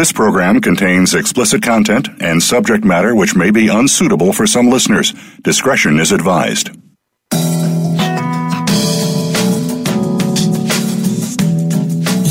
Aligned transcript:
This 0.00 0.12
program 0.12 0.62
contains 0.62 1.12
explicit 1.12 1.62
content 1.62 2.08
and 2.22 2.42
subject 2.42 2.86
matter 2.86 3.14
which 3.14 3.36
may 3.36 3.50
be 3.50 3.68
unsuitable 3.68 4.32
for 4.32 4.46
some 4.46 4.70
listeners. 4.70 5.12
Discretion 5.42 6.00
is 6.00 6.10
advised. 6.10 6.70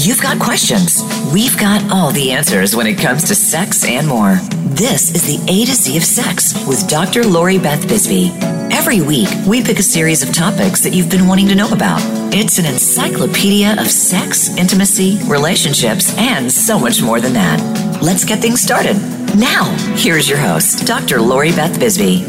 You've 0.04 0.20
got 0.20 0.40
questions. 0.40 1.04
We've 1.32 1.56
got 1.60 1.92
all 1.92 2.12
the 2.12 2.32
answers 2.32 2.76
when 2.76 2.88
it 2.88 2.98
comes 2.98 3.26
to 3.26 3.36
sex 3.36 3.86
and 3.86 4.08
more. 4.08 4.40
This 4.74 5.14
is 5.14 5.28
the 5.28 5.40
A 5.48 5.66
to 5.66 5.76
Z 5.76 5.96
of 5.96 6.04
Sex 6.04 6.56
with 6.66 6.90
Dr. 6.90 7.24
Lori 7.24 7.60
Beth 7.60 7.88
Bisbee. 7.88 8.59
Every 8.80 9.02
week, 9.02 9.28
we 9.46 9.62
pick 9.62 9.78
a 9.78 9.84
series 9.84 10.24
of 10.24 10.34
topics 10.34 10.80
that 10.84 10.94
you've 10.94 11.10
been 11.10 11.28
wanting 11.28 11.50
to 11.50 11.54
know 11.54 11.70
about. 11.74 12.00
It's 12.34 12.60
an 12.60 12.66
encyclopedia 12.66 13.76
of 13.78 13.92
sex, 13.92 14.56
intimacy, 14.56 15.20
relationships, 15.28 16.18
and 16.18 16.50
so 16.50 16.80
much 16.80 17.02
more 17.02 17.20
than 17.20 17.34
that. 17.34 17.60
Let's 18.02 18.24
get 18.24 18.40
things 18.40 18.62
started. 18.62 18.96
Now, 19.38 19.66
here's 19.98 20.30
your 20.30 20.38
host, 20.38 20.88
Dr. 20.88 21.20
Lori 21.20 21.52
Beth 21.52 21.78
Bisbee. 21.78 22.20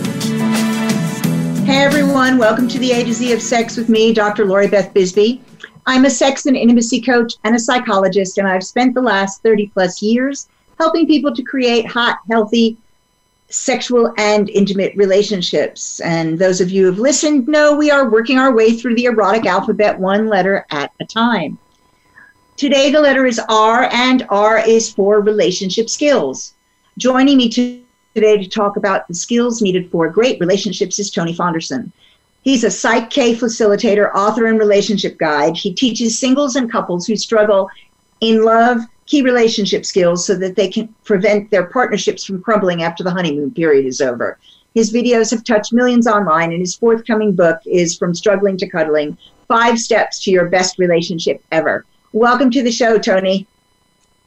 Hey 1.64 1.84
everyone, 1.84 2.36
welcome 2.36 2.66
to 2.66 2.80
the 2.80 2.90
A 2.90 3.04
to 3.04 3.12
Z 3.12 3.32
of 3.32 3.40
Sex 3.40 3.76
with 3.76 3.88
me, 3.88 4.12
Dr. 4.12 4.44
Lori 4.44 4.66
Beth 4.66 4.92
Bisbee. 4.92 5.40
I'm 5.86 6.04
a 6.04 6.10
sex 6.10 6.46
and 6.46 6.56
intimacy 6.56 7.00
coach 7.00 7.34
and 7.44 7.54
a 7.54 7.60
psychologist, 7.60 8.38
and 8.38 8.48
I've 8.48 8.64
spent 8.64 8.94
the 8.94 9.00
last 9.00 9.44
30 9.44 9.68
plus 9.68 10.02
years 10.02 10.48
helping 10.80 11.06
people 11.06 11.32
to 11.32 11.44
create 11.44 11.86
hot, 11.86 12.18
healthy, 12.28 12.76
sexual 13.50 14.14
and 14.16 14.48
intimate 14.50 14.94
relationships. 14.96 16.00
And 16.00 16.38
those 16.38 16.60
of 16.60 16.70
you 16.70 16.86
who've 16.86 16.98
listened 16.98 17.48
know 17.48 17.74
we 17.74 17.90
are 17.90 18.08
working 18.08 18.38
our 18.38 18.54
way 18.54 18.72
through 18.72 18.94
the 18.94 19.04
erotic 19.04 19.46
alphabet 19.46 19.98
one 19.98 20.28
letter 20.28 20.66
at 20.70 20.92
a 21.00 21.04
time. 21.04 21.58
Today, 22.56 22.90
the 22.90 23.00
letter 23.00 23.26
is 23.26 23.40
R, 23.48 23.88
and 23.92 24.26
R 24.28 24.58
is 24.58 24.92
for 24.92 25.20
relationship 25.20 25.88
skills. 25.88 26.54
Joining 26.98 27.38
me 27.38 27.48
today 27.48 27.82
to 28.14 28.48
talk 28.48 28.76
about 28.76 29.08
the 29.08 29.14
skills 29.14 29.62
needed 29.62 29.90
for 29.90 30.08
great 30.08 30.38
relationships 30.40 30.98
is 30.98 31.10
Tony 31.10 31.34
Fonderson. 31.34 31.90
He's 32.42 32.64
a 32.64 32.70
Psych 32.70 33.10
K 33.10 33.34
facilitator, 33.34 34.14
author, 34.14 34.46
and 34.46 34.58
relationship 34.58 35.18
guide. 35.18 35.56
He 35.56 35.72
teaches 35.72 36.18
singles 36.18 36.56
and 36.56 36.70
couples 36.70 37.06
who 37.06 37.16
struggle 37.16 37.70
in 38.20 38.44
love 38.44 38.80
key 39.10 39.22
relationship 39.22 39.84
skills 39.84 40.24
so 40.24 40.36
that 40.36 40.54
they 40.54 40.68
can 40.68 40.86
prevent 41.04 41.50
their 41.50 41.66
partnerships 41.66 42.24
from 42.24 42.40
crumbling 42.40 42.84
after 42.84 43.02
the 43.02 43.10
honeymoon 43.10 43.50
period 43.50 43.84
is 43.84 44.00
over. 44.00 44.38
His 44.74 44.92
videos 44.92 45.32
have 45.32 45.42
touched 45.42 45.72
millions 45.72 46.06
online, 46.06 46.52
and 46.52 46.60
his 46.60 46.76
forthcoming 46.76 47.34
book 47.34 47.58
is 47.66 47.98
From 47.98 48.14
Struggling 48.14 48.56
to 48.58 48.68
Cuddling 48.68 49.18
Five 49.48 49.80
Steps 49.80 50.22
to 50.24 50.30
Your 50.30 50.48
Best 50.48 50.78
Relationship 50.78 51.42
Ever. 51.50 51.84
Welcome 52.12 52.52
to 52.52 52.62
the 52.62 52.70
show, 52.70 52.98
Tony. 52.98 53.48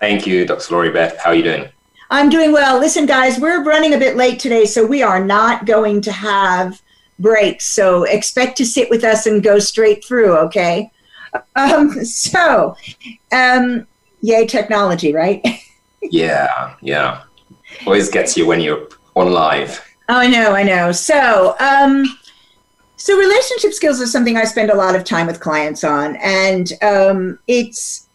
Thank 0.02 0.28
you, 0.28 0.46
Dr. 0.46 0.74
Lori 0.74 0.92
Beth. 0.92 1.18
How 1.18 1.30
are 1.30 1.36
you 1.36 1.44
doing? 1.44 1.70
I'm 2.12 2.30
doing 2.30 2.52
well. 2.52 2.78
Listen, 2.78 3.06
guys, 3.06 3.40
we're 3.40 3.64
running 3.64 3.94
a 3.94 3.98
bit 3.98 4.18
late 4.18 4.38
today, 4.38 4.66
so 4.66 4.86
we 4.86 5.02
are 5.02 5.24
not 5.24 5.66
going 5.66 6.02
to 6.02 6.12
have 6.12 6.82
breaks. 7.20 7.68
So 7.68 8.04
expect 8.04 8.58
to 8.58 8.66
sit 8.66 8.90
with 8.90 9.06
us 9.06 9.28
and 9.28 9.42
go 9.42 9.60
straight 9.60 10.04
through, 10.04 10.36
okay? 10.40 10.92
Um, 11.56 11.92
so, 12.04 12.76
um, 13.32 13.88
yay, 14.24 14.48
technology, 14.48 15.14
right? 15.14 15.46
yeah, 16.02 16.76
yeah. 16.82 17.24
Always 17.86 18.10
gets 18.10 18.36
you 18.36 18.48
when 18.48 18.60
you're 18.60 18.88
on 19.16 19.32
live. 19.32 19.80
Oh, 20.10 20.18
I 20.18 20.28
know, 20.28 20.54
I 20.54 20.64
know. 20.64 20.92
So, 20.92 21.56
um, 21.60 22.06
so 22.98 23.16
relationship 23.16 23.74
skills 23.74 24.02
is 24.02 24.12
something 24.12 24.36
I 24.36 24.46
spend 24.46 24.72
a 24.72 24.76
lot 24.76 24.96
of 24.96 25.04
time 25.04 25.28
with 25.28 25.40
clients 25.40 25.84
on, 25.84 26.16
and 26.16 26.74
um, 26.82 27.38
it's 27.48 28.08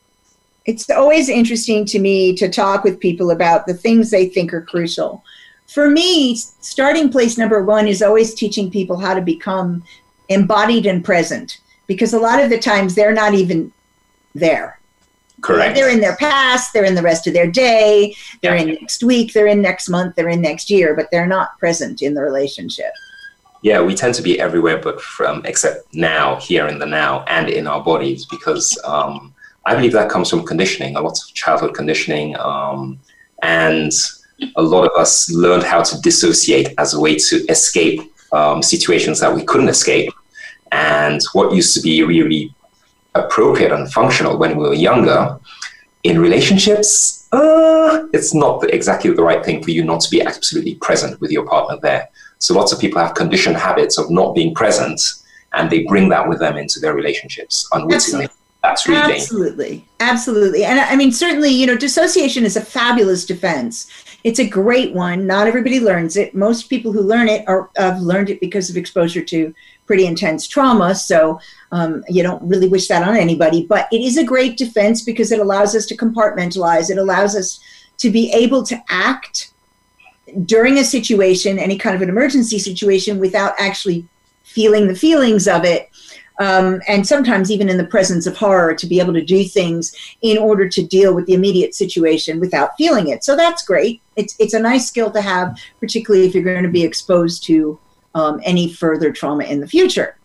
it's 0.65 0.91
always 0.91 1.29
interesting 1.29 1.85
to 1.87 2.01
me 2.01 2.35
to 2.37 2.49
talk 2.49 2.83
with 2.83 2.99
people 2.99 3.31
about 3.31 3.67
the 3.67 3.75
things 3.75 4.11
they 4.11 4.27
think 4.29 4.53
are 4.53 4.63
crucial 4.63 5.23
for 5.69 5.91
me, 5.91 6.35
starting 6.35 7.11
place 7.11 7.37
number 7.37 7.63
one 7.63 7.87
is 7.87 8.03
always 8.03 8.35
teaching 8.35 8.71
people 8.71 8.97
how 8.97 9.15
to 9.15 9.21
become 9.21 9.85
embodied 10.31 10.87
and 10.87 11.05
present 11.05 11.61
because 11.87 12.15
a 12.15 12.19
lot 12.19 12.43
of 12.43 12.51
the 12.51 12.59
times 12.59 12.95
they're 12.95 13.13
not 13.13 13.35
even 13.35 13.71
there. 14.35 14.78
Correct. 15.41 15.77
They're 15.77 15.91
in 15.91 16.01
their 16.01 16.17
past, 16.17 16.73
they're 16.73 16.85
in 16.85 16.95
the 16.95 17.03
rest 17.03 17.27
of 17.27 17.33
their 17.33 17.51
day, 17.51 18.15
they're 18.43 18.57
yeah. 18.57 18.63
in 18.63 18.69
next 18.81 19.05
week, 19.05 19.33
they're 19.33 19.47
in 19.47 19.63
next 19.63 19.89
month, 19.89 20.17
they're 20.17 20.29
in 20.29 20.41
next 20.41 20.69
year, 20.69 20.97
but 20.97 21.09
they're 21.13 21.29
not 21.29 21.57
present 21.59 22.03
in 22.03 22.15
the 22.15 22.23
relationship. 22.23 22.93
Yeah, 23.63 23.81
we 23.81 23.95
tend 23.95 24.15
to 24.15 24.23
be 24.23 24.41
everywhere, 24.41 24.79
but 24.79 25.01
from 25.01 25.45
except 25.45 25.93
now, 25.95 26.37
here 26.37 26.67
in 26.67 26.79
the 26.79 26.87
now, 26.87 27.25
and 27.29 27.49
in 27.49 27.67
our 27.67 27.83
bodies, 27.83 28.25
because 28.27 28.79
um, 28.85 29.35
I 29.67 29.75
believe 29.75 29.93
that 29.93 30.11
comes 30.11 30.31
from 30.31 30.45
conditioning, 30.45 30.97
a 30.97 31.01
lot 31.01 31.19
of 31.19 31.35
childhood 31.35 31.75
conditioning, 31.75 32.37
um, 32.39 32.99
and 33.43 33.93
a 34.57 34.63
lot 34.63 34.85
of 34.85 34.93
us 34.97 35.31
learned 35.31 35.65
how 35.65 35.83
to 35.83 36.01
dissociate 36.01 36.75
as 36.79 36.95
a 36.95 37.01
way 37.01 37.17
to 37.17 37.45
escape 37.49 38.01
um, 38.33 38.63
situations 38.63 39.21
that 39.21 39.35
we 39.35 39.45
couldn't 39.45 39.69
escape. 39.69 40.13
And 40.71 41.21
what 41.33 41.53
used 41.53 41.75
to 41.75 41.81
be 41.81 42.03
really 42.03 42.55
appropriate 43.19 43.73
and 43.73 43.93
functional 43.93 44.39
when 44.39 44.57
we 44.57 44.69
were 44.69 44.75
younger, 44.75 45.39
in 46.05 46.21
relationships, 46.21 47.29
uh, 47.33 48.07
it's 48.13 48.35
not 48.35 48.65
exactly 48.71 49.13
the 49.13 49.23
right 49.23 49.45
thing 49.45 49.63
for 49.63 49.71
you 49.71 49.85
not 49.85 50.01
to 50.01 50.11
be 50.11 50.23
absolutely 50.23 50.77
present 50.77 51.21
with 51.21 51.31
your 51.31 51.47
partner 51.47 51.79
there. 51.83 52.09
So 52.39 52.55
lots 52.55 52.73
of 52.73 52.79
people 52.79 53.03
have 53.03 53.15
conditioned 53.15 53.57
habits 53.57 53.99
of 53.99 54.11
not 54.11 54.35
being 54.35 54.55
present, 54.55 55.01
and 55.55 55.69
they 55.71 55.85
bring 55.85 56.09
that 56.11 56.29
with 56.29 56.39
them 56.39 56.57
into 56.57 56.79
their 56.81 56.95
relationships 56.95 57.69
unwittingly. 57.73 58.29
That's 58.63 58.89
really 58.89 59.15
absolutely, 59.15 59.85
absolutely, 60.01 60.65
and 60.65 60.81
I 60.81 60.97
mean 60.97 61.13
certainly, 61.13 61.51
you 61.51 61.67
know, 61.67 61.77
dissociation 61.77 62.45
is 62.45 62.57
a 62.57 62.61
fabulous 62.61 63.25
defense 63.25 63.91
it's 64.25 64.41
a 64.41 64.49
great 64.49 64.93
one. 64.93 65.27
Not 65.27 65.47
everybody 65.47 65.81
learns 65.81 66.17
it. 66.17 66.35
Most 66.35 66.69
people 66.69 66.93
who 66.93 67.01
learn 67.01 67.29
it 67.29 67.47
are 67.49 67.71
have 67.77 68.01
learned 68.01 68.31
it 68.31 68.41
because 68.41 68.69
of 68.69 68.77
exposure 68.77 69.23
to 69.23 69.55
pretty 69.87 70.07
intense 70.07 70.47
trauma. 70.47 70.95
So 70.95 71.41
um, 71.73 72.05
you 72.09 72.23
don't 72.23 72.43
really 72.43 72.69
wish 72.69 72.89
that 72.89 73.07
on 73.07 73.17
anybody. 73.17 73.65
But 73.67 73.89
it 73.93 74.01
is 74.01 74.19
a 74.19 74.25
great 74.25 74.57
defense 74.57 75.03
because 75.03 75.31
it 75.33 75.41
allows 75.41 75.75
us 75.75 75.87
to 75.87 75.97
compartmentalize. 75.97 76.91
It 76.91 76.99
allows 76.99 77.37
us 77.37 77.61
to 77.99 78.11
be 78.11 78.31
able 78.33 78.63
to 78.65 78.81
act 78.89 79.53
during 80.45 80.79
a 80.79 80.85
situation, 80.85 81.59
any 81.59 81.79
kind 81.79 81.97
of 81.97 82.03
an 82.03 82.09
emergency 82.09 82.59
situation, 82.59 83.19
without 83.19 83.55
actually 83.59 84.07
feeling 84.43 84.89
the 84.89 84.95
feelings 84.95 85.47
of 85.47 85.65
it 85.65 85.91
um, 86.39 86.81
and 86.87 87.07
sometimes 87.07 87.51
even 87.51 87.69
in 87.69 87.77
the 87.77 87.87
presence 87.87 88.27
of 88.27 88.37
horror 88.37 88.75
to 88.75 88.87
be 88.87 89.01
able 89.01 89.13
to 89.13 89.25
do 89.25 89.45
things 89.45 89.95
in 90.23 90.39
order 90.39 90.69
to 90.69 90.87
deal 90.87 91.15
with 91.15 91.27
the 91.27 91.35
immediate 91.35 91.75
situation 91.75 92.39
without 92.39 92.77
feeling 92.77 93.09
it. 93.09 93.25
So 93.25 93.37
that's 93.37 93.65
great. 93.65 94.01
It's 94.17 94.37
it's 94.39 94.55
a 94.55 94.61
nice 94.61 94.87
skill 94.87 95.11
to 95.13 95.21
have, 95.21 95.59
particularly 95.81 96.27
if 96.27 96.35
you're 96.35 96.45
going 96.45 96.63
to 96.63 96.71
be 96.71 96.85
exposed 96.85 97.45
to 97.45 97.79
um, 98.15 98.41
any 98.45 98.73
further 98.73 99.13
trauma 99.13 99.45
in 99.45 99.61
the 99.61 99.67
future. 99.67 100.17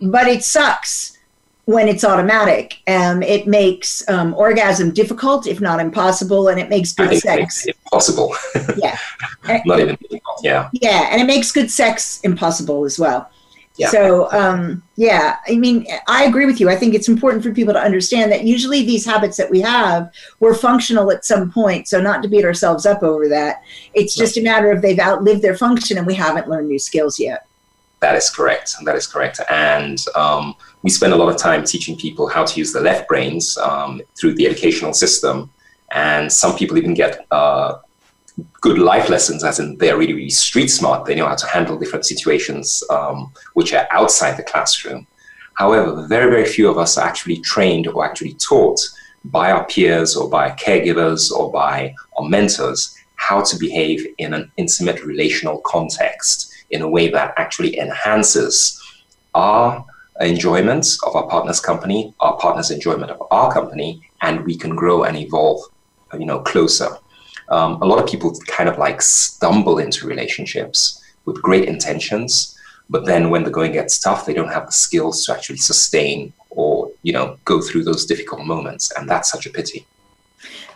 But 0.00 0.28
it 0.28 0.44
sucks 0.44 1.16
when 1.64 1.88
it's 1.88 2.04
automatic. 2.04 2.80
Um, 2.86 3.22
it 3.22 3.46
makes 3.46 4.08
um, 4.08 4.34
orgasm 4.34 4.92
difficult, 4.92 5.46
if 5.46 5.60
not 5.60 5.80
impossible, 5.80 6.48
and 6.48 6.60
it 6.60 6.68
makes 6.68 6.92
good 6.92 7.18
sex 7.18 7.66
impossible. 7.66 8.34
yeah, 8.76 8.96
not 9.66 9.80
even. 9.80 9.98
Yeah, 10.42 10.70
yeah, 10.72 11.08
and 11.10 11.20
it 11.20 11.26
makes 11.26 11.50
good 11.50 11.70
sex 11.70 12.20
impossible 12.20 12.84
as 12.84 12.98
well. 12.98 13.30
Yeah. 13.76 13.88
So, 13.88 14.32
um, 14.32 14.82
yeah, 14.96 15.36
I 15.46 15.56
mean, 15.56 15.86
I 16.08 16.24
agree 16.24 16.46
with 16.46 16.60
you. 16.60 16.70
I 16.70 16.76
think 16.76 16.94
it's 16.94 17.08
important 17.08 17.42
for 17.42 17.52
people 17.52 17.74
to 17.74 17.80
understand 17.80 18.32
that 18.32 18.44
usually 18.44 18.84
these 18.84 19.04
habits 19.04 19.36
that 19.36 19.50
we 19.50 19.60
have 19.60 20.10
were 20.40 20.54
functional 20.54 21.10
at 21.10 21.24
some 21.24 21.52
point. 21.52 21.86
So, 21.86 22.00
not 22.00 22.22
to 22.22 22.28
beat 22.28 22.44
ourselves 22.44 22.86
up 22.86 23.02
over 23.02 23.28
that. 23.28 23.62
It's 23.92 24.14
just 24.14 24.38
a 24.38 24.42
matter 24.42 24.70
of 24.70 24.80
they've 24.80 24.98
outlived 24.98 25.42
their 25.42 25.56
function 25.56 25.98
and 25.98 26.06
we 26.06 26.14
haven't 26.14 26.48
learned 26.48 26.68
new 26.68 26.78
skills 26.78 27.20
yet. 27.20 27.46
That 28.00 28.14
is 28.14 28.30
correct. 28.30 28.74
That 28.84 28.96
is 28.96 29.06
correct. 29.06 29.40
And 29.50 30.02
um, 30.14 30.54
we 30.82 30.90
spend 30.90 31.12
a 31.12 31.16
lot 31.16 31.28
of 31.28 31.36
time 31.36 31.64
teaching 31.64 31.96
people 31.96 32.28
how 32.28 32.44
to 32.44 32.58
use 32.58 32.72
the 32.72 32.80
left 32.80 33.08
brains 33.08 33.56
um, 33.58 34.00
through 34.18 34.34
the 34.34 34.46
educational 34.46 34.92
system. 34.92 35.50
And 35.92 36.30
some 36.32 36.56
people 36.56 36.76
even 36.78 36.94
get 36.94 37.26
uh, 37.30 37.78
good 38.60 38.78
life 38.78 39.08
lessons, 39.08 39.44
as 39.44 39.58
in 39.58 39.76
they're 39.78 39.96
really, 39.96 40.12
really 40.12 40.30
street 40.30 40.68
smart. 40.68 41.06
They 41.06 41.14
know 41.14 41.26
how 41.26 41.36
to 41.36 41.46
handle 41.46 41.78
different 41.78 42.04
situations 42.04 42.82
um, 42.90 43.32
which 43.54 43.72
are 43.72 43.86
outside 43.90 44.36
the 44.36 44.42
classroom. 44.42 45.06
However, 45.54 46.06
very, 46.06 46.30
very 46.30 46.44
few 46.44 46.68
of 46.68 46.76
us 46.76 46.98
are 46.98 47.06
actually 47.06 47.40
trained 47.40 47.86
or 47.86 48.04
actually 48.04 48.34
taught 48.34 48.80
by 49.24 49.50
our 49.50 49.64
peers 49.66 50.16
or 50.16 50.28
by 50.28 50.50
caregivers 50.50 51.32
or 51.32 51.50
by 51.50 51.94
our 52.18 52.28
mentors 52.28 52.94
how 53.16 53.42
to 53.42 53.58
behave 53.58 54.06
in 54.18 54.34
an 54.34 54.52
intimate 54.58 55.02
relational 55.02 55.58
context 55.64 56.52
in 56.70 56.82
a 56.82 56.88
way 56.88 57.08
that 57.08 57.32
actually 57.38 57.78
enhances 57.78 58.80
our 59.34 59.84
enjoyment 60.20 60.86
of 61.06 61.16
our 61.16 61.26
partner's 61.28 61.60
company, 61.60 62.14
our 62.20 62.36
partner's 62.36 62.70
enjoyment 62.70 63.10
of 63.10 63.22
our 63.30 63.52
company, 63.52 64.02
and 64.22 64.44
we 64.44 64.56
can 64.56 64.74
grow 64.74 65.04
and 65.04 65.16
evolve, 65.16 65.60
you 66.18 66.26
know, 66.26 66.40
closer 66.40 66.98
um, 67.48 67.80
a 67.82 67.86
lot 67.86 68.02
of 68.02 68.08
people 68.08 68.36
kind 68.46 68.68
of 68.68 68.78
like 68.78 69.00
stumble 69.02 69.78
into 69.78 70.06
relationships 70.06 71.02
with 71.24 71.40
great 71.42 71.68
intentions, 71.68 72.56
but 72.88 73.04
then 73.04 73.30
when 73.30 73.42
the 73.44 73.50
going 73.50 73.72
gets 73.72 73.98
tough, 73.98 74.26
they 74.26 74.34
don't 74.34 74.52
have 74.52 74.66
the 74.66 74.72
skills 74.72 75.24
to 75.24 75.32
actually 75.32 75.56
sustain 75.56 76.32
or 76.50 76.90
you 77.02 77.12
know 77.12 77.38
go 77.44 77.60
through 77.60 77.84
those 77.84 78.06
difficult 78.06 78.44
moments, 78.44 78.90
and 78.96 79.08
that's 79.08 79.30
such 79.30 79.46
a 79.46 79.50
pity. 79.50 79.86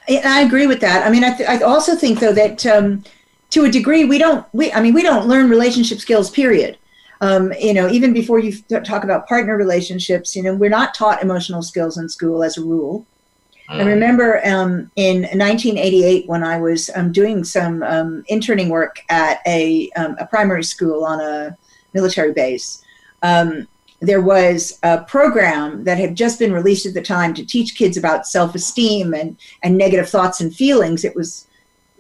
I 0.09 0.41
agree 0.41 0.67
with 0.67 0.81
that. 0.81 1.07
I 1.07 1.11
mean, 1.11 1.23
I, 1.25 1.35
th- 1.37 1.49
I 1.49 1.61
also 1.61 1.95
think 1.95 2.19
though 2.19 2.33
that 2.33 2.67
um, 2.67 3.05
to 3.51 3.65
a 3.65 3.71
degree 3.71 4.05
we 4.05 4.19
don't. 4.19 4.47
We 4.53 4.73
I 4.73 4.81
mean, 4.81 4.95
we 4.95 5.03
don't 5.03 5.27
learn 5.27 5.49
relationship 5.49 5.99
skills. 5.99 6.31
Period. 6.31 6.77
Um, 7.23 7.53
you 7.61 7.75
know, 7.75 7.89
even 7.91 8.15
before 8.15 8.39
you 8.39 8.57
talk 8.83 9.05
about 9.05 9.29
partner 9.29 9.55
relationships, 9.57 10.35
you 10.35 10.43
know, 10.43 10.55
we're 10.55 10.71
not 10.71 10.95
taught 10.95 11.23
emotional 11.23 11.63
skills 11.63 11.99
in 11.99 12.09
school 12.09 12.43
as 12.43 12.57
a 12.57 12.63
rule. 12.63 13.07
I 13.71 13.85
remember 13.85 14.41
um, 14.45 14.91
in 14.97 15.23
1988 15.23 16.27
when 16.29 16.43
I 16.43 16.59
was 16.59 16.91
um, 16.97 17.13
doing 17.13 17.45
some 17.45 17.85
um, 17.85 18.25
interning 18.27 18.69
work 18.69 19.05
at 19.09 19.41
a, 19.47 19.91
um, 19.93 20.17
a, 20.19 20.27
primary 20.27 20.65
school 20.65 21.05
on 21.05 21.21
a 21.21 21.57
military 21.95 22.33
base. 22.33 22.83
Um, 23.23 23.69
there 24.01 24.23
was 24.23 24.79
a 24.83 25.03
program 25.05 25.85
that 25.85 25.99
had 25.99 26.17
just 26.17 26.39
been 26.41 26.53
released 26.53 26.85
at 26.85 26.95
the 26.95 27.03
time 27.03 27.33
to 27.35 27.47
teach 27.47 27.77
kids 27.77 27.97
about 27.97 28.27
self-esteem 28.27 29.15
and, 29.15 29.37
and 29.63 29.79
negative 29.79 30.09
thoughts 30.09 30.41
and 30.41 30.55
feelings. 30.55 31.05
It 31.05 31.15
was 31.15 31.47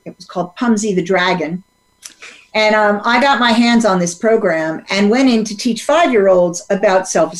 it 0.04 0.16
was 0.16 0.24
called 0.24 0.56
Pumsy 0.56 0.94
the 0.94 1.02
Dragon. 1.02 1.62
And 2.54 2.74
um, 2.74 3.00
I 3.04 3.20
got 3.20 3.38
my 3.38 3.52
hands 3.52 3.84
on 3.84 3.98
this 3.98 4.14
program 4.14 4.84
and 4.90 5.10
went 5.10 5.28
in 5.28 5.44
to 5.44 5.56
teach 5.56 5.84
five 5.84 6.10
year 6.10 6.28
olds 6.28 6.66
about 6.70 7.06
self 7.06 7.32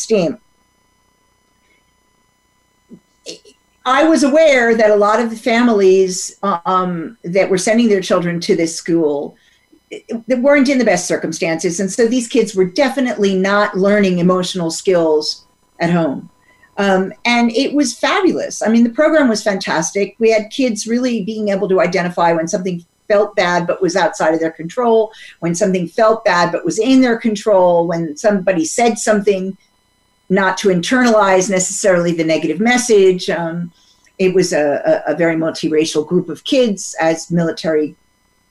I 3.91 4.05
was 4.05 4.23
aware 4.23 4.77
that 4.77 4.91
a 4.93 4.97
lot 4.97 5.19
of 5.21 5.31
the 5.31 5.37
families 5.37 6.39
um, 6.45 7.19
that 7.25 7.51
were 7.51 7.59
sending 7.59 7.89
their 7.89 8.01
children 8.01 8.39
to 8.41 8.55
this 8.55 8.77
school 8.77 9.37
that 10.29 10.41
weren't 10.41 10.69
in 10.69 10.79
the 10.79 10.85
best 10.85 11.09
circumstances, 11.09 11.81
and 11.81 11.91
so 11.91 12.07
these 12.07 12.29
kids 12.29 12.55
were 12.55 12.65
definitely 12.65 13.35
not 13.35 13.77
learning 13.77 14.21
emotional 14.21 14.71
skills 14.71 15.45
at 15.81 15.91
home. 15.91 16.31
Um, 16.77 17.13
and 17.25 17.51
it 17.51 17.75
was 17.75 17.99
fabulous. 17.99 18.63
I 18.63 18.69
mean, 18.69 18.85
the 18.85 18.91
program 18.91 19.29
was 19.29 19.43
fantastic. 19.43 20.15
We 20.21 20.31
had 20.31 20.51
kids 20.51 20.87
really 20.87 21.25
being 21.25 21.49
able 21.49 21.69
to 21.69 21.81
identify 21.81 22.33
when 22.33 22.47
something 22.47 22.85
felt 23.09 23.35
bad 23.35 23.67
but 23.67 23.83
was 23.83 23.97
outside 23.97 24.35
of 24.35 24.41
their 24.41 24.53
control, 24.53 25.13
when 25.41 25.57
something 25.57 25.89
felt 25.89 26.25
bad 26.25 26.53
but 26.53 26.65
was 26.65 26.79
in 26.79 27.01
their 27.01 27.19
control, 27.19 27.89
when 27.89 28.17
somebody 28.17 28.65
said 28.65 28.99
something 28.99 29.59
not 30.29 30.57
to 30.59 30.69
internalize 30.69 31.51
necessarily 31.51 32.13
the 32.13 32.25
negative 32.25 32.61
message. 32.61 33.29
Um, 33.29 33.73
it 34.21 34.35
was 34.35 34.53
a, 34.53 35.03
a, 35.07 35.13
a, 35.13 35.17
very 35.17 35.35
multiracial 35.35 36.07
group 36.07 36.29
of 36.29 36.45
kids, 36.45 36.95
as 37.01 37.31
military 37.31 37.97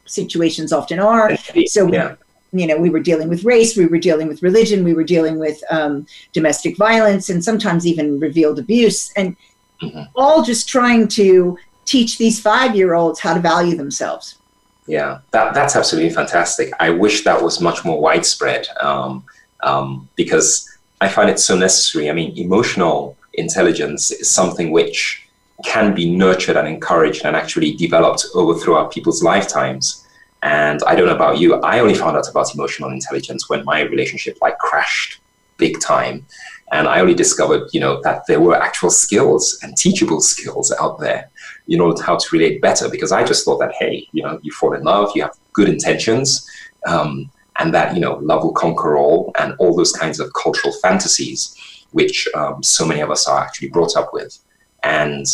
situations 0.06 0.74
often 0.74 1.00
are. 1.00 1.38
So, 1.68 1.88
yeah. 1.94 2.16
you 2.52 2.66
know, 2.66 2.76
we 2.76 2.90
were 2.90 3.00
dealing 3.00 3.30
with 3.30 3.44
race, 3.44 3.78
we 3.78 3.86
were 3.86 4.00
dealing 4.00 4.28
with 4.28 4.42
religion, 4.42 4.84
we 4.84 4.96
were 4.96 5.04
dealing 5.04 5.38
with 5.38 5.62
um, 5.70 6.08
domestic 6.34 6.76
violence, 6.76 7.30
and 7.30 7.44
sometimes 7.44 7.86
even 7.86 8.20
revealed 8.20 8.58
abuse, 8.58 9.14
and 9.14 9.38
mm-hmm. 9.80 10.06
all 10.16 10.42
just 10.44 10.68
trying 10.68 11.08
to 11.10 11.56
teach 11.86 12.18
these 12.18 12.42
five 12.42 12.76
year 12.76 12.96
olds 12.96 13.20
how 13.20 13.36
to 13.36 13.40
value 13.40 13.78
themselves. 13.78 14.40
Yeah, 14.88 15.20
that, 15.30 15.54
that's 15.54 15.76
absolutely 15.76 16.10
fantastic. 16.10 16.74
I 16.80 16.90
wish 16.90 17.24
that 17.26 17.40
was 17.40 17.62
much 17.62 17.86
more 17.86 18.02
widespread 18.02 18.68
um, 18.82 19.24
um, 19.62 20.10
because 20.16 20.68
I 21.00 21.10
find 21.10 21.30
it 21.30 21.38
so 21.38 21.56
necessary. 21.56 22.10
I 22.10 22.14
mean, 22.14 22.36
emotional 22.36 23.16
intelligence 23.36 24.10
is 24.10 24.28
something 24.28 24.72
which 24.72 25.29
can 25.66 25.94
be 25.94 26.10
nurtured 26.10 26.58
and 26.58 26.68
encouraged 26.68 27.26
and 27.26 27.36
actually 27.36 27.74
developed 27.74 28.26
over 28.34 28.58
throughout 28.58 28.92
people's 28.92 29.24
lifetimes. 29.24 30.06
And 30.42 30.82
I 30.88 30.96
don't 30.96 31.08
know 31.08 31.16
about 31.16 31.40
you, 31.40 31.56
I 31.56 31.80
only 31.80 31.96
found 31.96 32.16
out 32.16 32.30
about 32.30 32.54
emotional 32.54 32.92
intelligence 32.92 33.50
when 33.50 33.66
my 33.66 33.82
relationship 33.82 34.38
like 34.42 34.58
crashed 34.60 35.20
big 35.58 35.80
time. 35.82 36.26
And 36.72 36.88
I 36.88 37.00
only 37.02 37.16
discovered, 37.16 37.70
you 37.74 37.80
know, 37.80 38.00
that 38.04 38.24
there 38.28 38.40
were 38.40 38.56
actual 38.56 38.92
skills 38.92 39.60
and 39.64 39.76
teachable 39.76 40.22
skills 40.22 40.72
out 40.80 41.00
there, 41.00 41.30
you 41.66 41.78
know, 41.78 41.96
how 41.98 42.16
to 42.16 42.28
relate 42.32 42.62
better. 42.62 42.88
Because 42.88 43.12
I 43.12 43.24
just 43.24 43.44
thought 43.44 43.60
that, 43.60 43.74
hey, 43.74 44.08
you 44.12 44.24
know, 44.24 44.40
you 44.44 44.52
fall 44.52 44.74
in 44.74 44.84
love, 44.84 45.12
you 45.16 45.24
have 45.24 45.36
good 45.52 45.68
intentions, 45.68 46.48
um, 46.86 47.30
and 47.60 47.74
that 47.74 47.94
you 47.94 48.02
know 48.02 48.16
love 48.16 48.44
will 48.44 48.54
conquer 48.54 48.98
all 48.98 49.32
and 49.38 49.54
all 49.60 49.76
those 49.76 49.92
kinds 49.92 50.20
of 50.20 50.32
cultural 50.34 50.74
fantasies 50.82 51.56
which 51.92 52.28
um, 52.36 52.64
so 52.64 52.86
many 52.86 53.02
of 53.02 53.12
us 53.12 53.28
are 53.28 53.42
actually 53.42 53.70
brought 53.70 53.96
up 53.96 54.10
with 54.14 54.40
and 54.84 55.26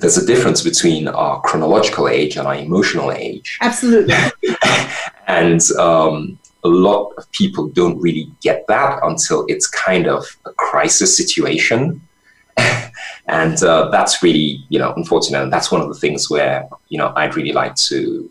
there's 0.00 0.16
a 0.16 0.26
difference 0.26 0.62
between 0.62 1.08
our 1.08 1.40
chronological 1.42 2.08
age 2.08 2.36
and 2.36 2.46
our 2.46 2.56
emotional 2.56 3.12
age. 3.12 3.58
Absolutely. 3.60 4.14
And 5.26 5.62
um, 5.78 6.38
a 6.64 6.68
lot 6.68 7.12
of 7.16 7.30
people 7.32 7.68
don't 7.68 7.98
really 7.98 8.30
get 8.42 8.66
that 8.66 9.00
until 9.02 9.46
it's 9.48 9.66
kind 9.66 10.06
of 10.06 10.24
a 10.46 10.52
crisis 10.52 11.16
situation. 11.16 12.00
And 13.26 13.62
uh, 13.62 13.88
that's 13.88 14.22
really 14.22 14.62
you 14.68 14.78
know 14.78 14.92
unfortunate. 14.92 15.42
And 15.42 15.50
that's 15.50 15.72
one 15.72 15.80
of 15.80 15.88
the 15.88 15.94
things 15.94 16.28
where 16.28 16.68
you 16.90 16.98
know 16.98 17.10
i'd 17.16 17.34
really 17.36 17.52
like 17.52 17.74
to 17.74 18.30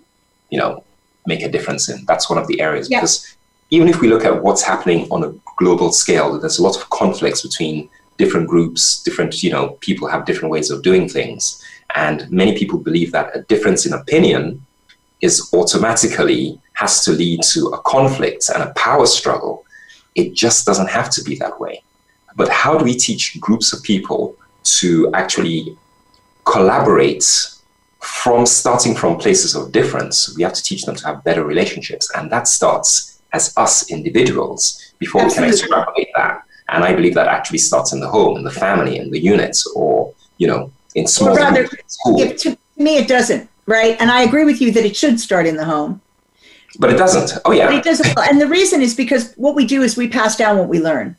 you 0.51 0.59
know 0.59 0.83
make 1.25 1.41
a 1.41 1.49
difference 1.49 1.89
in. 1.89 2.05
That's 2.05 2.29
one 2.29 2.37
of 2.37 2.47
the 2.47 2.61
areas. 2.61 2.89
Yeah. 2.91 2.99
because 2.99 3.35
even 3.71 3.87
if 3.87 4.01
we 4.01 4.07
look 4.07 4.23
at 4.23 4.43
what's 4.43 4.61
happening 4.61 5.07
on 5.09 5.23
a 5.23 5.33
global 5.57 5.91
scale, 5.91 6.39
there's 6.39 6.59
a 6.59 6.63
lot 6.63 6.75
of 6.75 6.89
conflicts 6.91 7.41
between 7.41 7.89
different 8.17 8.47
groups, 8.47 9.01
different, 9.03 9.43
you 9.43 9.51
know, 9.51 9.69
people 9.81 10.07
have 10.07 10.25
different 10.25 10.51
ways 10.51 10.69
of 10.69 10.83
doing 10.83 11.07
things. 11.09 11.63
And 11.95 12.29
many 12.31 12.57
people 12.57 12.79
believe 12.79 13.11
that 13.11 13.35
a 13.35 13.41
difference 13.43 13.85
in 13.85 13.93
opinion 13.93 14.65
is 15.21 15.49
automatically 15.53 16.59
has 16.73 17.03
to 17.05 17.11
lead 17.11 17.41
to 17.43 17.67
a 17.67 17.81
conflict 17.81 18.49
and 18.53 18.63
a 18.63 18.73
power 18.73 19.05
struggle. 19.05 19.65
It 20.15 20.33
just 20.33 20.65
doesn't 20.65 20.89
have 20.89 21.09
to 21.11 21.23
be 21.23 21.35
that 21.37 21.59
way. 21.59 21.83
But 22.35 22.49
how 22.49 22.77
do 22.77 22.83
we 22.83 22.95
teach 22.95 23.39
groups 23.39 23.73
of 23.73 23.83
people 23.83 24.35
to 24.79 25.11
actually 25.13 25.77
collaborate 26.45 27.23
from 27.99 28.45
starting 28.45 28.93
from 28.95 29.17
places 29.17 29.55
of 29.55 29.71
difference, 29.71 30.35
we 30.35 30.43
have 30.43 30.53
to 30.53 30.61
teach 30.61 30.83
them 30.83 30.95
to 30.95 31.05
have 31.07 31.23
better 31.23 31.45
relationships. 31.45 32.09
And 32.15 32.29
that 32.31 32.47
starts 32.47 33.21
as 33.31 33.53
us 33.57 33.89
individuals 33.89 34.93
before 34.99 35.21
Absolutely. 35.21 35.51
we 35.51 35.57
can 35.57 35.59
extrapolate 35.59 36.07
that. 36.15 36.43
And 36.69 36.83
I 36.83 36.93
believe 36.93 37.13
that 37.15 37.27
actually 37.27 37.59
starts 37.59 37.93
in 37.93 37.99
the 37.99 38.07
home, 38.07 38.37
in 38.37 38.43
the 38.43 38.51
family, 38.51 38.97
in 38.97 39.11
the 39.11 39.19
units, 39.19 39.67
or, 39.75 40.13
you 40.37 40.47
know, 40.47 40.71
in 40.95 41.07
small 41.07 41.35
rather, 41.35 41.67
if, 42.05 42.37
to 42.41 42.57
me, 42.77 42.97
it 42.97 43.07
doesn't, 43.07 43.49
right? 43.65 43.97
And 43.99 44.11
I 44.11 44.23
agree 44.23 44.45
with 44.45 44.61
you 44.61 44.71
that 44.71 44.85
it 44.85 44.95
should 44.95 45.19
start 45.19 45.45
in 45.45 45.55
the 45.55 45.65
home. 45.65 46.01
But 46.79 46.91
it 46.91 46.97
doesn't. 46.97 47.39
Oh, 47.45 47.51
yeah. 47.51 47.67
But 47.67 47.75
it 47.75 47.83
doesn't. 47.83 48.17
and 48.17 48.41
the 48.41 48.47
reason 48.47 48.81
is 48.81 48.95
because 48.95 49.33
what 49.35 49.55
we 49.55 49.65
do 49.65 49.83
is 49.83 49.95
we 49.95 50.07
pass 50.07 50.35
down 50.35 50.57
what 50.57 50.67
we 50.67 50.79
learn. 50.79 51.15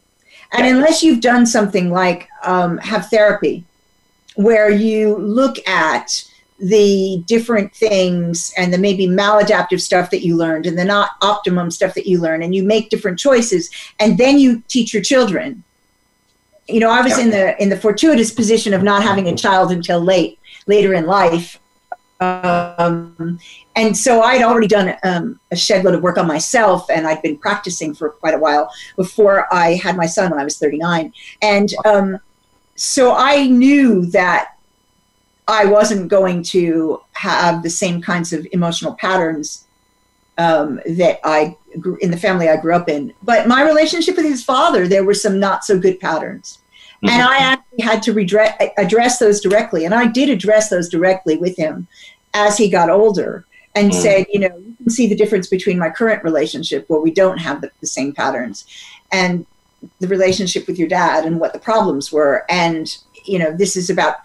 And 0.53 0.67
yeah. 0.67 0.75
unless 0.75 1.03
you've 1.03 1.21
done 1.21 1.47
something 1.47 1.91
like 1.91 2.29
um, 2.43 2.79
have 2.79 3.09
therapy, 3.09 3.65
where 4.37 4.71
you 4.71 5.17
look 5.17 5.67
at 5.69 6.25
the 6.59 7.23
different 7.27 7.75
things 7.75 8.53
and 8.57 8.73
the 8.73 8.79
maybe 8.79 9.07
maladaptive 9.07 9.81
stuff 9.81 10.11
that 10.11 10.25
you 10.25 10.37
learned 10.37 10.67
and 10.67 10.79
the 10.79 10.85
not 10.85 11.11
optimum 11.21 11.71
stuff 11.71 11.95
that 11.95 12.07
you 12.07 12.21
learn 12.21 12.43
and 12.43 12.55
you 12.55 12.63
make 12.63 12.91
different 12.91 13.19
choices 13.19 13.71
and 13.99 14.19
then 14.19 14.39
you 14.39 14.63
teach 14.69 14.95
your 14.95 15.03
children. 15.03 15.63
You 16.67 16.81
know 16.81 16.91
i 16.91 17.03
was 17.03 17.19
in 17.19 17.29
the 17.29 17.61
in 17.63 17.69
the 17.69 17.77
fortuitous 17.77 18.31
position 18.31 18.73
of 18.73 18.83
not 18.83 19.03
having 19.03 19.29
a 19.29 19.37
child 19.37 19.71
until 19.71 20.01
late 20.01 20.39
later 20.67 20.95
in 20.95 21.07
life. 21.07 21.61
Um, 22.21 23.39
and 23.77 23.97
so 23.97 24.23
I'd 24.23 24.43
already 24.43 24.69
done 24.69 24.97
um, 25.03 25.41
a 25.51 25.57
shed 25.57 25.85
load 25.85 25.95
of 25.95 26.03
work 26.03 26.17
on 26.17 26.27
myself, 26.27 26.89
and 26.91 27.07
I'd 27.07 27.21
been 27.23 27.37
practicing 27.37 27.95
for 27.95 28.11
quite 28.11 28.35
a 28.35 28.39
while 28.39 28.71
before 28.97 29.53
I 29.53 29.75
had 29.75 29.97
my 29.97 30.07
son 30.07 30.31
when 30.31 30.41
I 30.41 30.45
was 30.45 30.59
39. 30.59 31.13
And 31.43 31.69
um, 31.85 32.19
so 32.77 33.15
I 33.15 33.47
knew 33.47 34.07
that 34.07 34.54
I 35.47 35.67
wasn't 35.67 36.09
going 36.09 36.43
to 36.45 37.01
have 37.13 37.63
the 37.63 37.71
same 37.71 38.01
kinds 38.01 38.33
of 38.33 38.47
emotional 38.53 38.95
patterns 38.95 39.67
um, 40.39 40.81
that 40.87 41.21
I 41.23 41.57
grew 41.79 41.97
in 42.01 42.11
the 42.11 42.17
family 42.17 42.49
I 42.49 42.57
grew 42.57 42.75
up 42.75 42.89
in. 42.89 43.13
But 43.23 43.47
my 43.47 43.63
relationship 43.63 44.17
with 44.17 44.25
his 44.25 44.45
father, 44.45 44.89
there 44.89 45.05
were 45.05 45.15
some 45.15 45.39
not 45.39 45.65
so 45.65 45.79
good 45.79 46.01
patterns. 46.01 46.59
Mm-hmm. 46.97 47.09
And 47.09 47.23
I 47.23 47.37
actually 47.37 47.83
had 47.83 48.03
to 48.05 48.13
redress, 48.13 48.57
address 48.79 49.19
those 49.19 49.41
directly. 49.41 49.85
And 49.85 49.95
I 49.95 50.07
did 50.07 50.31
address 50.31 50.71
those 50.71 50.89
directly 50.89 51.37
with 51.37 51.57
him 51.57 51.87
as 52.33 52.57
he 52.57 52.69
got 52.69 52.91
older 52.91 53.45
and 53.75 53.91
mm-hmm. 53.91 54.01
said, 54.01 54.27
you 54.33 54.41
know, 54.41 54.57
you 54.57 54.75
can 54.77 54.91
see 54.91 55.07
the 55.07 55.17
difference 55.17 55.49
between 55.49 55.79
my 55.79 55.91
current 55.91 56.25
relationship 56.25 56.89
where 56.89 57.01
we 57.01 57.11
don't 57.11 57.39
have 57.39 57.61
the, 57.61 57.71
the 57.81 57.87
same 57.87 58.13
patterns 58.13 58.67
and 59.13 59.47
the 60.01 60.09
relationship 60.09 60.67
with 60.67 60.79
your 60.79 60.89
dad 60.89 61.25
and 61.25 61.39
what 61.39 61.53
the 61.53 61.59
problems 61.59 62.11
were. 62.11 62.45
And, 62.49 62.97
you 63.25 63.39
know, 63.39 63.55
this 63.55 63.77
is 63.77 63.91
about 63.91 64.17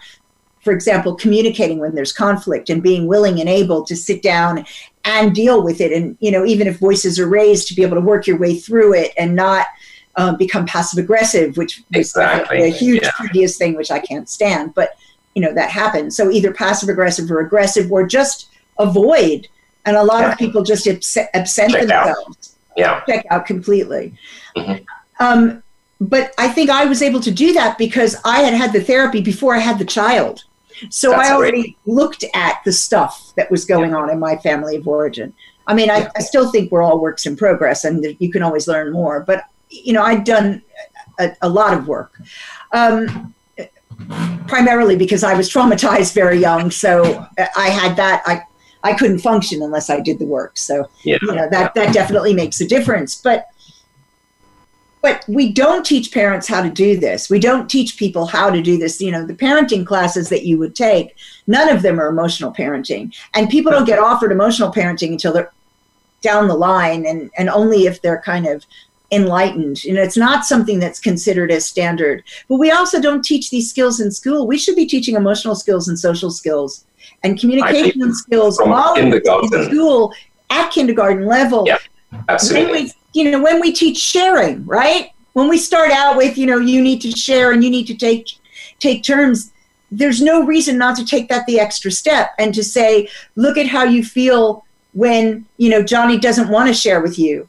for 0.61 0.73
example, 0.73 1.15
communicating 1.15 1.79
when 1.79 1.95
there's 1.95 2.11
conflict 2.11 2.69
and 2.69 2.83
being 2.83 3.07
willing 3.07 3.39
and 3.39 3.47
able 3.47 3.83
to 3.85 3.95
sit 3.95 4.21
down 4.21 4.65
and 5.05 5.33
deal 5.33 5.63
with 5.63 5.79
it. 5.79 5.91
And, 5.91 6.17
you 6.19 6.31
know, 6.31 6.45
even 6.45 6.67
if 6.67 6.77
voices 6.77 7.19
are 7.19 7.27
raised, 7.27 7.67
to 7.67 7.75
be 7.75 7.81
able 7.81 7.95
to 7.95 8.01
work 8.01 8.27
your 8.27 8.37
way 8.37 8.55
through 8.55 8.93
it 8.93 9.13
and 9.17 9.35
not 9.35 9.67
um, 10.17 10.37
become 10.37 10.65
passive 10.65 11.01
aggressive, 11.01 11.55
which 11.55 11.81
exactly. 11.93 12.61
a, 12.61 12.65
a 12.65 12.71
huge 12.71 13.03
yeah. 13.03 13.11
previous 13.15 13.57
thing, 13.57 13.75
which 13.75 13.89
I 13.89 13.99
can't 13.99 14.27
stand. 14.27 14.73
But, 14.75 14.97
you 15.33 15.41
know, 15.41 15.53
that 15.53 15.69
happens. 15.69 16.17
So 16.17 16.29
either 16.29 16.51
passive 16.51 16.89
aggressive 16.89 17.31
or 17.31 17.39
aggressive 17.39 17.91
or 17.91 18.05
just 18.05 18.49
avoid. 18.77 19.47
And 19.85 19.95
a 19.95 20.03
lot 20.03 20.21
yeah. 20.21 20.31
of 20.33 20.37
people 20.37 20.61
just 20.63 20.85
absent, 20.87 21.71
themselves. 21.71 21.87
Out. 21.91 22.49
Yeah. 22.75 23.01
Check 23.07 23.25
out 23.29 23.45
completely. 23.45 24.13
Mm-hmm. 24.57 24.83
Um, 25.21 25.63
but 26.01 26.33
I 26.37 26.49
think 26.49 26.69
I 26.69 26.85
was 26.85 27.01
able 27.01 27.21
to 27.21 27.31
do 27.31 27.53
that 27.53 27.77
because 27.77 28.17
I 28.23 28.41
had 28.41 28.53
had 28.53 28.73
the 28.73 28.81
therapy 28.81 29.21
before 29.21 29.55
I 29.55 29.59
had 29.59 29.79
the 29.79 29.85
child. 29.85 30.43
So 30.89 31.11
That's 31.11 31.29
I 31.29 31.33
already 31.33 31.77
looked 31.85 32.23
at 32.33 32.61
the 32.65 32.71
stuff 32.71 33.33
that 33.35 33.49
was 33.51 33.65
going 33.65 33.93
on 33.93 34.09
in 34.09 34.19
my 34.19 34.37
family 34.37 34.75
of 34.75 34.87
origin. 34.87 35.33
I 35.67 35.73
mean, 35.73 35.89
I, 35.89 36.09
I, 36.15 36.21
still 36.21 36.51
think 36.51 36.71
we're 36.71 36.81
all 36.81 36.99
works 36.99 37.27
in 37.27 37.35
progress 37.35 37.85
and 37.85 38.15
you 38.19 38.31
can 38.31 38.41
always 38.41 38.67
learn 38.67 38.91
more, 38.91 39.19
but, 39.19 39.43
you 39.69 39.93
know, 39.93 40.01
I'd 40.01 40.23
done 40.23 40.63
a, 41.19 41.31
a 41.43 41.49
lot 41.49 41.77
of 41.77 41.87
work. 41.87 42.19
Um, 42.71 43.35
primarily 44.47 44.95
because 44.95 45.23
I 45.23 45.35
was 45.35 45.49
traumatized 45.49 46.13
very 46.13 46.39
young. 46.39 46.71
So 46.71 47.25
I 47.55 47.69
had 47.69 47.95
that. 47.97 48.23
I, 48.25 48.41
I 48.83 48.93
couldn't 48.93 49.19
function 49.19 49.61
unless 49.61 49.89
I 49.89 49.99
did 49.99 50.19
the 50.19 50.25
work. 50.25 50.57
So, 50.57 50.89
yeah. 51.03 51.17
you 51.21 51.33
know, 51.33 51.47
that, 51.49 51.73
that 51.75 51.93
definitely 51.93 52.33
makes 52.33 52.61
a 52.61 52.67
difference. 52.67 53.21
But 53.21 53.45
but 55.01 55.23
we 55.27 55.51
don't 55.51 55.85
teach 55.85 56.11
parents 56.11 56.47
how 56.47 56.61
to 56.61 56.69
do 56.69 56.99
this. 56.99 57.29
We 57.29 57.39
don't 57.39 57.69
teach 57.69 57.97
people 57.97 58.25
how 58.25 58.49
to 58.49 58.61
do 58.61 58.77
this. 58.77 58.99
You 58.99 59.11
know, 59.11 59.25
the 59.25 59.33
parenting 59.33 59.85
classes 59.85 60.29
that 60.29 60.45
you 60.45 60.57
would 60.57 60.75
take, 60.75 61.15
none 61.47 61.69
of 61.69 61.81
them 61.81 61.99
are 61.99 62.09
emotional 62.09 62.53
parenting. 62.53 63.15
And 63.33 63.49
people 63.49 63.71
don't 63.71 63.85
get 63.85 63.99
offered 63.99 64.31
emotional 64.31 64.71
parenting 64.71 65.11
until 65.11 65.33
they're 65.33 65.51
down 66.21 66.47
the 66.47 66.55
line 66.55 67.05
and, 67.05 67.31
and 67.37 67.49
only 67.49 67.85
if 67.85 68.01
they're 68.01 68.21
kind 68.21 68.45
of 68.45 68.65
enlightened. 69.11 69.83
You 69.85 69.93
know, 69.93 70.03
it's 70.03 70.17
not 70.17 70.45
something 70.45 70.79
that's 70.79 70.99
considered 70.99 71.49
as 71.49 71.65
standard. 71.65 72.23
But 72.49 72.57
we 72.57 72.71
also 72.71 73.01
don't 73.01 73.23
teach 73.23 73.49
these 73.49 73.69
skills 73.69 74.01
in 74.01 74.11
school. 74.11 74.47
We 74.47 74.57
should 74.57 74.75
be 74.75 74.85
teaching 74.85 75.15
emotional 75.15 75.55
skills 75.55 75.87
and 75.87 75.97
social 75.97 76.29
skills 76.29 76.85
and 77.23 77.39
communication 77.39 78.13
skills 78.13 78.59
all 78.59 78.95
in 78.95 79.09
the 79.09 79.67
school 79.69 80.13
at 80.49 80.71
kindergarten 80.71 81.25
level. 81.25 81.63
Yeah, 81.65 81.77
absolutely 82.27 82.91
you 83.13 83.31
know, 83.31 83.41
when 83.41 83.59
we 83.59 83.71
teach 83.71 83.97
sharing, 83.97 84.65
right? 84.65 85.11
When 85.33 85.49
we 85.49 85.57
start 85.57 85.91
out 85.91 86.17
with, 86.17 86.37
you 86.37 86.45
know, 86.45 86.57
you 86.57 86.81
need 86.81 87.01
to 87.01 87.11
share 87.11 87.51
and 87.51 87.63
you 87.63 87.69
need 87.69 87.87
to 87.87 87.95
take 87.95 88.29
take 88.79 89.03
turns, 89.03 89.51
there's 89.91 90.21
no 90.21 90.45
reason 90.45 90.77
not 90.77 90.95
to 90.97 91.05
take 91.05 91.29
that 91.29 91.45
the 91.45 91.59
extra 91.59 91.91
step 91.91 92.31
and 92.37 92.53
to 92.53 92.63
say, 92.63 93.09
look 93.35 93.57
at 93.57 93.67
how 93.67 93.83
you 93.83 94.03
feel 94.03 94.65
when, 94.93 95.45
you 95.57 95.69
know, 95.69 95.83
Johnny 95.83 96.17
doesn't 96.17 96.49
want 96.49 96.67
to 96.67 96.73
share 96.73 97.01
with 97.01 97.17
you. 97.17 97.47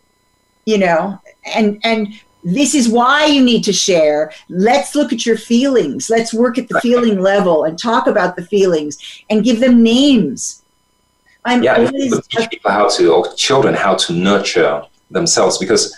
You 0.64 0.79
know, 0.79 1.21
and 1.55 1.81
and 1.85 2.09
this 2.45 2.75
is 2.75 2.88
why 2.88 3.26
you 3.26 3.43
need 3.43 3.64
to 3.64 3.73
share. 3.73 4.33
Let's 4.49 4.95
look 4.95 5.12
at 5.12 5.26
your 5.26 5.37
feelings. 5.37 6.09
Let's 6.09 6.33
work 6.33 6.59
at 6.59 6.69
the 6.69 6.81
feeling 6.81 7.21
level 7.21 7.64
and 7.64 7.79
talk 7.79 8.07
about 8.07 8.37
the 8.37 8.45
feelings 8.45 8.99
and 9.29 9.45
give 9.45 9.61
them 9.61 9.83
names. 9.83 10.62
I'm 11.45 11.62
yeah, 11.62 11.76
always 11.76 12.26
teach 12.29 12.50
people 12.50 12.71
how 12.71 12.88
to, 12.90 13.12
or 13.14 13.35
children, 13.35 13.75
how 13.75 13.95
to 13.95 14.12
nurture 14.12 14.85
themselves 15.11 15.59
because 15.59 15.97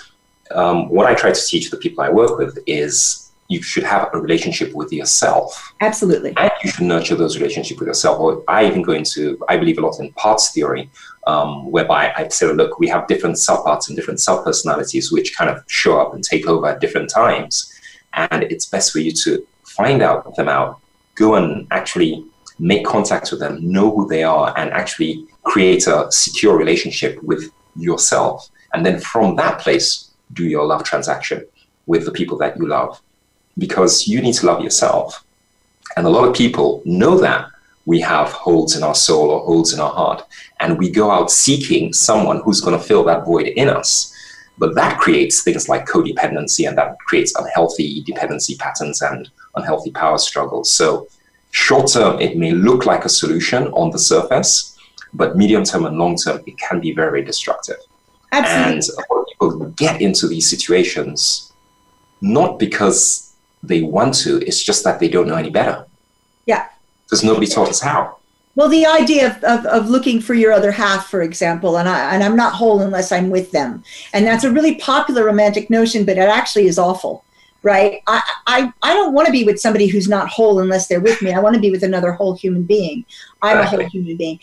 um, 0.53 0.89
what 0.89 1.07
I 1.07 1.15
try 1.15 1.33
to 1.33 1.47
teach 1.47 1.71
the 1.71 1.77
people 1.77 2.05
I 2.05 2.11
work 2.11 2.39
with 2.39 2.59
is 2.67 3.31
you 3.49 3.63
should 3.63 3.85
have 3.85 4.09
a 4.15 4.19
relationship 4.19 4.73
with 4.75 4.93
yourself. 4.93 5.75
Absolutely. 5.81 6.33
And 6.37 6.51
you 6.65 6.71
should 6.71 6.87
nurture 6.87 7.15
those 7.15 7.37
relationships 7.37 7.79
with 7.79 7.87
yourself. 7.87 8.19
Or 8.19 8.43
I 8.49 8.67
even 8.67 8.83
go 8.83 8.93
into, 8.93 9.39
I 9.49 9.57
believe 9.59 9.79
a 9.79 9.83
lot 9.83 10.01
in 10.01 10.13
parts 10.13 10.53
theory, 10.53 10.89
um, 11.27 11.71
whereby 11.71 12.13
I 12.17 12.29
say, 12.29 12.51
look, 12.53 12.79
we 12.79 12.89
have 12.89 13.07
different 13.07 13.37
subparts 13.37 13.89
and 13.89 13.97
different 13.97 14.21
subpersonalities 14.21 15.13
which 15.13 15.37
kind 15.37 15.51
of 15.51 15.63
show 15.69 16.01
up 16.01 16.15
and 16.15 16.25
take 16.25 16.47
over 16.47 16.67
at 16.67 16.81
different 16.81 17.11
times. 17.11 17.71
And 18.15 18.45
it's 18.45 18.67
best 18.67 18.93
for 18.93 19.01
you 19.01 19.13
to 19.13 19.47
find 19.65 20.03
out 20.03 20.35
them 20.37 20.49
out, 20.49 20.81
go 21.15 21.35
and 21.35 21.67
actually 21.71 22.25
make 22.59 22.87
contact 22.87 23.31
with 23.31 23.41
them, 23.41 23.59
know 23.71 23.95
who 23.95 24.09
they 24.09 24.23
are, 24.23 24.55
and 24.57 24.71
actually 24.71 25.27
create 25.45 25.87
a 25.87 26.11
secure 26.11 26.57
relationship 26.57 27.23
with 27.23 27.51
yourself. 27.77 28.49
And 28.75 28.85
then 28.85 29.01
from 29.01 29.37
that 29.37 29.61
place, 29.61 30.11
do 30.33 30.45
your 30.45 30.65
love 30.65 30.85
transaction 30.85 31.47
with 31.87 32.05
the 32.05 32.13
people 32.13 32.39
that 32.39 32.57
you 32.57 32.67
love 32.67 33.01
because 33.59 34.09
you 34.09 34.21
need 34.21 34.35
to 34.35 34.47
love 34.47 34.63
yourself. 34.63 35.25
And 35.97 36.07
a 36.07 36.11
lot 36.11 36.27
of 36.27 36.35
people 36.35 36.83
know 36.85 37.19
that 37.19 37.47
we 37.85 38.01
have 38.01 38.31
holes 38.31 38.77
in 38.77 38.83
our 38.83 38.95
soul 38.95 39.31
or 39.31 39.41
holes 39.41 39.75
in 39.75 39.81
our 39.81 39.93
heart, 39.93 40.25
and 40.61 40.79
we 40.79 40.91
go 40.91 41.11
out 41.11 41.31
seeking 41.31 41.93
someone 41.93 42.41
who's 42.43 42.61
going 42.61 42.79
to 42.79 42.83
fill 42.83 43.05
that 43.05 43.25
void 43.25 43.49
in 43.49 43.69
us. 43.69 44.15
But 44.59 44.75
that 44.77 44.99
creates 44.99 45.43
things 45.43 45.69
like 45.69 45.87
codependency, 45.87 46.69
and 46.69 46.79
that 46.79 46.99
creates 47.01 47.35
unhealthy 47.35 48.03
dependency 48.03 48.57
patterns 48.57 49.03
and 49.03 49.29
unhealthy 49.57 49.91
power 49.91 50.19
struggles. 50.19 50.71
So, 50.71 51.09
short 51.51 51.91
term, 51.91 52.21
it 52.21 52.37
may 52.37 52.53
look 52.53 52.87
like 52.87 53.05
a 53.05 53.09
solution 53.09 53.67
on 53.69 53.91
the 53.91 53.99
surface, 53.99 54.79
but 55.13 55.37
medium 55.37 55.65
term 55.65 55.85
and 55.85 55.99
long 55.99 56.17
term, 56.17 56.43
it 56.47 56.57
can 56.59 56.81
be 56.81 56.93
very 56.93 57.25
destructive. 57.25 57.79
Absolutely. 58.33 58.73
And 58.73 58.83
a 58.83 59.15
lot 59.15 59.21
of 59.21 59.27
people 59.29 59.67
get 59.77 60.01
into 60.01 60.27
these 60.27 60.49
situations 60.49 61.53
not 62.21 62.59
because 62.59 63.35
they 63.63 63.83
want 63.83 64.15
to, 64.15 64.39
it's 64.47 64.63
just 64.63 64.85
that 64.85 64.99
they 64.99 65.09
don't 65.09 65.29
know 65.29 65.37
any 65.37 65.51
better. 65.51 65.87
Yeah. 66.47 66.69
Because 67.05 67.23
nobody 67.23 67.47
taught 67.47 67.69
us 67.69 67.81
how. 67.81 68.19
Well, 68.55 68.69
the 68.69 68.87
idea 68.87 69.29
of, 69.29 69.45
of, 69.45 69.67
of, 69.67 69.89
looking 69.89 70.21
for 70.21 70.35
your 70.35 70.53
other 70.53 70.73
half, 70.73 71.09
for 71.09 71.23
example, 71.23 71.79
and, 71.79 71.89
I, 71.89 72.15
and 72.15 72.23
I'm 72.23 72.37
not 72.37 72.53
whole 72.53 72.83
unless 72.83 73.11
I'm 73.11 73.31
with 73.31 73.51
them. 73.51 73.83
And 74.13 74.27
that's 74.27 74.45
a 74.45 74.51
really 74.51 74.75
popular 74.75 75.25
romantic 75.25 75.71
notion, 75.71 76.05
but 76.05 76.19
it 76.19 76.29
actually 76.29 76.67
is 76.67 76.79
awful 76.79 77.25
right? 77.63 78.03
I, 78.07 78.23
I, 78.47 78.73
I 78.83 78.95
don't 78.95 79.13
want 79.13 79.27
to 79.27 79.33
be 79.33 79.45
with 79.45 79.61
somebody 79.61 79.87
who's 79.87 80.09
not 80.09 80.29
whole 80.29 80.61
unless 80.61 80.89
they're 80.89 81.01
with 81.01 81.23
me. 81.23 81.33
I 81.33 81.39
want 81.39 81.55
to 81.55 81.61
be 81.61 81.71
with 81.71 81.83
another 81.83 82.13
whole 82.13 82.35
human 82.35 82.65
being. 82.65 83.05
I'm 83.43 83.59
a 83.59 83.65
whole 83.65 83.85
human 83.89 84.17
being. 84.17 84.41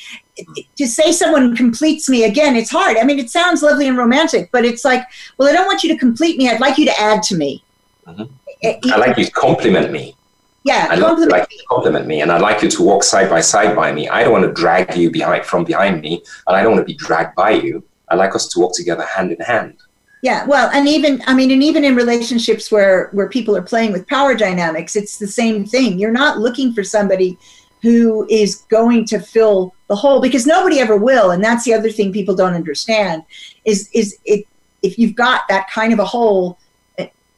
To 0.77 0.87
say 0.87 1.11
someone 1.11 1.55
completes 1.55 2.09
me, 2.09 2.23
again, 2.23 2.55
it's 2.55 2.69
hard. 2.69 2.97
I 2.97 3.03
mean, 3.03 3.19
it 3.19 3.29
sounds 3.29 3.61
lovely 3.61 3.87
and 3.87 3.97
romantic, 3.97 4.49
but 4.51 4.65
it's 4.65 4.85
like, 4.85 5.03
well, 5.37 5.49
I 5.49 5.51
don't 5.51 5.65
want 5.65 5.83
you 5.83 5.89
to 5.93 5.97
complete 5.97 6.37
me. 6.37 6.49
I'd 6.49 6.61
like 6.61 6.77
you 6.77 6.85
to 6.85 6.99
add 6.99 7.23
to 7.23 7.35
me. 7.35 7.63
Mm-hmm. 8.07 8.91
I 8.91 8.97
like 8.97 9.17
you 9.17 9.25
to 9.25 9.31
compliment 9.31 9.91
me. 9.91 10.15
Yeah, 10.63 10.87
I 10.89 10.95
like 10.95 11.17
you 11.51 11.57
to 11.57 11.65
compliment 11.69 12.05
me, 12.05 12.21
and 12.21 12.31
I'd 12.31 12.41
like 12.41 12.61
you 12.61 12.69
to 12.69 12.83
walk 12.83 13.03
side 13.03 13.29
by 13.29 13.39
side 13.39 13.75
by 13.75 13.93
me. 13.93 14.09
I 14.09 14.23
don't 14.23 14.33
want 14.33 14.43
to 14.43 14.51
drag 14.51 14.95
you 14.95 15.09
behind 15.09 15.45
from 15.45 15.63
behind 15.63 16.01
me, 16.01 16.21
and 16.47 16.55
I 16.55 16.61
don't 16.61 16.73
want 16.73 16.85
to 16.85 16.93
be 16.93 16.97
dragged 16.97 17.35
by 17.35 17.51
you. 17.51 17.83
I 18.09 18.15
like 18.15 18.35
us 18.35 18.47
to 18.49 18.59
walk 18.59 18.75
together 18.75 19.05
hand 19.05 19.31
in 19.31 19.39
hand. 19.39 19.77
Yeah, 20.21 20.45
well, 20.45 20.69
and 20.73 20.87
even 20.87 21.21
I 21.27 21.33
mean, 21.33 21.49
and 21.51 21.63
even 21.63 21.85
in 21.85 21.95
relationships 21.95 22.71
where 22.71 23.09
where 23.13 23.29
people 23.29 23.55
are 23.55 23.61
playing 23.61 23.93
with 23.93 24.07
power 24.07 24.35
dynamics, 24.35 24.95
it's 24.95 25.17
the 25.17 25.27
same 25.27 25.65
thing. 25.65 25.97
You're 25.97 26.11
not 26.11 26.39
looking 26.39 26.73
for 26.73 26.83
somebody 26.83 27.37
who 27.81 28.27
is 28.29 28.57
going 28.69 29.05
to 29.05 29.19
fill 29.19 29.73
the 29.87 29.95
hole 29.95 30.19
because 30.19 30.45
nobody 30.45 30.79
ever 30.79 30.97
will, 30.97 31.31
and 31.31 31.41
that's 31.41 31.63
the 31.63 31.73
other 31.73 31.89
thing 31.89 32.11
people 32.11 32.35
don't 32.35 32.53
understand 32.53 33.23
is 33.63 33.89
is 33.93 34.17
it 34.25 34.45
if 34.81 34.99
you've 34.99 35.15
got 35.15 35.43
that 35.49 35.69
kind 35.69 35.93
of 35.93 35.99
a 35.99 36.05
hole, 36.05 36.57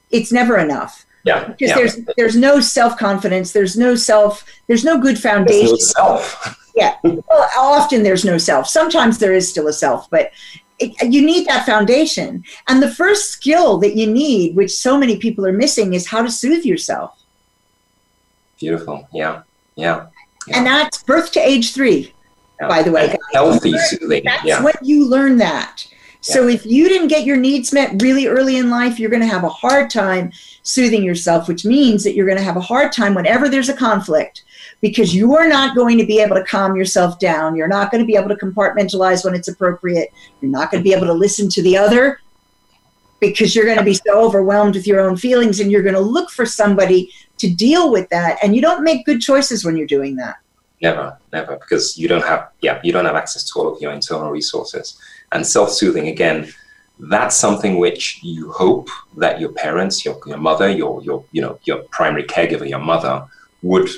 it's 0.10 0.32
never 0.32 0.58
enough. 0.58 1.06
Yeah, 1.24 1.50
because 1.50 1.70
yeah. 1.70 1.76
there's 1.76 2.00
there's 2.18 2.36
no 2.36 2.60
self 2.60 2.98
confidence, 2.98 3.52
there's 3.52 3.78
no 3.78 3.96
self, 3.96 4.44
there's 4.68 4.84
no 4.84 5.00
good 5.00 5.20
foundation. 5.20 5.70
No 5.70 5.76
self. 5.78 6.72
yeah, 6.76 6.96
well, 7.04 7.48
often 7.58 8.02
there's 8.02 8.26
no 8.26 8.40
self. 8.40 8.68
Sometimes 8.68 9.20
there 9.20 9.34
is 9.34 9.48
still 9.48 9.68
a 9.68 9.74
self, 9.74 10.10
but 10.10 10.32
you 11.02 11.22
need 11.22 11.48
that 11.48 11.66
foundation. 11.66 12.44
And 12.68 12.82
the 12.82 12.92
first 12.92 13.32
skill 13.32 13.78
that 13.80 13.96
you 13.96 14.08
need, 14.08 14.56
which 14.56 14.72
so 14.72 14.98
many 14.98 15.18
people 15.18 15.46
are 15.46 15.54
missing, 15.54 15.94
is 15.94 16.08
how 16.08 16.22
to 16.22 16.32
soothe 16.32 16.66
yourself. 16.66 17.22
Beautiful. 18.60 19.08
Yeah. 19.14 19.44
Yeah. 19.76 20.08
yeah. 20.48 20.58
And 20.58 20.66
that's 20.66 21.04
birth 21.04 21.32
to 21.34 21.40
age 21.40 21.74
three, 21.74 22.14
yeah. 22.60 22.68
by 22.68 22.84
the 22.84 22.92
way. 22.92 23.08
Guys. 23.08 23.18
Healthy 23.34 23.78
soothing. 23.78 24.24
That's 24.24 24.46
yeah. 24.46 24.64
when 24.64 24.76
you 24.82 25.08
learn 25.08 25.38
that. 25.38 25.88
So 26.24 26.48
if 26.48 26.68
you 26.68 26.88
didn't 26.88 27.08
get 27.08 27.26
your 27.26 27.38
needs 27.38 27.74
met 27.74 28.00
really 28.00 28.28
early 28.28 28.58
in 28.58 28.70
life, 28.70 29.00
you're 29.00 29.10
going 29.10 29.24
to 29.24 29.28
have 29.28 29.44
a 29.44 29.50
hard 29.50 29.90
time 29.90 30.32
soothing 30.62 31.04
yourself, 31.04 31.48
which 31.48 31.66
means 31.66 32.04
that 32.04 32.14
you're 32.14 32.28
going 32.28 32.38
to 32.38 32.44
have 32.44 32.58
a 32.58 32.62
hard 32.62 32.92
time 32.92 33.16
whenever 33.16 33.50
there's 33.50 33.70
a 33.70 33.74
conflict 33.76 34.44
because 34.82 35.16
you 35.16 35.36
are 35.36 35.48
not 35.48 35.76
going 35.76 35.98
to 35.98 36.06
be 36.06 36.20
able 36.20 36.36
to 36.36 36.44
calm 36.44 36.76
yourself 36.76 37.20
down. 37.20 37.56
You're 37.56 37.68
not 37.68 37.92
going 37.92 38.02
to 38.02 38.08
be 38.08 38.16
able 38.16 38.30
to 38.30 38.36
compartmentalize 38.36 39.24
when 39.24 39.36
it's 39.36 39.48
appropriate. 39.48 40.12
You're 40.42 40.52
not 40.52 40.72
going 40.72 40.84
to 40.84 40.84
be 40.84 40.94
able 40.94 41.08
to 41.08 41.14
listen 41.14 41.50
to 41.50 41.62
the 41.62 41.78
other 41.78 42.20
because 43.20 43.56
you're 43.56 43.66
going 43.66 43.78
to 43.78 43.84
be 43.84 43.94
so 43.94 44.20
overwhelmed 44.20 44.76
with 44.76 44.88
your 44.88 45.00
own 45.00 45.16
feelings 45.16 45.60
and 45.60 45.72
you're 45.72 45.84
going 45.84 45.94
to 45.94 46.02
look 46.02 46.32
for 46.32 46.46
somebody 46.46 47.12
to 47.38 47.54
deal 47.54 47.92
with 47.92 48.10
that. 48.10 48.40
And 48.44 48.56
you 48.56 48.62
don't 48.62 48.84
make 48.84 49.06
good 49.06 49.22
choices 49.22 49.64
when 49.64 49.78
you're 49.78 49.88
doing 49.88 50.16
that. 50.16 50.38
Never, 50.82 51.16
never, 51.32 51.58
because 51.58 51.96
you 51.96 52.08
don't 52.08 52.26
have, 52.26 52.50
yeah, 52.62 52.82
you 52.84 52.92
don't 52.92 53.06
have 53.06 53.16
access 53.16 53.44
to 53.52 53.60
all 53.60 53.72
of 53.72 53.80
your 53.80 53.92
internal 53.92 54.32
resources. 54.32 55.00
And 55.32 55.46
self-soothing, 55.46 56.08
again, 56.08 56.52
that's 56.98 57.36
something 57.36 57.78
which 57.78 58.20
you 58.24 58.52
hope 58.52 58.90
that 59.18 59.40
your 59.40 59.52
parents, 59.52 60.04
your, 60.04 60.20
your 60.26 60.38
mother, 60.38 60.70
your, 60.70 61.04
your, 61.04 61.24
you 61.32 61.42
know, 61.42 61.60
your 61.66 61.84
primary 61.92 62.24
caregiver, 62.24 62.68
your 62.68 62.80
mother 62.80 63.28
would 63.62 63.90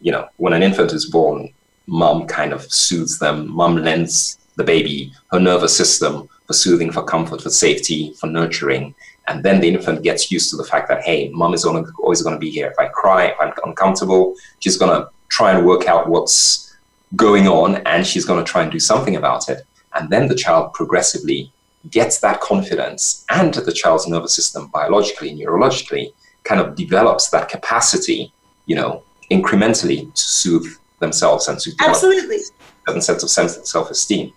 you 0.00 0.12
know, 0.12 0.28
when 0.36 0.52
an 0.52 0.62
infant 0.62 0.92
is 0.92 1.10
born, 1.10 1.52
mom 1.86 2.26
kind 2.26 2.52
of 2.52 2.70
soothes 2.72 3.18
them. 3.18 3.50
Mom 3.50 3.76
lends 3.76 4.38
the 4.56 4.64
baby 4.64 5.12
her 5.32 5.40
nervous 5.40 5.76
system 5.76 6.28
for 6.46 6.52
soothing, 6.52 6.90
for 6.90 7.02
comfort, 7.04 7.42
for 7.42 7.50
safety, 7.50 8.14
for 8.18 8.26
nurturing. 8.26 8.94
And 9.28 9.42
then 9.44 9.60
the 9.60 9.68
infant 9.68 10.02
gets 10.02 10.30
used 10.30 10.50
to 10.50 10.56
the 10.56 10.64
fact 10.64 10.88
that, 10.88 11.02
hey, 11.02 11.28
mom 11.28 11.54
is 11.54 11.64
always 11.64 12.22
going 12.22 12.34
to 12.34 12.40
be 12.40 12.50
here. 12.50 12.68
If 12.68 12.78
I 12.78 12.88
cry, 12.88 13.26
if 13.26 13.36
I'm 13.40 13.52
uncomfortable, 13.64 14.34
she's 14.58 14.76
going 14.76 15.00
to 15.00 15.08
try 15.28 15.52
and 15.52 15.66
work 15.66 15.86
out 15.86 16.08
what's 16.08 16.76
going 17.16 17.46
on 17.46 17.76
and 17.86 18.06
she's 18.06 18.24
going 18.24 18.44
to 18.44 18.50
try 18.50 18.62
and 18.62 18.72
do 18.72 18.80
something 18.80 19.16
about 19.16 19.48
it. 19.48 19.64
And 19.94 20.10
then 20.10 20.28
the 20.28 20.34
child 20.34 20.74
progressively 20.74 21.52
gets 21.90 22.20
that 22.20 22.40
confidence 22.40 23.24
and 23.30 23.54
the 23.54 23.72
child's 23.72 24.06
nervous 24.06 24.34
system 24.34 24.68
biologically, 24.68 25.34
neurologically, 25.34 26.12
kind 26.44 26.60
of 26.60 26.74
develops 26.74 27.30
that 27.30 27.48
capacity, 27.48 28.32
you 28.66 28.76
know, 28.76 29.02
incrementally 29.30 30.12
to 30.14 30.22
soothe 30.22 30.66
themselves 30.98 31.48
and 31.48 31.58
to 31.60 31.72
absolutely. 31.80 32.38
certain 32.86 33.02
sense 33.02 33.22
of 33.22 33.30
sense, 33.30 33.70
self-esteem. 33.70 34.32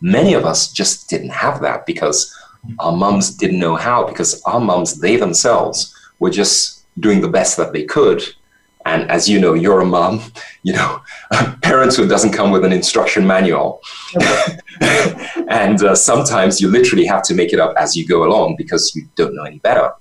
Many 0.00 0.34
of 0.34 0.44
us 0.44 0.72
just 0.72 1.08
didn't 1.08 1.30
have 1.30 1.60
that 1.62 1.86
because 1.86 2.34
our 2.78 2.92
mums 2.92 3.34
didn't 3.34 3.58
know 3.58 3.76
how 3.76 4.06
because 4.06 4.42
our 4.42 4.60
mums 4.60 5.00
they 5.00 5.16
themselves 5.16 5.94
were 6.18 6.30
just 6.30 6.84
doing 7.00 7.20
the 7.20 7.28
best 7.28 7.56
that 7.56 7.72
they 7.72 7.84
could. 7.84 8.22
And 8.84 9.10
as 9.10 9.28
you 9.28 9.40
know 9.40 9.54
you're 9.54 9.80
a 9.80 9.86
mom 9.86 10.22
you 10.62 10.72
know 10.72 11.00
parenthood 11.62 12.08
doesn't 12.08 12.32
come 12.32 12.50
with 12.50 12.64
an 12.64 12.72
instruction 12.72 13.26
manual. 13.26 13.80
And 15.48 15.82
uh, 15.82 15.94
sometimes 15.94 16.60
you 16.60 16.68
literally 16.68 17.06
have 17.06 17.22
to 17.24 17.34
make 17.34 17.52
it 17.52 17.58
up 17.58 17.74
as 17.76 17.96
you 17.96 18.06
go 18.06 18.24
along 18.24 18.56
because 18.56 18.94
you 18.94 19.08
don't 19.16 19.34
know 19.34 19.44
any 19.44 19.58
better. 19.58 19.92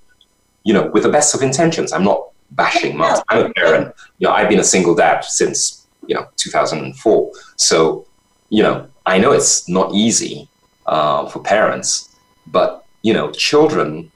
You 0.64 0.74
know 0.74 0.88
with 0.92 1.04
the 1.04 1.10
best 1.10 1.34
of 1.34 1.42
intentions. 1.42 1.94
I'm 1.94 2.04
not 2.04 2.28
bashing 2.52 3.00
i'm 3.02 3.46
a 3.46 3.50
parent 3.54 3.94
you 4.20 4.28
know 4.28 4.34
i've 4.34 4.50
been 4.50 4.60
a 4.60 4.64
single 4.64 4.96
dad 4.96 5.22
since 5.24 5.86
you 6.08 6.16
know 6.16 6.28
2004 6.38 7.32
so 7.56 8.06
you 8.50 8.64
know 8.64 8.88
i 9.06 9.18
know 9.18 9.32
it's 9.32 9.68
not 9.68 9.94
easy 9.94 10.48
uh, 10.86 11.28
for 11.28 11.40
parents 11.40 12.16
but 12.48 12.86
you 13.02 13.14
know 13.14 13.32
children 13.32 14.10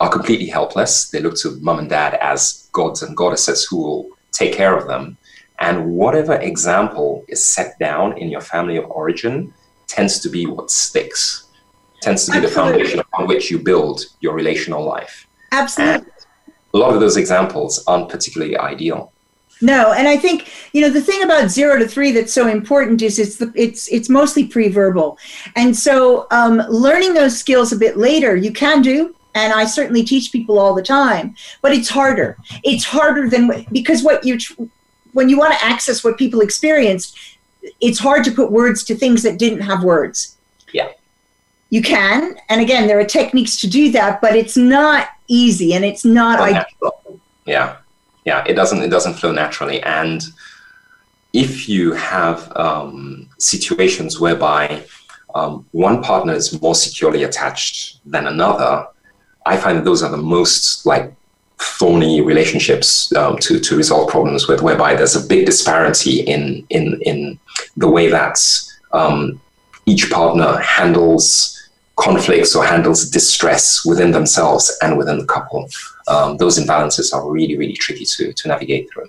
are 0.00 0.10
completely 0.10 0.46
helpless. 0.46 1.08
They 1.10 1.20
look 1.20 1.36
to 1.36 1.58
mom 1.60 1.78
and 1.78 1.88
dad 1.88 2.14
as 2.14 2.68
gods 2.72 3.02
and 3.02 3.16
goddesses 3.16 3.64
who 3.64 3.78
will 3.78 4.08
take 4.32 4.52
care 4.52 4.76
of 4.76 4.86
them. 4.86 5.16
And 5.58 5.92
whatever 5.92 6.34
example 6.34 7.24
is 7.28 7.42
set 7.42 7.78
down 7.78 8.18
in 8.18 8.28
your 8.28 8.42
family 8.42 8.76
of 8.76 8.84
origin 8.90 9.54
tends 9.86 10.18
to 10.20 10.28
be 10.28 10.46
what 10.46 10.70
sticks 10.70 11.44
tends 12.02 12.26
to 12.26 12.32
be 12.32 12.38
Absolutely. 12.38 12.48
the 12.48 12.54
foundation 12.54 13.00
upon 13.00 13.26
which 13.26 13.50
you 13.50 13.58
build 13.58 14.02
your 14.20 14.34
relational 14.34 14.84
life. 14.84 15.26
Absolutely. 15.52 15.94
And 15.94 16.06
a 16.76 16.78
lot 16.78 16.94
of 16.94 17.00
those 17.00 17.16
examples 17.16 17.82
aren't 17.86 18.08
particularly 18.08 18.56
ideal 18.56 19.12
no, 19.62 19.92
and 19.92 20.06
I 20.06 20.18
think 20.18 20.52
you 20.74 20.82
know 20.82 20.90
the 20.90 21.00
thing 21.00 21.22
about 21.22 21.50
zero 21.50 21.78
to 21.78 21.88
three 21.88 22.12
that's 22.12 22.32
so 22.32 22.46
important 22.46 23.00
is 23.00 23.18
it's 23.18 23.36
the, 23.36 23.50
it's 23.54 23.88
it's 23.88 24.10
mostly 24.10 24.46
pre-verbal, 24.46 25.18
and 25.54 25.74
so 25.74 26.26
um, 26.30 26.58
learning 26.68 27.14
those 27.14 27.38
skills 27.38 27.72
a 27.72 27.76
bit 27.76 27.96
later 27.96 28.36
you 28.36 28.52
can 28.52 28.82
do, 28.82 29.14
and 29.34 29.54
I 29.54 29.64
certainly 29.64 30.04
teach 30.04 30.30
people 30.30 30.58
all 30.58 30.74
the 30.74 30.82
time, 30.82 31.34
but 31.62 31.72
it's 31.72 31.88
harder. 31.88 32.36
It's 32.64 32.84
harder 32.84 33.30
than 33.30 33.66
because 33.72 34.02
what 34.02 34.24
you 34.24 34.38
when 35.14 35.30
you 35.30 35.38
want 35.38 35.54
to 35.54 35.64
access 35.64 36.04
what 36.04 36.18
people 36.18 36.42
experienced, 36.42 37.16
it's 37.80 37.98
hard 37.98 38.24
to 38.24 38.32
put 38.32 38.52
words 38.52 38.84
to 38.84 38.94
things 38.94 39.22
that 39.22 39.38
didn't 39.38 39.62
have 39.62 39.82
words. 39.82 40.35
You 41.70 41.82
can, 41.82 42.36
and 42.48 42.60
again, 42.60 42.86
there 42.86 42.98
are 43.00 43.04
techniques 43.04 43.60
to 43.60 43.66
do 43.66 43.90
that, 43.92 44.20
but 44.20 44.36
it's 44.36 44.56
not 44.56 45.08
easy 45.26 45.74
and 45.74 45.84
it's 45.84 46.04
not 46.04 46.38
ideal. 46.40 47.20
Yeah 47.44 47.76
yeah, 48.26 48.44
it 48.46 48.54
doesn't 48.54 48.82
it 48.82 48.90
doesn't 48.90 49.14
flow 49.14 49.32
naturally. 49.32 49.82
And 49.84 50.22
if 51.32 51.68
you 51.68 51.92
have 51.92 52.54
um, 52.56 53.28
situations 53.38 54.20
whereby 54.20 54.84
um, 55.34 55.64
one 55.70 56.02
partner 56.02 56.34
is 56.34 56.60
more 56.60 56.74
securely 56.74 57.22
attached 57.22 58.00
than 58.04 58.26
another, 58.26 58.86
I 59.46 59.56
find 59.56 59.78
that 59.78 59.84
those 59.84 60.02
are 60.02 60.10
the 60.10 60.16
most 60.16 60.84
like 60.84 61.14
thorny 61.58 62.20
relationships 62.20 63.14
um, 63.14 63.38
to 63.38 63.60
to 63.60 63.76
resolve 63.76 64.10
problems 64.10 64.48
with, 64.48 64.60
whereby 64.60 64.94
there's 64.96 65.16
a 65.16 65.26
big 65.26 65.46
disparity 65.46 66.20
in 66.20 66.66
in 66.68 67.00
in 67.02 67.38
the 67.76 67.88
way 67.88 68.08
that 68.08 68.38
um, 68.92 69.40
each 69.86 70.10
partner 70.10 70.58
handles 70.58 71.55
conflicts 71.96 72.54
or 72.54 72.64
handles 72.64 73.08
distress 73.08 73.84
within 73.84 74.10
themselves 74.12 74.76
and 74.82 74.96
within 74.96 75.18
the 75.18 75.26
couple. 75.26 75.68
Um, 76.08 76.36
those 76.36 76.58
imbalances 76.58 77.12
are 77.12 77.28
really, 77.30 77.56
really 77.56 77.74
tricky 77.74 78.04
to, 78.04 78.32
to 78.32 78.48
navigate 78.48 78.90
through. 78.92 79.08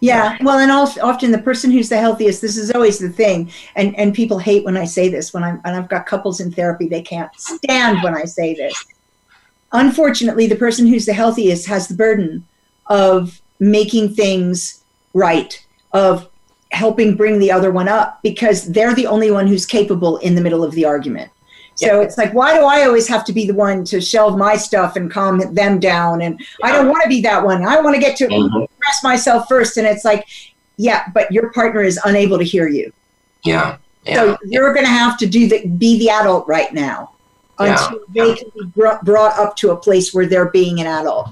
Yeah, 0.00 0.36
well, 0.42 0.58
and 0.58 0.72
often 0.72 1.30
the 1.30 1.38
person 1.38 1.70
who's 1.70 1.88
the 1.88 1.96
healthiest. 1.96 2.42
This 2.42 2.56
is 2.56 2.72
always 2.72 2.98
the 2.98 3.08
thing, 3.08 3.52
and 3.76 3.96
and 3.96 4.12
people 4.12 4.36
hate 4.36 4.64
when 4.64 4.76
I 4.76 4.84
say 4.84 5.08
this. 5.08 5.32
When 5.32 5.44
I'm 5.44 5.60
and 5.64 5.76
I've 5.76 5.88
got 5.88 6.06
couples 6.06 6.40
in 6.40 6.50
therapy, 6.50 6.88
they 6.88 7.02
can't 7.02 7.30
stand 7.38 8.02
when 8.02 8.16
I 8.16 8.24
say 8.24 8.52
this. 8.52 8.74
Unfortunately, 9.70 10.48
the 10.48 10.56
person 10.56 10.88
who's 10.88 11.06
the 11.06 11.12
healthiest 11.12 11.68
has 11.68 11.86
the 11.86 11.94
burden 11.94 12.44
of 12.86 13.40
making 13.60 14.12
things 14.14 14.82
right, 15.14 15.64
of 15.92 16.28
helping 16.72 17.14
bring 17.14 17.38
the 17.38 17.52
other 17.52 17.70
one 17.70 17.86
up, 17.86 18.20
because 18.24 18.72
they're 18.72 18.96
the 18.96 19.06
only 19.06 19.30
one 19.30 19.46
who's 19.46 19.64
capable 19.64 20.16
in 20.18 20.34
the 20.34 20.40
middle 20.40 20.64
of 20.64 20.72
the 20.72 20.84
argument. 20.84 21.30
So 21.74 21.86
yeah. 21.86 22.00
it's 22.06 22.18
like, 22.18 22.34
why 22.34 22.56
do 22.56 22.64
I 22.64 22.84
always 22.84 23.08
have 23.08 23.24
to 23.26 23.32
be 23.32 23.46
the 23.46 23.54
one 23.54 23.84
to 23.86 24.00
shelve 24.00 24.36
my 24.36 24.56
stuff 24.56 24.96
and 24.96 25.10
calm 25.10 25.38
them 25.54 25.78
down? 25.78 26.20
And 26.22 26.38
yeah. 26.38 26.66
I 26.66 26.72
don't 26.72 26.88
want 26.88 27.02
to 27.02 27.08
be 27.08 27.20
that 27.22 27.44
one. 27.44 27.64
I 27.64 27.80
want 27.80 27.94
to 27.94 28.00
get 28.00 28.16
to 28.18 28.28
mm-hmm. 28.28 28.62
express 28.62 29.02
myself 29.02 29.48
first. 29.48 29.76
And 29.76 29.86
it's 29.86 30.04
like, 30.04 30.26
yeah, 30.76 31.08
but 31.14 31.30
your 31.32 31.50
partner 31.52 31.82
is 31.82 31.98
unable 32.04 32.38
to 32.38 32.44
hear 32.44 32.68
you. 32.68 32.92
Yeah. 33.44 33.78
yeah. 34.04 34.14
So 34.14 34.38
you're 34.44 34.72
going 34.74 34.86
to 34.86 34.92
have 34.92 35.16
to 35.18 35.26
do 35.26 35.48
the 35.48 35.66
be 35.66 35.98
the 35.98 36.10
adult 36.10 36.46
right 36.46 36.72
now 36.74 37.11
until 37.62 38.00
they 38.08 38.34
can 38.34 38.50
be 38.54 38.64
brought 38.74 39.38
up 39.38 39.56
to 39.56 39.70
a 39.70 39.76
place 39.76 40.12
where 40.12 40.26
they're 40.26 40.50
being 40.50 40.80
an 40.80 40.86
adult. 40.86 41.28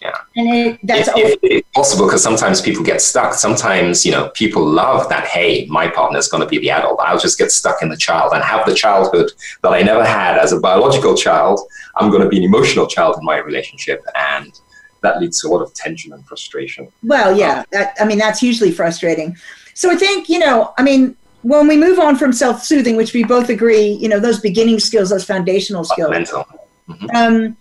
Yeah. 0.00 0.16
And 0.34 0.48
it, 0.48 0.80
that's 0.82 1.08
if, 1.08 1.16
if 1.16 1.38
it's 1.42 1.68
possible 1.74 2.06
because 2.06 2.22
sometimes 2.22 2.60
people 2.60 2.82
get 2.82 3.00
stuck. 3.00 3.34
Sometimes, 3.34 4.04
you 4.04 4.10
know, 4.10 4.30
people 4.30 4.64
love 4.66 5.08
that, 5.10 5.26
hey, 5.26 5.66
my 5.70 5.86
partner's 5.86 6.26
going 6.26 6.42
to 6.42 6.48
be 6.48 6.58
the 6.58 6.70
adult. 6.70 6.98
I'll 6.98 7.20
just 7.20 7.38
get 7.38 7.52
stuck 7.52 7.82
in 7.82 7.88
the 7.88 7.96
child 7.96 8.32
and 8.32 8.42
have 8.42 8.66
the 8.66 8.74
childhood 8.74 9.30
that 9.62 9.72
I 9.72 9.82
never 9.82 10.04
had 10.04 10.38
as 10.38 10.52
a 10.52 10.58
biological 10.58 11.16
child. 11.16 11.60
I'm 11.96 12.10
going 12.10 12.22
to 12.22 12.28
be 12.28 12.38
an 12.38 12.42
emotional 12.42 12.88
child 12.88 13.16
in 13.18 13.24
my 13.24 13.38
relationship. 13.38 14.02
And 14.16 14.58
that 15.02 15.20
leads 15.20 15.40
to 15.42 15.48
a 15.48 15.50
lot 15.50 15.62
of 15.62 15.72
tension 15.74 16.12
and 16.12 16.26
frustration. 16.26 16.88
Well, 17.04 17.36
yeah. 17.36 17.60
Um, 17.60 17.64
that, 17.70 17.96
I 18.00 18.04
mean, 18.04 18.18
that's 18.18 18.42
usually 18.42 18.72
frustrating. 18.72 19.36
So 19.74 19.90
I 19.90 19.94
think, 19.94 20.28
you 20.28 20.40
know, 20.40 20.74
I 20.78 20.82
mean, 20.82 21.16
when 21.42 21.66
we 21.66 21.76
move 21.76 21.98
on 21.98 22.16
from 22.16 22.32
self-soothing, 22.32 22.96
which 22.96 23.12
we 23.12 23.24
both 23.24 23.48
agree, 23.48 23.92
you 23.92 24.08
know, 24.08 24.20
those 24.20 24.40
beginning 24.40 24.78
skills, 24.78 25.10
those 25.10 25.24
foundational 25.24 25.84
skills. 25.84 26.10
Mental. 26.10 26.46
Mm-hmm. 26.88 27.16
Um, 27.16 27.56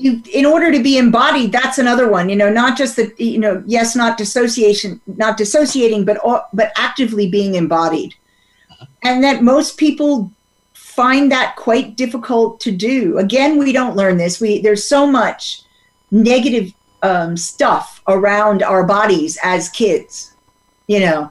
you 0.00 0.22
in 0.32 0.46
order 0.46 0.72
to 0.72 0.82
be 0.82 0.98
embodied 0.98 1.52
that's 1.52 1.78
another 1.78 2.08
one 2.08 2.28
you 2.28 2.36
know 2.36 2.50
not 2.50 2.76
just 2.76 2.96
that 2.96 3.18
you 3.20 3.38
know 3.38 3.62
yes 3.66 3.94
not 3.94 4.16
dissociation 4.16 5.00
not 5.06 5.36
dissociating 5.36 6.04
but 6.04 6.18
but 6.52 6.72
actively 6.76 7.28
being 7.28 7.54
embodied 7.54 8.14
and 9.02 9.22
that 9.22 9.42
most 9.42 9.76
people 9.76 10.32
find 10.72 11.30
that 11.30 11.54
quite 11.56 11.96
difficult 11.96 12.60
to 12.60 12.70
do 12.70 13.18
again 13.18 13.58
we 13.58 13.72
don't 13.72 13.96
learn 13.96 14.16
this 14.16 14.40
we 14.40 14.60
there's 14.60 14.88
so 14.88 15.06
much 15.06 15.62
negative 16.10 16.72
um, 17.02 17.36
stuff 17.36 18.02
around 18.08 18.62
our 18.62 18.84
bodies 18.84 19.38
as 19.42 19.68
kids 19.70 20.34
you 20.86 21.00
know 21.00 21.30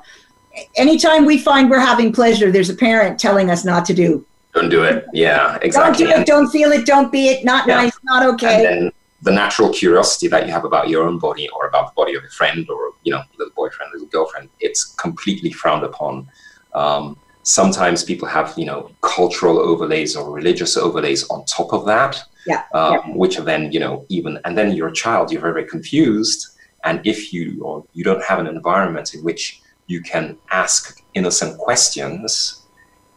anytime 0.76 1.26
we 1.26 1.38
find 1.38 1.70
we're 1.70 1.80
having 1.80 2.12
pleasure 2.12 2.52
there's 2.52 2.70
a 2.70 2.76
parent 2.76 3.20
telling 3.20 3.50
us 3.50 3.66
not 3.66 3.86
to 3.86 3.94
do 3.94 4.26
don't 4.54 4.70
do 4.70 4.84
it. 4.84 5.06
Yeah, 5.14 5.58
exactly. 5.62 6.06
Don't 6.06 6.16
do 6.16 6.22
it. 6.22 6.28
Don't 6.28 6.50
feel 6.50 6.72
it. 6.72 6.86
Don't 6.86 7.12
be 7.12 7.30
it. 7.30 7.46
Not 7.46 7.68
yeah. 7.68 7.76
nice. 7.76 7.98
Not 8.04 8.26
okay. 8.34 8.56
And 8.56 8.66
then 8.66 8.92
the 9.22 9.32
natural 9.32 9.72
curiosity 9.72 10.28
that 10.28 10.46
you 10.46 10.52
have 10.52 10.66
about 10.66 10.90
your 10.90 11.04
own 11.04 11.20
body 11.20 11.48
or 11.50 11.68
about 11.68 11.88
the 11.88 11.94
body 11.96 12.16
of 12.16 12.24
a 12.24 12.30
friend 12.30 12.68
or 12.70 12.94
you 13.04 13.12
know 13.12 13.22
little 13.38 13.54
boyfriend, 13.56 13.92
little 13.94 14.08
girlfriend, 14.08 14.50
it's 14.60 14.86
completely 14.96 15.52
frowned 15.52 15.84
upon. 15.84 16.28
Um, 16.74 17.18
sometimes 17.44 18.04
people 18.04 18.28
have 18.28 18.54
you 18.58 18.66
know 18.66 18.92
cultural 19.02 19.60
overlays 19.60 20.16
or 20.16 20.32
religious 20.32 20.78
overlays 20.78 21.28
on 21.30 21.46
top 21.46 21.72
of 21.72 21.86
that. 21.86 22.22
Yeah. 22.48 22.64
Um, 22.74 22.94
yeah. 22.94 23.16
Which 23.16 23.38
are 23.38 23.44
then 23.44 23.72
you 23.72 23.80
know 23.80 24.06
even 24.10 24.40
and 24.46 24.58
then 24.58 24.72
you're 24.72 24.88
a 24.88 24.94
child. 24.94 25.32
You're 25.32 25.42
very, 25.42 25.54
very 25.54 25.68
confused. 25.68 26.48
And 26.86 27.06
if 27.06 27.34
you 27.34 27.62
or 27.64 27.86
you 27.94 28.04
don't 28.04 28.24
have 28.24 28.40
an 28.40 28.48
environment 28.48 29.14
in 29.14 29.24
which 29.24 29.62
you 29.90 30.02
can 30.02 30.38
ask 30.52 31.02
innocent 31.16 31.58
questions 31.58 32.62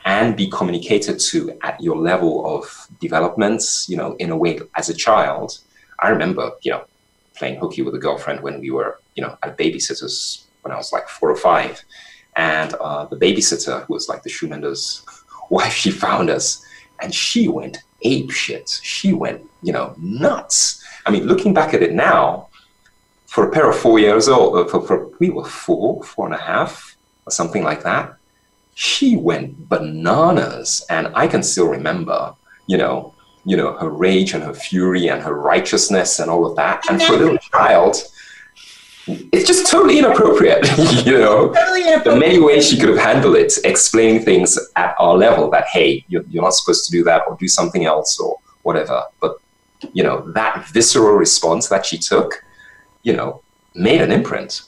and 0.07 0.37
be 0.37 0.49
communicated 0.49 1.21
to 1.21 1.57
at 1.63 1.81
your 1.81 1.97
level 1.97 2.57
of 2.57 2.89
developments, 2.99 3.89
you 3.89 3.97
know, 3.97 4.15
in 4.15 4.31
a 4.31 4.37
way 4.37 4.59
as 4.75 4.89
a 4.89 4.95
child. 4.95 5.59
I 6.01 6.09
remember, 6.09 6.51
you 6.63 6.73
know, 6.73 6.85
playing 7.35 7.61
hooky 7.61 7.83
with 7.83 7.95
a 7.95 7.99
girlfriend 7.99 8.41
when 8.41 8.59
we 8.59 8.71
were, 8.71 8.99
you 9.15 9.23
know, 9.23 9.37
at 9.43 9.59
babysitters 9.59 10.45
when 10.63 10.73
I 10.73 10.77
was 10.77 10.93
like 10.93 11.09
four 11.09 11.31
or 11.31 11.37
five. 11.37 11.85
And 12.37 12.73
uh, 12.81 13.05
the 13.05 13.17
babysitter, 13.17 13.85
who 13.85 13.93
was 13.93 14.09
like 14.09 14.23
the 14.23 14.31
shoemender's 14.31 15.05
wife, 15.51 15.75
she 15.75 15.91
found 15.91 16.31
us 16.31 16.65
and 17.03 17.15
she 17.15 17.49
went 17.49 17.83
ape 18.01 18.31
shit. 18.31 18.81
She 18.83 19.13
went, 19.13 19.43
you 19.63 19.75
know, 19.75 19.95
nuts. 19.99 20.83
I 21.05 21.11
mean, 21.11 21.25
looking 21.27 21.53
back 21.53 21.75
at 21.75 21.83
it 21.83 21.93
now, 21.93 22.49
for 23.33 23.49
a 23.49 23.51
pair 23.51 23.69
of 23.71 23.77
four 23.77 23.99
years 23.99 24.29
old, 24.29 24.57
uh, 24.57 24.69
for, 24.69 24.81
for, 24.87 25.11
we 25.19 25.31
were 25.31 25.45
four, 25.45 26.03
four 26.03 26.27
and 26.27 26.35
a 26.35 26.39
half, 26.39 26.97
or 27.27 27.33
something 27.33 27.65
like 27.65 27.83
that 27.83 28.17
she 28.75 29.17
went 29.17 29.69
bananas. 29.69 30.85
And 30.89 31.09
I 31.15 31.27
can 31.27 31.43
still 31.43 31.69
remember, 31.69 32.35
you 32.67 32.77
know, 32.77 33.15
you 33.45 33.57
know, 33.57 33.77
her 33.77 33.91
rage 33.91 34.35
and 34.35 34.43
her 34.45 34.55
fury 34.55 35.09
and 35.09 35.21
her 35.23 35.35
righteousness 35.35 36.21
and 36.21 36.31
all 36.31 36.47
of 36.47 36.57
that. 36.57 36.83
And 36.89 37.03
for 37.03 37.15
a 37.15 37.17
little 37.17 37.39
child, 37.39 37.97
it's 39.07 39.49
just 39.49 39.69
totally 39.69 39.99
inappropriate, 39.99 40.65
you 41.05 41.19
know. 41.19 41.53
Totally 41.53 41.83
inappropriate. 41.83 42.05
The 42.05 42.17
many 42.17 42.39
ways 42.39 42.69
she 42.69 42.79
could 42.79 42.91
have 42.91 42.99
handled 42.99 43.35
it, 43.35 43.53
explaining 43.65 44.25
things 44.25 44.57
at 44.77 44.95
our 45.01 45.17
level 45.17 45.51
that, 45.51 45.67
hey, 45.67 46.05
you're, 46.09 46.23
you're 46.29 46.43
not 46.43 46.55
supposed 46.55 46.85
to 46.87 46.93
do 46.93 47.03
that 47.05 47.23
or 47.27 47.37
do 47.39 47.49
something 47.49 47.85
else 47.85 48.21
or 48.21 48.39
whatever. 48.63 49.03
But, 49.21 49.39
you 49.93 50.05
know, 50.05 50.21
that 50.33 50.69
visceral 50.69 51.17
response 51.17 51.69
that 51.69 51.85
she 51.85 51.99
took, 51.99 52.45
you 53.03 53.15
know, 53.15 53.43
made 53.75 54.01
an 54.01 54.13
imprint. 54.13 54.63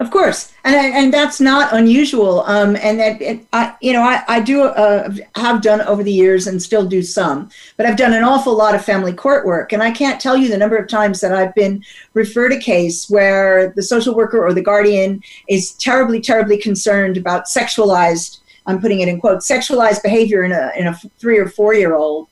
Of 0.00 0.12
course, 0.12 0.52
and 0.62 0.76
and 0.76 1.12
that's 1.12 1.40
not 1.40 1.72
unusual. 1.72 2.42
Um, 2.42 2.76
and 2.76 3.00
that 3.00 3.20
it, 3.20 3.44
I, 3.52 3.74
you 3.80 3.92
know, 3.92 4.02
I, 4.02 4.22
I 4.28 4.40
do 4.40 4.62
uh, 4.62 5.12
have 5.34 5.60
done 5.60 5.80
over 5.80 6.04
the 6.04 6.12
years 6.12 6.46
and 6.46 6.62
still 6.62 6.86
do 6.86 7.02
some, 7.02 7.50
but 7.76 7.84
I've 7.84 7.96
done 7.96 8.12
an 8.12 8.22
awful 8.22 8.56
lot 8.56 8.76
of 8.76 8.84
family 8.84 9.12
court 9.12 9.44
work, 9.44 9.72
and 9.72 9.82
I 9.82 9.90
can't 9.90 10.20
tell 10.20 10.36
you 10.36 10.48
the 10.48 10.56
number 10.56 10.76
of 10.76 10.86
times 10.86 11.20
that 11.20 11.32
I've 11.32 11.52
been 11.56 11.82
referred 12.14 12.52
a 12.52 12.60
case 12.60 13.10
where 13.10 13.72
the 13.74 13.82
social 13.82 14.14
worker 14.14 14.40
or 14.40 14.54
the 14.54 14.62
guardian 14.62 15.20
is 15.48 15.72
terribly, 15.72 16.20
terribly 16.20 16.58
concerned 16.58 17.16
about 17.16 17.46
sexualized. 17.46 18.38
I'm 18.66 18.80
putting 18.80 19.00
it 19.00 19.08
in 19.08 19.18
quotes, 19.18 19.50
sexualized 19.50 20.04
behavior 20.04 20.44
in 20.44 20.52
a 20.52 20.70
in 20.76 20.86
a 20.86 20.94
three 21.18 21.38
or 21.38 21.48
four 21.48 21.74
year 21.74 21.96
old, 21.96 22.28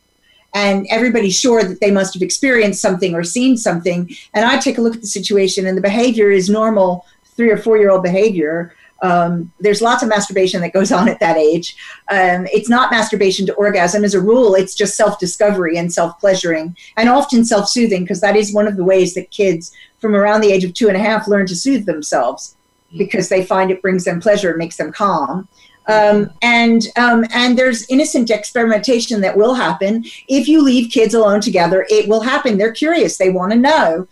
and 0.56 0.86
everybody's 0.88 1.38
sure 1.38 1.62
that 1.62 1.80
they 1.80 1.90
must 1.90 2.14
have 2.14 2.22
experienced 2.22 2.80
something 2.80 3.14
or 3.14 3.22
seen 3.22 3.58
something. 3.58 4.08
And 4.32 4.46
I 4.46 4.58
take 4.58 4.78
a 4.78 4.80
look 4.80 4.94
at 4.94 5.02
the 5.02 5.06
situation, 5.06 5.66
and 5.66 5.76
the 5.76 5.82
behavior 5.82 6.30
is 6.30 6.48
normal 6.48 7.04
three 7.36 7.50
or 7.50 7.58
four 7.58 7.76
year 7.76 7.90
old 7.90 8.02
behavior. 8.02 8.74
Um, 9.02 9.52
there's 9.60 9.82
lots 9.82 10.02
of 10.02 10.08
masturbation 10.08 10.62
that 10.62 10.72
goes 10.72 10.90
on 10.90 11.10
at 11.10 11.20
that 11.20 11.36
age. 11.36 11.76
Um, 12.10 12.46
it's 12.50 12.70
not 12.70 12.90
masturbation 12.90 13.44
to 13.44 13.54
orgasm 13.54 14.02
as 14.02 14.14
a 14.14 14.20
rule, 14.20 14.54
it's 14.54 14.74
just 14.74 14.96
self 14.96 15.18
discovery 15.18 15.76
and 15.76 15.92
self 15.92 16.18
pleasuring, 16.18 16.74
and 16.96 17.10
often 17.10 17.44
self 17.44 17.68
soothing, 17.68 18.04
because 18.04 18.22
that 18.22 18.34
is 18.34 18.54
one 18.54 18.66
of 18.66 18.78
the 18.78 18.84
ways 18.84 19.12
that 19.12 19.30
kids 19.30 19.72
from 19.98 20.16
around 20.16 20.40
the 20.40 20.52
age 20.52 20.64
of 20.64 20.72
two 20.72 20.88
and 20.88 20.96
a 20.96 21.00
half 21.00 21.28
learn 21.28 21.46
to 21.48 21.54
soothe 21.54 21.84
themselves 21.84 22.56
because 22.96 23.28
they 23.28 23.44
find 23.44 23.70
it 23.70 23.82
brings 23.82 24.04
them 24.04 24.22
pleasure, 24.22 24.52
it 24.52 24.56
makes 24.56 24.78
them 24.78 24.90
calm. 24.90 25.48
Um, 25.88 26.30
and 26.42 26.82
um, 26.96 27.24
and 27.32 27.56
there's 27.56 27.88
innocent 27.88 28.30
experimentation 28.30 29.20
that 29.20 29.36
will 29.36 29.54
happen 29.54 30.04
if 30.28 30.48
you 30.48 30.62
leave 30.62 30.90
kids 30.90 31.14
alone 31.14 31.40
together. 31.40 31.86
It 31.88 32.08
will 32.08 32.22
happen. 32.22 32.58
They're 32.58 32.72
curious. 32.72 33.18
They 33.18 33.30
want 33.30 33.52
to 33.52 33.58
know. 33.58 34.08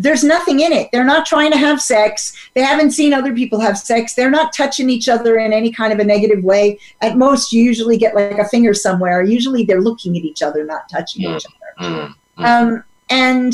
There's 0.00 0.22
nothing 0.22 0.60
in 0.60 0.72
it. 0.72 0.90
They're 0.92 1.04
not 1.04 1.26
trying 1.26 1.50
to 1.50 1.58
have 1.58 1.80
sex. 1.80 2.32
They 2.54 2.62
haven't 2.62 2.92
seen 2.92 3.12
other 3.12 3.34
people 3.34 3.58
have 3.58 3.76
sex. 3.76 4.14
They're 4.14 4.30
not 4.30 4.52
touching 4.52 4.88
each 4.88 5.08
other 5.08 5.38
in 5.38 5.52
any 5.52 5.72
kind 5.72 5.92
of 5.92 5.98
a 5.98 6.04
negative 6.04 6.44
way. 6.44 6.78
At 7.00 7.16
most, 7.16 7.52
you 7.52 7.64
usually 7.64 7.96
get 7.96 8.14
like 8.14 8.38
a 8.38 8.48
finger 8.48 8.74
somewhere. 8.74 9.22
Usually, 9.22 9.64
they're 9.64 9.80
looking 9.80 10.16
at 10.16 10.22
each 10.22 10.40
other, 10.42 10.64
not 10.64 10.88
touching 10.88 11.22
each 11.22 11.44
other. 11.46 11.88
Mm-hmm. 11.88 12.44
Um, 12.44 12.84
and 13.10 13.52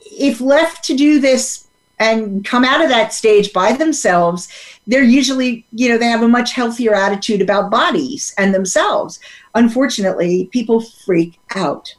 if 0.00 0.40
left 0.40 0.84
to 0.84 0.96
do 0.96 1.18
this 1.20 1.66
and 1.98 2.44
come 2.44 2.64
out 2.64 2.82
of 2.82 2.88
that 2.90 3.12
stage 3.12 3.52
by 3.52 3.72
themselves, 3.72 4.48
they're 4.88 5.02
usually, 5.02 5.66
you 5.72 5.88
know, 5.88 5.98
they 5.98 6.06
have 6.06 6.22
a 6.22 6.28
much 6.28 6.52
healthier 6.52 6.94
attitude 6.94 7.42
about 7.42 7.70
bodies 7.70 8.34
and 8.38 8.54
themselves. 8.54 9.20
Unfortunately, 9.54 10.48
people 10.50 10.80
freak 10.80 11.38
out. 11.54 11.94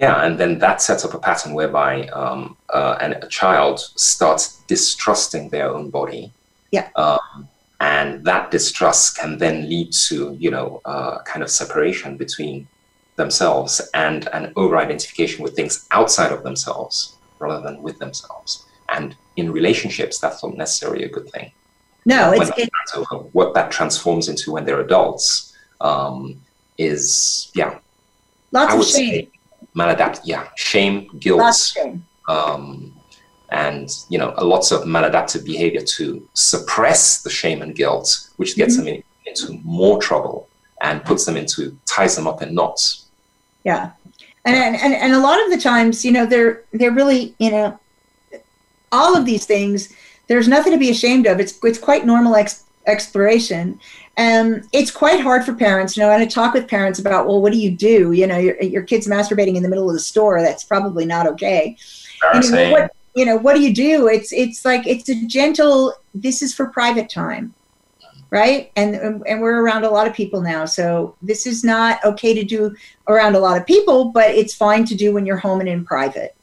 Yeah, 0.00 0.24
and 0.24 0.38
then 0.38 0.58
that 0.60 0.80
sets 0.80 1.04
up 1.04 1.12
a 1.12 1.18
pattern 1.18 1.52
whereby 1.52 2.06
um, 2.08 2.56
uh, 2.72 2.96
and 3.00 3.12
a 3.22 3.28
child 3.28 3.80
starts 3.80 4.62
distrusting 4.66 5.50
their 5.50 5.68
own 5.70 5.90
body. 5.90 6.32
Yeah. 6.70 6.88
Um, 6.96 7.48
and 7.80 8.24
that 8.24 8.50
distrust 8.50 9.18
can 9.18 9.38
then 9.38 9.68
lead 9.68 9.92
to, 9.92 10.34
you 10.38 10.50
know, 10.50 10.80
uh, 10.84 11.18
kind 11.22 11.42
of 11.42 11.50
separation 11.50 12.16
between 12.16 12.66
themselves 13.16 13.80
and 13.92 14.28
an 14.32 14.52
over 14.56 14.78
identification 14.78 15.42
with 15.42 15.54
things 15.54 15.86
outside 15.90 16.32
of 16.32 16.42
themselves 16.42 17.16
rather 17.38 17.60
than 17.60 17.82
with 17.82 17.98
themselves. 17.98 18.64
And 18.88 19.14
in 19.36 19.52
relationships, 19.52 20.18
that's 20.18 20.42
not 20.42 20.56
necessarily 20.56 21.04
a 21.04 21.08
good 21.08 21.28
thing. 21.30 21.52
No, 22.08 22.32
it's, 22.32 22.50
it, 22.56 22.70
what 23.32 23.52
that 23.52 23.70
transforms 23.70 24.30
into 24.30 24.50
when 24.52 24.64
they're 24.64 24.80
adults 24.80 25.54
um, 25.82 26.40
is, 26.78 27.52
yeah. 27.54 27.78
Lots 28.50 28.74
of 28.74 28.84
shame. 28.86 29.28
Maladapt, 29.76 30.20
yeah, 30.24 30.48
shame, 30.56 31.08
guilt, 31.18 31.54
shame. 31.54 32.04
Um, 32.26 32.94
and 33.50 33.90
you 34.08 34.18
know, 34.18 34.32
lots 34.42 34.72
of 34.72 34.84
maladaptive 34.84 35.44
behavior 35.44 35.82
to 35.82 36.26
suppress 36.32 37.22
the 37.22 37.30
shame 37.30 37.60
and 37.60 37.74
guilt, 37.74 38.30
which 38.36 38.56
gets 38.56 38.76
mm-hmm. 38.76 38.86
them 38.86 38.94
in, 38.94 39.02
into 39.26 39.60
more 39.62 40.00
trouble 40.00 40.48
and 40.80 41.04
puts 41.04 41.26
them 41.26 41.36
into 41.36 41.78
ties 41.84 42.16
them 42.16 42.26
up 42.26 42.40
in 42.40 42.54
knots. 42.54 43.06
Yeah, 43.64 43.90
and 44.46 44.76
and 44.76 44.94
and 44.94 45.12
a 45.12 45.20
lot 45.20 45.38
of 45.44 45.50
the 45.50 45.58
times, 45.58 46.04
you 46.04 46.12
know, 46.12 46.24
they're 46.24 46.64
they're 46.72 46.90
really, 46.90 47.34
you 47.38 47.50
know, 47.50 47.78
all 48.90 49.14
of 49.14 49.26
these 49.26 49.44
things, 49.44 49.92
there's 50.28 50.48
nothing 50.48 50.72
to 50.72 50.78
be 50.78 50.90
ashamed 50.90 51.26
of. 51.26 51.40
It's 51.40 51.58
it's 51.64 51.78
quite 51.78 52.06
normal 52.06 52.36
ex- 52.36 52.64
exploration. 52.88 53.78
And 54.16 54.66
it's 54.72 54.90
quite 54.90 55.20
hard 55.20 55.44
for 55.44 55.54
parents, 55.54 55.96
you 55.96 56.02
know, 56.02 56.10
and 56.10 56.20
I 56.20 56.26
talk 56.26 56.52
with 56.52 56.66
parents 56.66 56.98
about, 56.98 57.28
well, 57.28 57.40
what 57.40 57.52
do 57.52 57.58
you 57.58 57.70
do? 57.70 58.10
You 58.10 58.26
know, 58.26 58.36
your, 58.36 58.60
your 58.60 58.82
kid's 58.82 59.06
masturbating 59.06 59.54
in 59.54 59.62
the 59.62 59.68
middle 59.68 59.88
of 59.88 59.94
the 59.94 60.00
store. 60.00 60.42
That's 60.42 60.64
probably 60.64 61.04
not 61.06 61.28
okay. 61.28 61.76
You 62.34 62.50
know, 62.50 62.70
what, 62.72 62.96
you 63.14 63.24
know, 63.24 63.36
what 63.36 63.54
do 63.54 63.60
you 63.60 63.72
do? 63.72 64.08
It's, 64.08 64.32
it's 64.32 64.64
like, 64.64 64.88
it's 64.88 65.08
a 65.08 65.26
gentle, 65.26 65.94
this 66.14 66.42
is 66.42 66.52
for 66.52 66.66
private 66.66 67.08
time 67.08 67.54
right 68.30 68.70
and 68.76 68.94
and 69.26 69.40
we're 69.40 69.62
around 69.62 69.84
a 69.84 69.90
lot 69.90 70.06
of 70.06 70.12
people 70.12 70.42
now 70.42 70.66
so 70.66 71.16
this 71.22 71.46
is 71.46 71.64
not 71.64 71.98
okay 72.04 72.34
to 72.34 72.44
do 72.44 72.76
around 73.08 73.34
a 73.34 73.38
lot 73.38 73.58
of 73.58 73.66
people 73.66 74.10
but 74.10 74.28
it's 74.30 74.54
fine 74.54 74.84
to 74.84 74.94
do 74.94 75.14
when 75.14 75.24
you're 75.24 75.38
home 75.38 75.60
and 75.60 75.68
in 75.68 75.82
private 75.82 76.36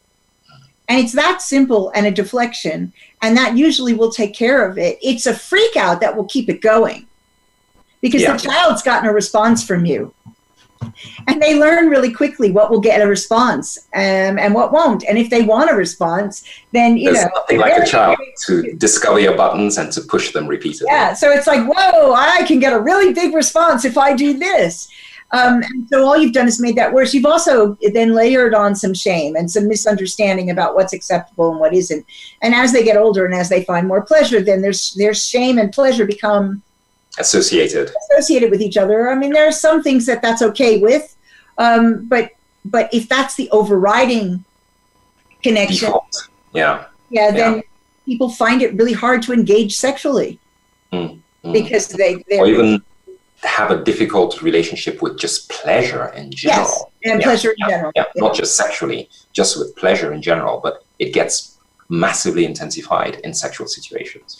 and 0.88 1.00
it's 1.00 1.12
that 1.12 1.42
simple 1.42 1.90
and 1.94 2.06
a 2.06 2.10
deflection. 2.10 2.92
And 3.22 3.36
that 3.36 3.56
usually 3.56 3.94
will 3.94 4.10
take 4.10 4.34
care 4.34 4.68
of 4.68 4.78
it. 4.78 4.98
It's 5.02 5.26
a 5.26 5.34
freak 5.34 5.76
out 5.76 6.00
that 6.00 6.16
will 6.16 6.26
keep 6.26 6.48
it 6.48 6.60
going 6.60 7.06
because 8.00 8.22
yeah. 8.22 8.36
the 8.36 8.38
child's 8.38 8.82
gotten 8.82 9.08
a 9.08 9.12
response 9.12 9.66
from 9.66 9.84
you. 9.84 10.14
And 11.26 11.40
they 11.40 11.58
learn 11.58 11.88
really 11.88 12.12
quickly 12.12 12.52
what 12.52 12.70
will 12.70 12.80
get 12.80 13.00
a 13.00 13.06
response 13.06 13.78
um, 13.94 14.38
and 14.38 14.54
what 14.54 14.72
won't. 14.72 15.04
And 15.08 15.16
if 15.18 15.30
they 15.30 15.42
want 15.42 15.70
a 15.70 15.74
response, 15.74 16.44
then 16.72 16.98
you 16.98 17.12
There's 17.12 17.24
know 17.24 17.30
nothing 17.34 17.58
like 17.58 17.82
a 17.82 17.86
child 17.86 18.18
to 18.46 18.74
discover 18.74 19.18
your 19.18 19.36
buttons 19.36 19.78
and 19.78 19.90
to 19.92 20.02
push 20.02 20.32
them 20.32 20.46
repeatedly. 20.46 20.88
Yeah, 20.90 21.14
so 21.14 21.30
it's 21.32 21.46
like, 21.46 21.66
whoa, 21.66 22.12
I 22.12 22.44
can 22.46 22.60
get 22.60 22.74
a 22.74 22.78
really 22.78 23.14
big 23.14 23.34
response 23.34 23.84
if 23.84 23.96
I 23.96 24.14
do 24.14 24.38
this. 24.38 24.88
Um, 25.32 25.62
and 25.62 25.88
so 25.88 26.06
all 26.06 26.16
you've 26.16 26.32
done 26.32 26.46
is 26.46 26.60
made 26.60 26.76
that 26.76 26.92
worse. 26.92 27.12
You've 27.12 27.26
also 27.26 27.76
then 27.92 28.12
layered 28.12 28.54
on 28.54 28.76
some 28.76 28.94
shame 28.94 29.34
and 29.34 29.50
some 29.50 29.66
misunderstanding 29.66 30.50
about 30.50 30.76
what's 30.76 30.92
acceptable 30.92 31.50
and 31.50 31.58
what 31.58 31.74
isn't. 31.74 32.06
And 32.42 32.54
as 32.54 32.72
they 32.72 32.84
get 32.84 32.96
older 32.96 33.26
and 33.26 33.34
as 33.34 33.48
they 33.48 33.64
find 33.64 33.88
more 33.88 34.02
pleasure, 34.02 34.40
then 34.40 34.62
there's 34.62 34.94
there's 34.94 35.24
shame 35.24 35.58
and 35.58 35.72
pleasure 35.72 36.06
become 36.06 36.62
associated 37.18 37.90
associated 38.10 38.50
with 38.50 38.60
each 38.60 38.76
other. 38.76 39.10
I 39.10 39.16
mean, 39.16 39.32
there 39.32 39.48
are 39.48 39.52
some 39.52 39.82
things 39.82 40.06
that 40.06 40.22
that's 40.22 40.42
okay 40.42 40.78
with, 40.78 41.16
um, 41.58 42.06
but 42.06 42.30
but 42.64 42.88
if 42.92 43.08
that's 43.08 43.34
the 43.34 43.50
overriding 43.50 44.44
connection, 45.42 45.86
Default. 45.88 46.28
yeah, 46.52 46.84
yeah, 47.10 47.32
then 47.32 47.56
yeah. 47.56 47.62
people 48.04 48.28
find 48.28 48.62
it 48.62 48.74
really 48.74 48.92
hard 48.92 49.22
to 49.22 49.32
engage 49.32 49.76
sexually 49.76 50.38
mm, 50.92 51.18
mm. 51.44 51.52
because 51.52 51.88
they 51.88 52.22
or 52.30 52.46
even 52.46 52.82
have 53.42 53.70
a 53.70 53.82
difficult 53.82 54.42
relationship 54.42 55.02
with 55.02 55.18
just 55.18 55.48
pleasure 55.50 56.08
in 56.08 56.30
general. 56.30 56.92
Yes, 57.02 57.12
and 57.12 57.20
yeah, 57.20 57.26
pleasure 57.26 57.50
in 57.50 57.68
general. 57.68 57.92
Yeah, 57.94 58.04
yeah, 58.14 58.22
not 58.22 58.34
just 58.34 58.56
sexually, 58.56 59.08
just 59.32 59.58
with 59.58 59.74
pleasure 59.76 60.12
in 60.12 60.22
general, 60.22 60.60
but 60.62 60.84
it 60.98 61.12
gets 61.12 61.58
massively 61.88 62.44
intensified 62.44 63.16
in 63.24 63.32
sexual 63.34 63.66
situations. 63.66 64.38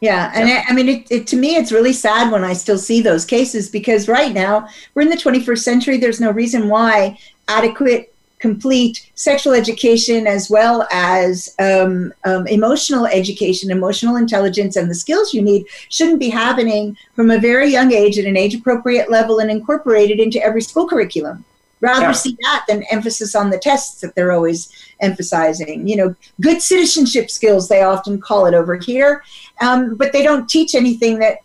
Yeah, 0.00 0.32
and 0.34 0.48
I, 0.48 0.64
I, 0.66 0.72
mean, 0.72 0.88
it, 0.88 1.10
it, 1.10 1.26
to 1.28 1.36
me, 1.36 1.56
it's 1.56 1.72
really 1.72 1.92
sad 1.92 2.32
when 2.32 2.42
I 2.42 2.54
still 2.54 2.78
see 2.78 3.02
those 3.02 3.26
cases 3.26 3.68
because 3.68 4.08
right 4.08 4.32
now 4.32 4.66
we're 4.94 5.02
in 5.02 5.10
the 5.10 5.16
21st 5.16 5.58
century. 5.58 5.98
There's 5.98 6.20
no 6.20 6.30
reason 6.30 6.70
why 6.70 7.18
adequate 7.48 8.09
complete 8.40 9.10
sexual 9.14 9.52
education 9.52 10.26
as 10.26 10.50
well 10.50 10.88
as 10.90 11.54
um, 11.58 12.12
um, 12.24 12.46
emotional 12.46 13.06
education, 13.06 13.70
emotional 13.70 14.16
intelligence, 14.16 14.76
and 14.76 14.90
the 14.90 14.94
skills 14.94 15.32
you 15.32 15.42
need 15.42 15.66
shouldn't 15.90 16.18
be 16.18 16.30
happening 16.30 16.96
from 17.14 17.30
a 17.30 17.38
very 17.38 17.70
young 17.70 17.92
age 17.92 18.18
at 18.18 18.24
an 18.24 18.36
age 18.36 18.54
appropriate 18.54 19.10
level 19.10 19.38
and 19.38 19.50
incorporated 19.50 20.18
into 20.18 20.42
every 20.42 20.62
school 20.62 20.88
curriculum. 20.88 21.44
Rather 21.82 22.06
yeah. 22.06 22.12
see 22.12 22.36
that 22.42 22.64
than 22.68 22.82
emphasis 22.90 23.34
on 23.34 23.48
the 23.48 23.58
tests 23.58 24.00
that 24.00 24.14
they're 24.14 24.32
always 24.32 24.70
emphasizing. 25.00 25.86
You 25.86 25.96
know, 25.96 26.14
good 26.40 26.60
citizenship 26.60 27.30
skills, 27.30 27.68
they 27.68 27.82
often 27.82 28.20
call 28.20 28.46
it 28.46 28.54
over 28.54 28.76
here, 28.76 29.22
um, 29.62 29.94
but 29.94 30.12
they 30.12 30.22
don't 30.22 30.48
teach 30.48 30.74
anything 30.74 31.18
that 31.20 31.38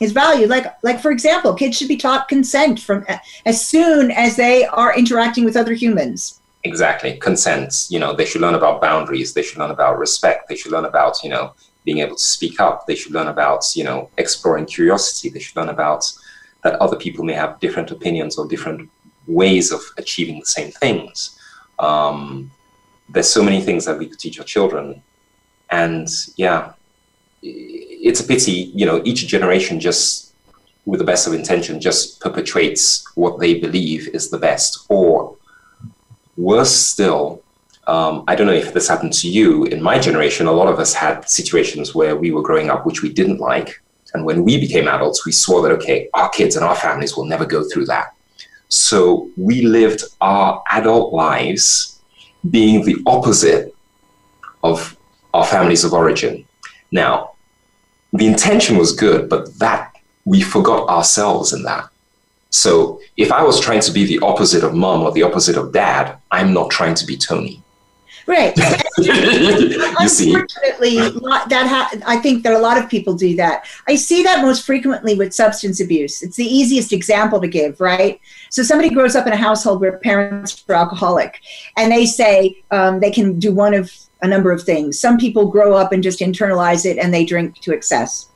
is 0.00 0.12
valued. 0.12 0.50
Like 0.50 0.66
like 0.82 1.00
for 1.00 1.10
example 1.10 1.54
kids 1.54 1.76
should 1.76 1.88
be 1.88 1.96
taught 1.96 2.28
consent 2.28 2.80
from 2.80 3.04
as 3.44 3.64
soon 3.64 4.10
as 4.10 4.36
they 4.36 4.64
are 4.66 4.96
interacting 4.96 5.44
with 5.44 5.56
other 5.56 5.74
humans. 5.74 6.40
Exactly. 6.64 7.16
Consents. 7.18 7.90
you 7.90 7.98
know 7.98 8.12
they 8.12 8.24
should 8.24 8.40
learn 8.40 8.54
about 8.54 8.80
boundaries. 8.80 9.32
They 9.32 9.42
should 9.42 9.58
learn 9.58 9.70
about 9.70 9.98
respect. 9.98 10.48
They 10.48 10.56
should 10.56 10.72
learn 10.72 10.84
about 10.84 11.22
you 11.22 11.30
know 11.30 11.54
being 11.84 11.98
able 11.98 12.16
to 12.16 12.22
speak 12.22 12.60
up. 12.60 12.86
They 12.86 12.96
should 12.96 13.12
learn 13.12 13.28
about 13.28 13.64
you 13.76 13.84
know 13.84 14.10
exploring 14.18 14.66
curiosity. 14.66 15.28
They 15.28 15.40
should 15.40 15.56
learn 15.56 15.68
about 15.68 16.10
that 16.62 16.74
other 16.80 16.96
people 16.96 17.24
may 17.24 17.34
have 17.34 17.60
different 17.60 17.90
opinions 17.90 18.38
or 18.38 18.48
different 18.48 18.90
ways 19.26 19.72
of 19.72 19.80
achieving 19.98 20.40
the 20.40 20.46
same 20.46 20.70
things. 20.72 21.38
Um, 21.78 22.50
there's 23.08 23.28
so 23.28 23.42
many 23.42 23.60
things 23.60 23.84
that 23.84 23.98
we 23.98 24.06
could 24.06 24.18
teach 24.18 24.38
our 24.38 24.44
children. 24.44 25.02
And 25.70 26.08
yeah 26.36 26.72
it's 27.42 28.20
a 28.20 28.24
pity, 28.24 28.72
you 28.74 28.86
know, 28.86 29.02
each 29.04 29.26
generation 29.26 29.80
just, 29.80 30.34
with 30.84 30.98
the 30.98 31.04
best 31.04 31.26
of 31.26 31.34
intention, 31.34 31.80
just 31.80 32.20
perpetuates 32.20 33.04
what 33.14 33.40
they 33.40 33.54
believe 33.58 34.08
is 34.08 34.30
the 34.30 34.38
best. 34.38 34.86
Or 34.88 35.36
worse 36.36 36.74
still, 36.74 37.42
um, 37.86 38.24
I 38.26 38.34
don't 38.34 38.46
know 38.46 38.52
if 38.52 38.72
this 38.72 38.88
happened 38.88 39.12
to 39.14 39.28
you. 39.28 39.64
In 39.64 39.82
my 39.82 39.98
generation, 39.98 40.46
a 40.46 40.52
lot 40.52 40.68
of 40.68 40.78
us 40.78 40.94
had 40.94 41.28
situations 41.28 41.94
where 41.94 42.16
we 42.16 42.30
were 42.30 42.42
growing 42.42 42.70
up 42.70 42.86
which 42.86 43.02
we 43.02 43.12
didn't 43.12 43.38
like. 43.38 43.82
And 44.14 44.24
when 44.24 44.44
we 44.44 44.58
became 44.58 44.88
adults, 44.88 45.26
we 45.26 45.32
swore 45.32 45.62
that, 45.62 45.72
okay, 45.72 46.08
our 46.14 46.28
kids 46.30 46.56
and 46.56 46.64
our 46.64 46.76
families 46.76 47.16
will 47.16 47.26
never 47.26 47.44
go 47.44 47.62
through 47.68 47.86
that. 47.86 48.14
So 48.68 49.30
we 49.36 49.62
lived 49.62 50.02
our 50.20 50.62
adult 50.70 51.12
lives 51.12 52.00
being 52.50 52.84
the 52.84 52.96
opposite 53.06 53.74
of 54.62 54.96
our 55.34 55.44
families 55.44 55.84
of 55.84 55.92
origin. 55.92 56.45
Now, 56.90 57.32
the 58.12 58.26
intention 58.26 58.76
was 58.76 58.92
good, 58.92 59.28
but 59.28 59.58
that 59.58 59.94
we 60.24 60.40
forgot 60.40 60.88
ourselves 60.88 61.52
in 61.52 61.62
that. 61.64 61.88
So 62.50 63.00
if 63.16 63.32
I 63.32 63.42
was 63.42 63.60
trying 63.60 63.80
to 63.80 63.92
be 63.92 64.06
the 64.06 64.24
opposite 64.24 64.64
of 64.64 64.74
mom 64.74 65.02
or 65.02 65.12
the 65.12 65.22
opposite 65.22 65.56
of 65.56 65.72
dad, 65.72 66.16
I'm 66.30 66.52
not 66.52 66.70
trying 66.70 66.94
to 66.94 67.06
be 67.06 67.16
Tony. 67.16 67.62
Right. 68.26 68.56
you 68.98 70.08
see, 70.08 70.34
unfortunately, 70.34 70.96
that 70.96 71.66
ha- 71.68 71.92
I 72.06 72.16
think 72.16 72.42
that 72.42 72.54
a 72.54 72.58
lot 72.58 72.78
of 72.78 72.88
people 72.88 73.14
do 73.14 73.36
that. 73.36 73.66
I 73.86 73.94
see 73.94 74.22
that 74.22 74.42
most 74.42 74.64
frequently 74.64 75.14
with 75.14 75.34
substance 75.34 75.80
abuse. 75.80 76.22
It's 76.22 76.36
the 76.36 76.46
easiest 76.46 76.92
example 76.92 77.40
to 77.40 77.46
give, 77.46 77.80
right? 77.80 78.20
So 78.50 78.62
somebody 78.62 78.90
grows 78.90 79.14
up 79.14 79.26
in 79.26 79.32
a 79.32 79.36
household 79.36 79.80
where 79.80 79.98
parents 79.98 80.64
are 80.68 80.74
alcoholic, 80.74 81.40
and 81.76 81.92
they 81.92 82.06
say 82.06 82.62
um, 82.70 83.00
they 83.00 83.10
can 83.10 83.38
do 83.38 83.52
one 83.52 83.74
of 83.74 83.92
a 84.22 84.28
number 84.28 84.50
of 84.50 84.62
things. 84.62 84.98
Some 84.98 85.18
people 85.18 85.46
grow 85.46 85.74
up 85.74 85.92
and 85.92 86.02
just 86.02 86.20
internalize 86.20 86.86
it, 86.86 86.98
and 86.98 87.12
they 87.12 87.24
drink 87.24 87.60
to 87.60 87.72
excess, 87.72 88.28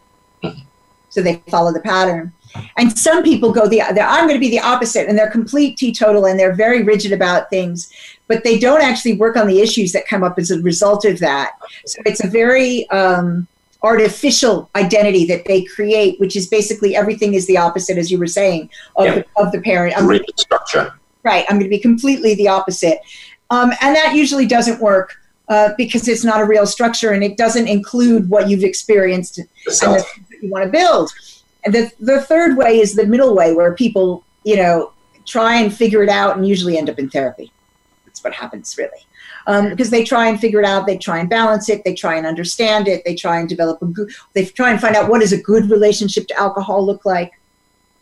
so 1.09 1.23
they 1.23 1.43
follow 1.49 1.73
the 1.73 1.81
pattern. 1.81 2.33
And 2.77 2.99
some 2.99 3.23
people 3.23 3.53
go 3.53 3.69
the 3.69 3.81
I'm 3.81 4.27
going 4.27 4.35
to 4.35 4.41
be 4.41 4.51
the 4.51 4.61
opposite, 4.61 5.09
and 5.09 5.17
they're 5.17 5.31
complete 5.31 5.77
teetotal, 5.77 6.27
and 6.27 6.39
they're 6.39 6.55
very 6.55 6.83
rigid 6.83 7.13
about 7.13 7.49
things 7.49 7.93
but 8.31 8.45
they 8.45 8.61
don't 8.61 8.81
actually 8.81 9.15
work 9.15 9.37
on 9.37 9.49
the 9.49 9.61
issues 9.61 9.91
that 9.91 10.07
come 10.07 10.23
up 10.23 10.39
as 10.39 10.53
a 10.53 10.61
result 10.61 11.05
of 11.05 11.19
that. 11.19 11.59
So 11.85 12.01
it's 12.07 12.23
a 12.23 12.29
very 12.29 12.89
um, 12.91 13.49
artificial 13.83 14.71
identity 14.77 15.25
that 15.25 15.47
they 15.47 15.65
create, 15.65 16.21
which 16.21 16.37
is 16.37 16.47
basically 16.47 16.95
everything 16.95 17.35
is 17.35 17.49
the 17.49 17.57
opposite, 17.57 17.99
as 17.99 18.09
you 18.09 18.19
were 18.19 18.29
saying, 18.29 18.71
of, 18.95 19.07
yeah. 19.07 19.15
the, 19.17 19.27
of 19.37 19.51
the 19.51 19.61
parent. 19.61 19.99
I'm 19.99 20.09
structure. 20.37 20.95
Right. 21.25 21.45
I'm 21.49 21.57
going 21.57 21.69
to 21.69 21.77
be 21.77 21.81
completely 21.81 22.37
the 22.37 22.47
opposite. 22.47 23.01
Um, 23.51 23.73
and 23.83 23.97
that 23.97 24.15
usually 24.15 24.47
doesn't 24.47 24.81
work. 24.81 25.20
Uh, 25.51 25.75
because 25.77 26.07
it's 26.07 26.23
not 26.23 26.41
a 26.41 26.45
real 26.45 26.65
structure 26.65 27.11
and 27.11 27.25
it 27.25 27.37
doesn't 27.37 27.67
include 27.67 28.31
what 28.31 28.49
you've 28.49 28.63
experienced 28.63 29.37
and 29.39 29.49
that 29.67 30.07
you 30.41 30.49
want 30.49 30.65
to 30.65 30.71
build. 30.71 31.11
And 31.65 31.75
the, 31.75 31.91
the 31.99 32.21
third 32.21 32.57
way 32.57 32.79
is 32.79 32.95
the 32.95 33.05
middle 33.05 33.35
way 33.35 33.53
where 33.53 33.75
people, 33.75 34.23
you 34.45 34.55
know, 34.55 34.93
try 35.27 35.57
and 35.57 35.75
figure 35.75 36.05
it 36.05 36.09
out 36.09 36.37
and 36.37 36.47
usually 36.47 36.79
end 36.79 36.89
up 36.89 37.01
in 37.01 37.11
therapy 37.11 37.53
That's 38.07 38.23
what 38.23 38.33
happens 38.33 38.77
really. 38.79 39.05
Um, 39.49 39.71
because 39.71 39.91
they 39.91 40.05
try 40.05 40.29
and 40.29 40.39
figure 40.39 40.61
it 40.61 40.67
out, 40.67 40.87
they 40.87 40.97
try 40.97 41.19
and 41.19 41.29
balance 41.29 41.69
it, 41.69 41.83
they 41.85 41.95
try 41.95 42.15
and 42.17 42.27
understand 42.27 42.87
it, 42.87 43.03
they 43.05 43.17
try 43.17 43.41
and 43.41 43.49
develop 43.49 43.83
a 43.83 43.87
good, 43.87 44.13
they 44.35 44.45
try 44.45 44.71
and 44.71 44.81
find 44.81 44.95
out 44.95 45.09
what 45.09 45.21
does 45.21 45.33
a 45.33 45.43
good 45.43 45.69
relationship 45.69 46.29
to 46.29 46.39
alcohol 46.39 46.87
look 46.87 47.05
like. 47.05 47.40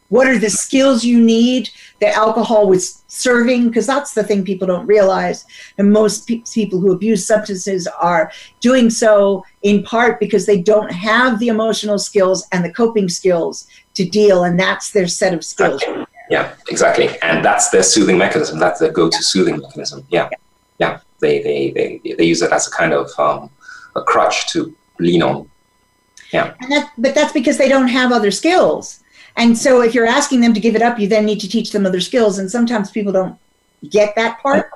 What 0.08 0.26
are 0.26 0.38
the 0.38 0.48
skills 0.48 1.04
you 1.04 1.20
need 1.20 1.68
that 2.00 2.14
alcohol 2.14 2.66
was 2.66 3.04
serving? 3.08 3.68
Because 3.68 3.86
that's 3.86 4.14
the 4.14 4.24
thing 4.24 4.44
people 4.44 4.66
don't 4.66 4.86
realize. 4.86 5.44
And 5.76 5.92
most 5.92 6.26
pe- 6.26 6.42
people 6.50 6.80
who 6.80 6.92
abuse 6.92 7.26
substances 7.26 7.86
are 8.00 8.32
doing 8.60 8.88
so 8.88 9.44
in 9.62 9.82
part 9.82 10.18
because 10.18 10.46
they 10.46 10.62
don't 10.62 10.90
have 10.90 11.38
the 11.38 11.48
emotional 11.48 11.98
skills 11.98 12.46
and 12.52 12.64
the 12.64 12.72
coping 12.72 13.08
skills 13.08 13.66
to 13.94 14.08
deal, 14.08 14.44
and 14.44 14.58
that's 14.58 14.92
their 14.92 15.08
set 15.08 15.34
of 15.34 15.44
skills. 15.44 15.82
Yeah, 16.30 16.54
exactly. 16.68 17.08
And 17.20 17.44
that's 17.44 17.70
their 17.70 17.82
soothing 17.82 18.16
mechanism. 18.16 18.58
That's 18.58 18.80
their 18.80 18.92
go-to 18.92 19.22
soothing 19.22 19.58
mechanism. 19.58 20.06
Yeah, 20.08 20.28
yeah. 20.78 21.00
They 21.20 21.42
they 21.42 21.70
they, 21.72 22.14
they 22.14 22.24
use 22.24 22.42
it 22.42 22.52
as 22.52 22.68
a 22.68 22.70
kind 22.70 22.92
of 22.92 23.10
um, 23.18 23.50
a 23.96 24.02
crutch 24.02 24.48
to 24.52 24.74
lean 25.00 25.22
on. 25.22 25.50
Yeah. 26.32 26.54
And 26.60 26.70
that, 26.70 26.92
but 26.98 27.14
that's 27.14 27.32
because 27.32 27.58
they 27.58 27.68
don't 27.68 27.88
have 27.88 28.12
other 28.12 28.30
skills. 28.30 29.02
And 29.38 29.56
so 29.56 29.82
if 29.82 29.94
you're 29.94 30.06
asking 30.06 30.40
them 30.40 30.52
to 30.52 30.60
give 30.60 30.74
it 30.76 30.82
up, 30.82 30.98
you 30.98 31.08
then 31.08 31.24
need 31.24 31.40
to 31.40 31.48
teach 31.48 31.70
them 31.70 31.86
other 31.86 32.00
skills. 32.00 32.38
And 32.38 32.50
sometimes 32.50 32.90
people 32.90 33.12
don't 33.12 33.38
get 33.88 34.14
that 34.16 34.40
part. 34.40 34.68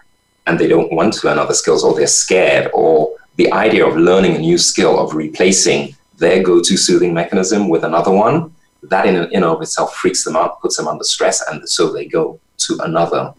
And 0.46 0.58
they 0.58 0.68
don't 0.68 0.92
want 0.92 1.12
to 1.14 1.26
learn 1.26 1.38
other 1.38 1.54
skills, 1.54 1.84
or 1.84 1.94
they're 1.94 2.06
scared, 2.06 2.70
or 2.72 3.16
the 3.36 3.52
idea 3.52 3.86
of 3.86 3.96
learning 3.96 4.36
a 4.36 4.38
new 4.38 4.58
skill 4.58 4.98
of 4.98 5.14
replacing 5.14 5.94
their 6.18 6.42
go-to 6.42 6.76
soothing 6.76 7.12
mechanism 7.12 7.68
with 7.68 7.84
another 7.84 8.12
one 8.12 8.54
that 8.82 9.06
in 9.06 9.16
and 9.16 9.44
of 9.44 9.62
itself 9.62 9.94
freaks 9.94 10.24
them 10.24 10.36
out, 10.36 10.60
puts 10.60 10.76
them 10.76 10.88
under 10.88 11.04
stress, 11.04 11.42
and 11.48 11.68
so 11.68 11.92
they 11.92 12.04
go 12.04 12.38
to 12.58 12.78
another, 12.82 13.32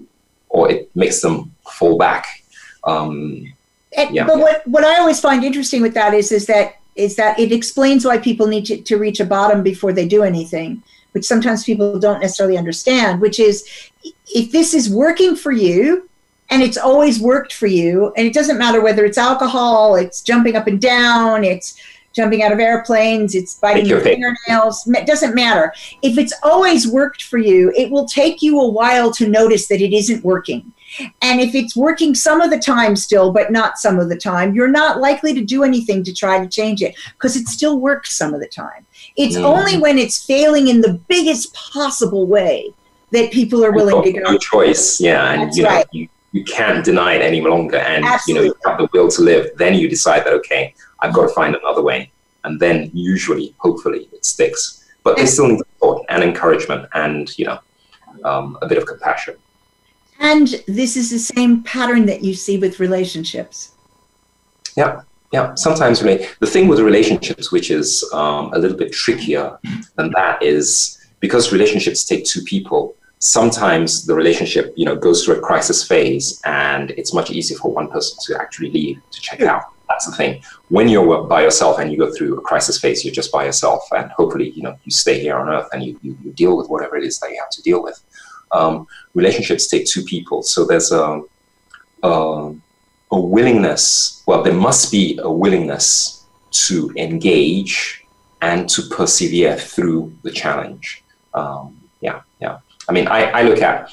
or 0.50 0.72
it 0.72 0.90
makes 0.96 1.22
them 1.22 1.54
fall 1.70 1.98
back. 1.98 2.26
Um, 2.86 3.54
and, 3.98 4.16
yeah. 4.16 4.26
But 4.26 4.40
what, 4.40 4.68
what 4.68 4.84
I 4.84 5.00
always 5.00 5.20
find 5.20 5.44
interesting 5.44 5.82
with 5.82 5.94
that 5.94 6.14
is 6.14 6.32
is 6.32 6.46
that 6.48 6.76
is 6.96 7.16
that 7.16 7.40
it 7.40 7.52
explains 7.52 8.06
why 8.06 8.18
people 8.20 8.48
need 8.48 8.66
to, 8.66 8.82
to 8.82 8.98
reach 8.98 9.20
a 9.20 9.26
bottom 9.26 9.64
before 9.64 9.92
they 9.94 10.08
do 10.08 10.24
anything, 10.24 10.84
which 11.14 11.26
sometimes 11.26 11.64
people 11.64 11.98
don't 12.00 12.20
necessarily 12.20 12.58
understand. 12.58 13.22
Which 13.22 13.40
is, 13.40 13.68
if 14.28 14.52
this 14.52 14.74
is 14.74 14.90
working 14.90 15.36
for 15.36 15.52
you, 15.52 16.10
and 16.50 16.62
it's 16.62 16.78
always 16.78 17.20
worked 17.20 17.54
for 17.54 17.68
you, 17.68 18.14
and 18.18 18.28
it 18.28 18.34
doesn't 18.34 18.58
matter 18.60 18.82
whether 18.82 19.06
it's 19.06 19.18
alcohol, 19.18 19.96
it's 19.96 20.22
jumping 20.22 20.56
up 20.56 20.68
and 20.68 20.80
down, 20.80 21.44
it's 21.44 21.80
jumping 22.14 22.44
out 22.44 22.52
of 22.52 22.60
airplanes, 22.60 23.34
it's 23.34 23.56
biting 23.56 23.86
your 23.86 24.02
fingernails. 24.02 24.88
It 24.88 25.08
doesn't 25.08 25.34
matter. 25.34 25.74
If 26.04 26.18
it's 26.18 26.34
always 26.44 26.88
worked 26.88 27.24
for 27.24 27.40
you, 27.40 27.74
it 27.76 27.90
will 27.90 28.06
take 28.06 28.42
you 28.42 28.60
a 28.60 28.68
while 28.68 29.12
to 29.14 29.28
notice 29.28 29.68
that 29.68 29.82
it 29.82 29.94
isn't 29.94 30.24
working. 30.24 30.73
And 31.22 31.42
if 31.42 31.56
it's 31.56 31.76
working 31.76 32.16
some 32.16 32.42
of 32.42 32.50
the 32.50 32.60
time 32.60 32.96
still, 32.96 33.32
but 33.32 33.52
not 33.52 33.78
some 33.78 34.00
of 34.00 34.10
the 34.10 34.18
time, 34.18 34.54
you're 34.54 34.68
not 34.68 35.00
likely 35.00 35.34
to 35.34 35.44
do 35.44 35.64
anything 35.64 36.04
to 36.04 36.14
try 36.14 36.40
to 36.40 36.48
change 36.48 36.82
it 36.82 36.96
because 37.14 37.36
it 37.36 37.48
still 37.48 37.80
works 37.80 38.16
some 38.16 38.34
of 38.34 38.40
the 38.40 38.48
time. 38.48 38.86
It's 39.16 39.36
only 39.36 39.78
when 39.78 39.98
it's 39.98 40.26
failing 40.26 40.68
in 40.68 40.82
the 40.82 40.94
biggest 41.08 41.54
possible 41.54 42.26
way 42.26 42.74
that 43.12 43.32
people 43.32 43.64
are 43.64 43.72
willing 43.72 44.04
to 44.04 44.12
go. 44.12 44.32
No 44.32 44.38
choice, 44.38 45.00
yeah, 45.00 45.32
and 45.34 45.44
That's 45.44 45.58
you 45.58 45.64
know 45.64 45.70
right. 45.70 45.86
you, 45.92 46.08
you 46.32 46.44
can't 46.44 46.84
deny 46.84 47.14
it 47.14 47.22
any 47.22 47.42
longer, 47.42 47.78
and 47.78 48.04
Absolutely. 48.04 48.48
you 48.48 48.50
know 48.50 48.56
you 48.64 48.70
have 48.70 48.78
the 48.80 48.90
will 48.92 49.10
to 49.10 49.22
live. 49.22 49.52
Then 49.58 49.76
you 49.76 49.88
decide 49.88 50.26
that 50.26 50.34
okay, 50.34 50.74
I've 51.04 51.14
got 51.14 51.28
to 51.28 51.34
find 51.34 51.56
another 51.56 51.84
way. 51.84 52.12
And 52.46 52.60
then 52.60 52.90
usually, 52.94 53.54
hopefully, 53.60 54.10
it 54.12 54.26
sticks. 54.26 54.86
But 55.04 55.18
they 55.18 55.26
still 55.26 55.50
need 55.50 55.60
support 55.60 56.06
and 56.10 56.24
encouragement 56.24 56.88
and, 56.94 57.38
you 57.38 57.46
know, 57.46 57.60
um, 58.24 58.58
a 58.62 58.68
bit 58.68 58.78
of 58.78 58.86
compassion. 58.86 59.36
And 60.24 60.64
this 60.68 60.96
is 60.96 61.12
the 61.12 61.20
same 61.20 61.64
pattern 61.64 62.06
that 62.06 62.24
you 62.24 62.34
see 62.34 62.58
with 62.58 62.80
relationships. 62.80 63.74
Yeah, 64.78 65.02
yeah. 65.34 65.54
Sometimes 65.56 66.02
really, 66.02 66.26
the 66.40 66.48
thing 66.48 66.70
with 66.70 66.80
relationships, 66.80 67.52
which 67.52 67.70
is 67.70 68.10
um, 68.14 68.52
a 68.54 68.58
little 68.58 68.78
bit 68.78 68.94
trickier 68.94 69.60
than 69.96 70.12
that, 70.12 70.42
is 70.42 70.98
because 71.20 71.52
relationships 71.52 72.06
take 72.06 72.24
two 72.24 72.42
people. 72.44 72.96
Sometimes 73.20 74.06
the 74.06 74.16
relationship, 74.16 74.74
you 74.78 74.86
know, 74.86 74.96
goes 74.96 75.26
through 75.26 75.36
a 75.36 75.42
crisis 75.42 75.86
phase, 75.86 76.42
and 76.46 76.92
it's 76.92 77.14
much 77.14 77.30
easier 77.30 77.58
for 77.58 77.74
one 77.74 77.90
person 77.90 78.18
to 78.24 78.42
actually 78.42 78.72
leave 78.72 79.02
to 79.12 79.22
check 79.22 79.42
out 79.42 79.74
that's 79.94 80.06
the 80.06 80.12
thing. 80.12 80.42
When 80.70 80.88
you're 80.90 81.24
by 81.24 81.44
yourself 81.44 81.80
and 81.80 81.92
you 81.92 81.98
go 81.98 82.12
through 82.12 82.38
a 82.38 82.42
crisis 82.42 82.80
phase, 82.80 83.06
you're 83.06 83.14
just 83.14 83.32
by 83.32 83.46
yourself, 83.46 83.88
and 83.92 84.12
hopefully, 84.12 84.50
you 84.50 84.64
know, 84.64 84.78
you 84.84 84.92
stay 84.92 85.20
here 85.20 85.36
on 85.36 85.50
Earth 85.50 85.70
and 85.72 85.84
you, 85.84 86.00
you, 86.02 86.18
you 86.24 86.32
deal 86.32 86.58
with 86.58 86.68
whatever 86.68 86.98
it 86.98 87.04
is 87.04 87.20
that 87.20 87.30
you 87.30 87.38
have 87.40 87.52
to 87.52 87.62
deal 87.62 87.82
with. 87.84 88.02
Um, 88.54 88.88
relationships 89.14 89.68
take 89.68 89.86
two 89.86 90.04
people, 90.04 90.44
so 90.44 90.66
there's 90.66 90.92
a, 90.92 91.22
a 92.04 92.54
a 93.14 93.20
willingness. 93.20 94.24
Well, 94.26 94.44
there 94.44 94.54
must 94.54 94.92
be 94.92 95.20
a 95.22 95.32
willingness 95.32 96.26
to 96.68 96.92
engage 96.98 98.06
and 98.42 98.68
to 98.70 98.82
persevere 98.84 99.56
through 99.58 100.14
the 100.24 100.32
challenge. 100.32 101.04
Um, 101.34 101.80
yeah, 102.02 102.22
yeah. 102.42 102.60
I 102.90 102.92
mean, 102.92 103.08
I, 103.08 103.26
I 103.40 103.42
look 103.44 103.62
at 103.62 103.90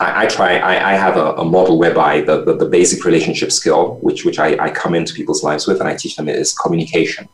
I, 0.00 0.24
I 0.24 0.26
try, 0.26 0.58
I, 0.58 0.92
I 0.92 0.94
have 0.94 1.16
a, 1.16 1.34
a, 1.34 1.44
model 1.44 1.78
whereby 1.78 2.22
the, 2.22 2.44
the, 2.44 2.56
the, 2.56 2.64
basic 2.64 3.04
relationship 3.04 3.52
skill, 3.52 3.98
which, 4.00 4.24
which 4.24 4.38
I, 4.38 4.56
I 4.58 4.70
come 4.70 4.94
into 4.94 5.12
people's 5.14 5.44
lives 5.44 5.66
with 5.66 5.78
and 5.80 5.88
I 5.88 5.94
teach 5.94 6.16
them 6.16 6.28
is 6.28 6.52
communication. 6.56 7.28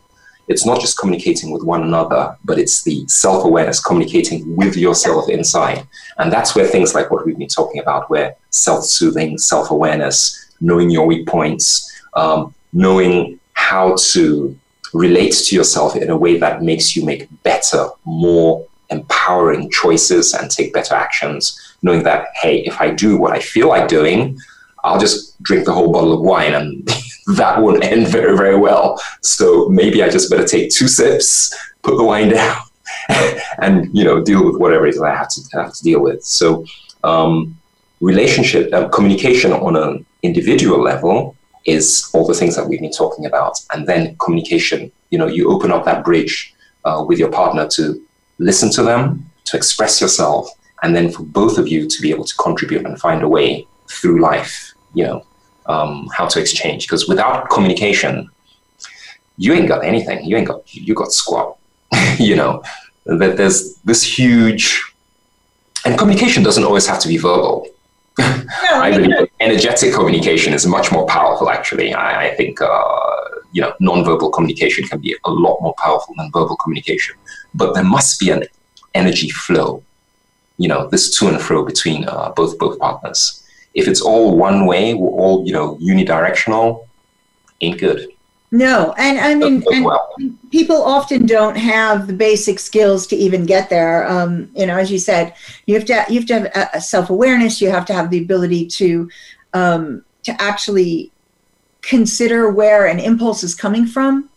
It's 0.49 0.65
not 0.65 0.81
just 0.81 0.97
communicating 0.97 1.51
with 1.51 1.63
one 1.63 1.83
another, 1.83 2.35
but 2.43 2.59
it's 2.59 2.83
the 2.83 3.07
self 3.07 3.45
awareness, 3.45 3.81
communicating 3.81 4.55
with 4.55 4.75
yourself 4.75 5.29
inside. 5.29 5.87
And 6.17 6.31
that's 6.31 6.55
where 6.55 6.67
things 6.67 6.93
like 6.93 7.11
what 7.11 7.25
we've 7.25 7.37
been 7.37 7.47
talking 7.47 7.81
about, 7.81 8.09
where 8.09 8.35
self 8.49 8.83
soothing, 8.83 9.37
self 9.37 9.71
awareness, 9.71 10.53
knowing 10.59 10.89
your 10.89 11.05
weak 11.05 11.27
points, 11.27 11.89
um, 12.15 12.53
knowing 12.73 13.39
how 13.53 13.95
to 14.11 14.57
relate 14.93 15.33
to 15.33 15.55
yourself 15.55 15.95
in 15.95 16.09
a 16.09 16.17
way 16.17 16.37
that 16.37 16.63
makes 16.63 16.95
you 16.95 17.05
make 17.05 17.29
better, 17.43 17.87
more 18.05 18.65
empowering 18.89 19.69
choices 19.69 20.33
and 20.33 20.49
take 20.49 20.73
better 20.73 20.95
actions 20.95 21.69
knowing 21.81 22.03
that, 22.03 22.27
hey, 22.41 22.59
if 22.59 22.81
I 22.81 22.91
do 22.91 23.17
what 23.17 23.33
I 23.33 23.39
feel 23.39 23.69
like 23.69 23.87
doing, 23.87 24.37
I'll 24.83 24.99
just 24.99 25.41
drink 25.43 25.65
the 25.65 25.73
whole 25.73 25.91
bottle 25.91 26.13
of 26.13 26.21
wine 26.21 26.53
and 26.53 26.87
that 27.35 27.61
won't 27.61 27.83
end 27.83 28.07
very, 28.07 28.35
very 28.35 28.57
well. 28.57 29.01
So 29.21 29.69
maybe 29.69 30.03
I 30.03 30.09
just 30.09 30.29
better 30.29 30.45
take 30.45 30.71
two 30.71 30.87
sips, 30.87 31.55
put 31.83 31.97
the 31.97 32.03
wine 32.03 32.29
down, 32.33 32.57
and 33.59 33.89
you 33.95 34.03
know 34.03 34.23
deal 34.23 34.45
with 34.45 34.57
whatever 34.57 34.87
it 34.87 34.95
is 34.95 35.01
I 35.01 35.15
have 35.15 35.29
to 35.29 35.41
have 35.53 35.73
to 35.73 35.83
deal 35.83 36.01
with. 36.01 36.23
So 36.23 36.65
um, 37.03 37.57
relationship 38.01 38.73
uh, 38.73 38.89
communication 38.89 39.53
on 39.53 39.75
an 39.75 40.05
individual 40.23 40.81
level 40.81 41.35
is 41.65 42.09
all 42.13 42.25
the 42.25 42.33
things 42.33 42.55
that 42.55 42.67
we've 42.67 42.79
been 42.79 42.91
talking 42.91 43.25
about. 43.25 43.59
And 43.73 43.87
then 43.87 44.15
communication, 44.17 44.91
you 45.09 45.17
know, 45.19 45.27
you 45.27 45.51
open 45.51 45.71
up 45.71 45.85
that 45.85 46.03
bridge 46.03 46.53
uh, 46.85 47.03
with 47.07 47.19
your 47.19 47.31
partner 47.31 47.67
to 47.67 48.01
listen 48.39 48.71
to 48.71 48.83
them, 48.83 49.29
to 49.45 49.57
express 49.57 50.01
yourself, 50.01 50.49
and 50.81 50.95
then 50.95 51.11
for 51.11 51.23
both 51.23 51.57
of 51.57 51.67
you 51.67 51.87
to 51.87 52.01
be 52.01 52.09
able 52.09 52.23
to 52.23 52.35
contribute 52.35 52.85
and 52.85 52.99
find 52.99 53.21
a 53.21 53.27
way 53.27 53.67
through 53.89 54.21
life, 54.21 54.73
you 54.93 55.03
know, 55.03 55.25
um, 55.69 56.09
how 56.11 56.27
to 56.27 56.39
exchange. 56.39 56.85
Because 56.85 57.07
without 57.07 57.49
communication, 57.49 58.29
you 59.37 59.53
ain't 59.53 59.69
got 59.69 59.85
anything. 59.85 60.25
You 60.25 60.35
ain't 60.35 60.47
got, 60.47 60.75
you 60.75 60.93
got 60.93 61.13
squat, 61.13 61.57
you 62.19 62.35
know, 62.35 62.61
that 63.05 63.37
there's 63.37 63.75
this 63.85 64.03
huge, 64.03 64.83
and 65.85 65.97
communication 65.97 66.43
doesn't 66.43 66.65
always 66.65 66.85
have 66.87 66.99
to 66.99 67.07
be 67.07 67.17
verbal. 67.17 67.65
No, 68.17 68.43
I 68.63 68.91
believe 68.91 69.29
energetic 69.39 69.93
communication 69.93 70.53
is 70.53 70.67
much 70.67 70.91
more 70.91 71.05
powerful, 71.05 71.49
actually. 71.49 71.93
I, 71.93 72.27
I 72.27 72.35
think, 72.35 72.61
uh, 72.61 73.19
you 73.53 73.61
know, 73.61 73.73
non-verbal 73.79 74.31
communication 74.31 74.85
can 74.85 74.99
be 74.99 75.15
a 75.23 75.31
lot 75.31 75.61
more 75.61 75.73
powerful 75.77 76.13
than 76.17 76.29
verbal 76.33 76.57
communication. 76.57 77.15
But 77.53 77.73
there 77.75 77.83
must 77.83 78.19
be 78.19 78.31
an 78.31 78.43
energy 78.93 79.29
flow, 79.29 79.83
you 80.57 80.67
know, 80.67 80.87
this 80.87 81.17
to 81.17 81.29
and 81.29 81.39
fro 81.39 81.63
between 81.63 82.03
uh, 82.09 82.33
both 82.35 82.59
both 82.59 82.77
partners. 82.77 83.38
If 83.73 83.87
it's 83.87 84.01
all 84.01 84.35
one 84.35 84.65
way, 84.65 84.93
all 84.93 85.45
you 85.45 85.53
know, 85.53 85.75
unidirectional, 85.77 86.87
ain't 87.61 87.79
good. 87.79 88.09
No, 88.51 88.95
and 88.97 89.19
I 89.19 89.35
mean, 89.35 89.63
and 89.71 89.85
well. 89.85 90.11
people 90.49 90.81
often 90.81 91.27
don't 91.27 91.55
have 91.55 92.07
the 92.07 92.13
basic 92.13 92.57
skills 92.57 93.05
to 93.07 93.15
even 93.15 93.45
get 93.45 93.69
there. 93.69 94.07
Um, 94.07 94.49
you 94.55 94.65
know, 94.65 94.75
as 94.75 94.91
you 94.91 94.97
said, 94.97 95.35
you 95.67 95.75
have 95.75 95.85
to 95.85 96.05
you 96.09 96.19
have 96.19 96.27
to 96.27 96.33
have 96.33 96.69
a, 96.73 96.81
self 96.81 97.11
awareness. 97.11 97.61
You 97.61 97.69
have 97.69 97.85
to 97.85 97.93
have 97.93 98.09
the 98.09 98.17
ability 98.17 98.65
to 98.67 99.09
um, 99.53 100.03
to 100.23 100.41
actually 100.41 101.11
consider 101.81 102.49
where 102.49 102.87
an 102.87 102.99
impulse 102.99 103.43
is 103.43 103.53
coming 103.53 103.85
from. 103.85 104.29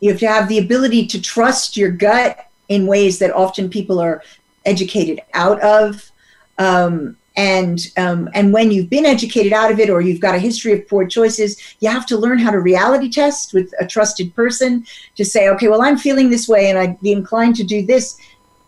You 0.00 0.10
have 0.10 0.20
to 0.20 0.28
have 0.28 0.48
the 0.48 0.58
ability 0.58 1.06
to 1.06 1.22
trust 1.22 1.76
your 1.76 1.92
gut 1.92 2.44
in 2.68 2.88
ways 2.88 3.20
that 3.20 3.32
often 3.32 3.70
people 3.70 4.00
are 4.00 4.22
educated 4.64 5.20
out 5.32 5.60
of. 5.60 6.10
Um, 6.58 7.16
and 7.36 7.86
um, 7.96 8.28
and 8.34 8.52
when 8.52 8.70
you've 8.70 8.90
been 8.90 9.06
educated 9.06 9.52
out 9.52 9.70
of 9.70 9.78
it 9.78 9.88
or 9.88 10.00
you've 10.00 10.20
got 10.20 10.34
a 10.34 10.38
history 10.38 10.72
of 10.72 10.86
poor 10.88 11.06
choices 11.06 11.76
you 11.80 11.88
have 11.88 12.06
to 12.06 12.16
learn 12.16 12.38
how 12.38 12.50
to 12.50 12.60
reality 12.60 13.10
test 13.10 13.54
with 13.54 13.72
a 13.80 13.86
trusted 13.86 14.34
person 14.34 14.84
to 15.14 15.24
say 15.24 15.48
okay 15.48 15.68
well 15.68 15.82
i'm 15.82 15.96
feeling 15.96 16.28
this 16.28 16.48
way 16.48 16.68
and 16.68 16.78
i'd 16.78 17.00
be 17.00 17.12
inclined 17.12 17.56
to 17.56 17.64
do 17.64 17.84
this. 17.84 18.18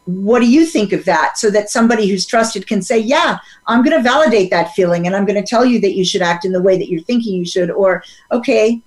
What 0.06 0.40
do 0.40 0.46
you 0.46 0.66
think 0.66 0.92
of 0.92 1.06
that? 1.06 1.38
So 1.38 1.48
that 1.52 1.70
somebody 1.70 2.06
who's 2.06 2.26
trusted 2.26 2.66
can 2.66 2.82
say 2.82 2.98
yeah 2.98 3.38
i'm 3.66 3.82
going 3.82 3.96
to 3.96 4.02
validate 4.02 4.50
that 4.50 4.72
feeling 4.72 5.06
and 5.06 5.16
i'm 5.16 5.24
going 5.24 5.42
to 5.42 5.48
tell 5.48 5.64
you 5.64 5.80
that 5.80 5.94
you 5.94 6.04
should 6.04 6.22
act 6.22 6.44
in 6.44 6.52
the 6.52 6.62
way 6.62 6.76
that 6.78 6.90
you're 6.90 7.02
thinking 7.02 7.34
you 7.34 7.46
should 7.46 7.70
or 7.70 8.02
okay 8.30 8.82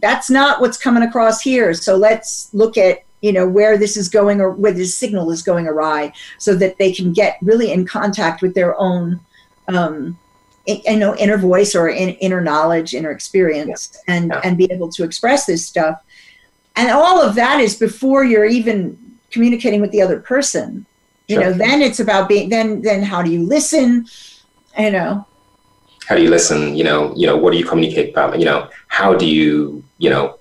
that's 0.00 0.30
not 0.30 0.60
what's 0.60 0.76
coming 0.76 1.02
across 1.02 1.40
here. 1.40 1.74
So 1.74 1.96
let's 1.96 2.52
look 2.52 2.76
at 2.76 3.00
you 3.24 3.32
know 3.32 3.48
where 3.48 3.78
this 3.78 3.96
is 3.96 4.10
going 4.10 4.38
or 4.38 4.50
where 4.50 4.72
this 4.72 4.94
signal 4.94 5.30
is 5.30 5.40
going 5.42 5.66
awry 5.66 6.12
so 6.36 6.54
that 6.54 6.76
they 6.76 6.92
can 6.92 7.10
get 7.10 7.38
really 7.40 7.72
in 7.72 7.86
contact 7.86 8.42
with 8.42 8.54
their 8.54 8.78
own 8.78 9.18
um, 9.68 10.18
you 10.66 10.98
know 10.98 11.16
inner 11.16 11.38
voice 11.38 11.74
or 11.74 11.88
in, 11.88 12.10
inner 12.26 12.42
knowledge 12.42 12.92
inner 12.92 13.10
experience 13.10 13.96
yeah. 14.06 14.14
and 14.14 14.28
yeah. 14.28 14.40
and 14.44 14.58
be 14.58 14.70
able 14.70 14.90
to 14.90 15.04
express 15.04 15.46
this 15.46 15.66
stuff 15.66 16.04
and 16.76 16.90
all 16.90 17.22
of 17.22 17.34
that 17.34 17.60
is 17.60 17.76
before 17.76 18.24
you're 18.24 18.44
even 18.44 18.98
communicating 19.30 19.80
with 19.80 19.90
the 19.90 20.02
other 20.02 20.20
person 20.20 20.84
you 21.26 21.36
sure. 21.36 21.44
know 21.44 21.52
then 21.54 21.80
it's 21.80 22.00
about 22.00 22.28
being 22.28 22.50
then 22.50 22.82
then 22.82 23.02
how 23.02 23.22
do 23.22 23.30
you 23.30 23.42
listen 23.42 24.06
you 24.78 24.90
know 24.90 25.26
how 26.06 26.14
do 26.14 26.22
you 26.22 26.28
listen 26.28 26.76
you 26.76 26.84
know 26.84 27.14
you 27.16 27.26
know 27.26 27.38
what 27.38 27.52
do 27.52 27.58
you 27.58 27.64
communicate 27.64 28.10
about 28.10 28.38
you 28.38 28.44
know 28.44 28.68
how 28.88 29.14
do 29.14 29.26
you 29.26 29.82
you 29.96 30.10
know 30.10 30.38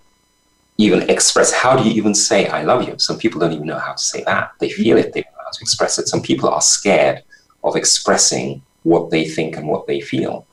even 0.78 1.10
express 1.10 1.54
how 1.54 1.76
do 1.78 1.88
you 1.88 1.94
even 1.96 2.16
say 2.16 2.48
I 2.48 2.64
love 2.64 2.88
you? 2.88 2.96
Some 2.98 3.18
people 3.18 3.40
don't 3.40 3.54
even 3.54 3.68
know 3.68 3.80
how 3.80 3.94
to 3.94 4.04
say 4.04 4.24
that. 4.24 4.54
They 4.60 4.70
feel 4.70 4.98
it, 4.98 5.14
they 5.14 5.22
don't 5.22 5.34
know 5.34 5.44
how 5.46 5.52
to 5.52 5.62
express 5.62 6.00
it. 6.00 6.08
Some 6.08 6.22
people 6.22 6.50
are 6.50 6.62
scared 6.62 7.24
of 7.64 7.76
expressing 7.76 8.62
what 8.84 9.10
they 9.12 9.26
think 9.26 9.56
and 9.56 9.68
what 9.68 9.88
they 9.88 10.02
feel 10.02 10.46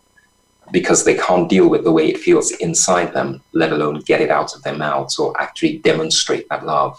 because 0.73 1.05
they 1.05 1.15
can't 1.15 1.49
deal 1.49 1.69
with 1.69 1.85
the 1.85 1.93
way 1.93 2.09
it 2.09 2.19
feels 2.19 2.53
inside 2.53 3.13
them, 3.13 3.43
let 3.53 3.73
alone 3.73 4.01
get 4.01 4.21
it 4.21 4.31
out 4.31 4.55
of 4.55 4.63
their 4.63 4.77
mouths 4.77 5.19
or 5.19 5.39
actually 5.41 5.79
demonstrate 5.79 6.49
that 6.49 6.65
love. 6.65 6.97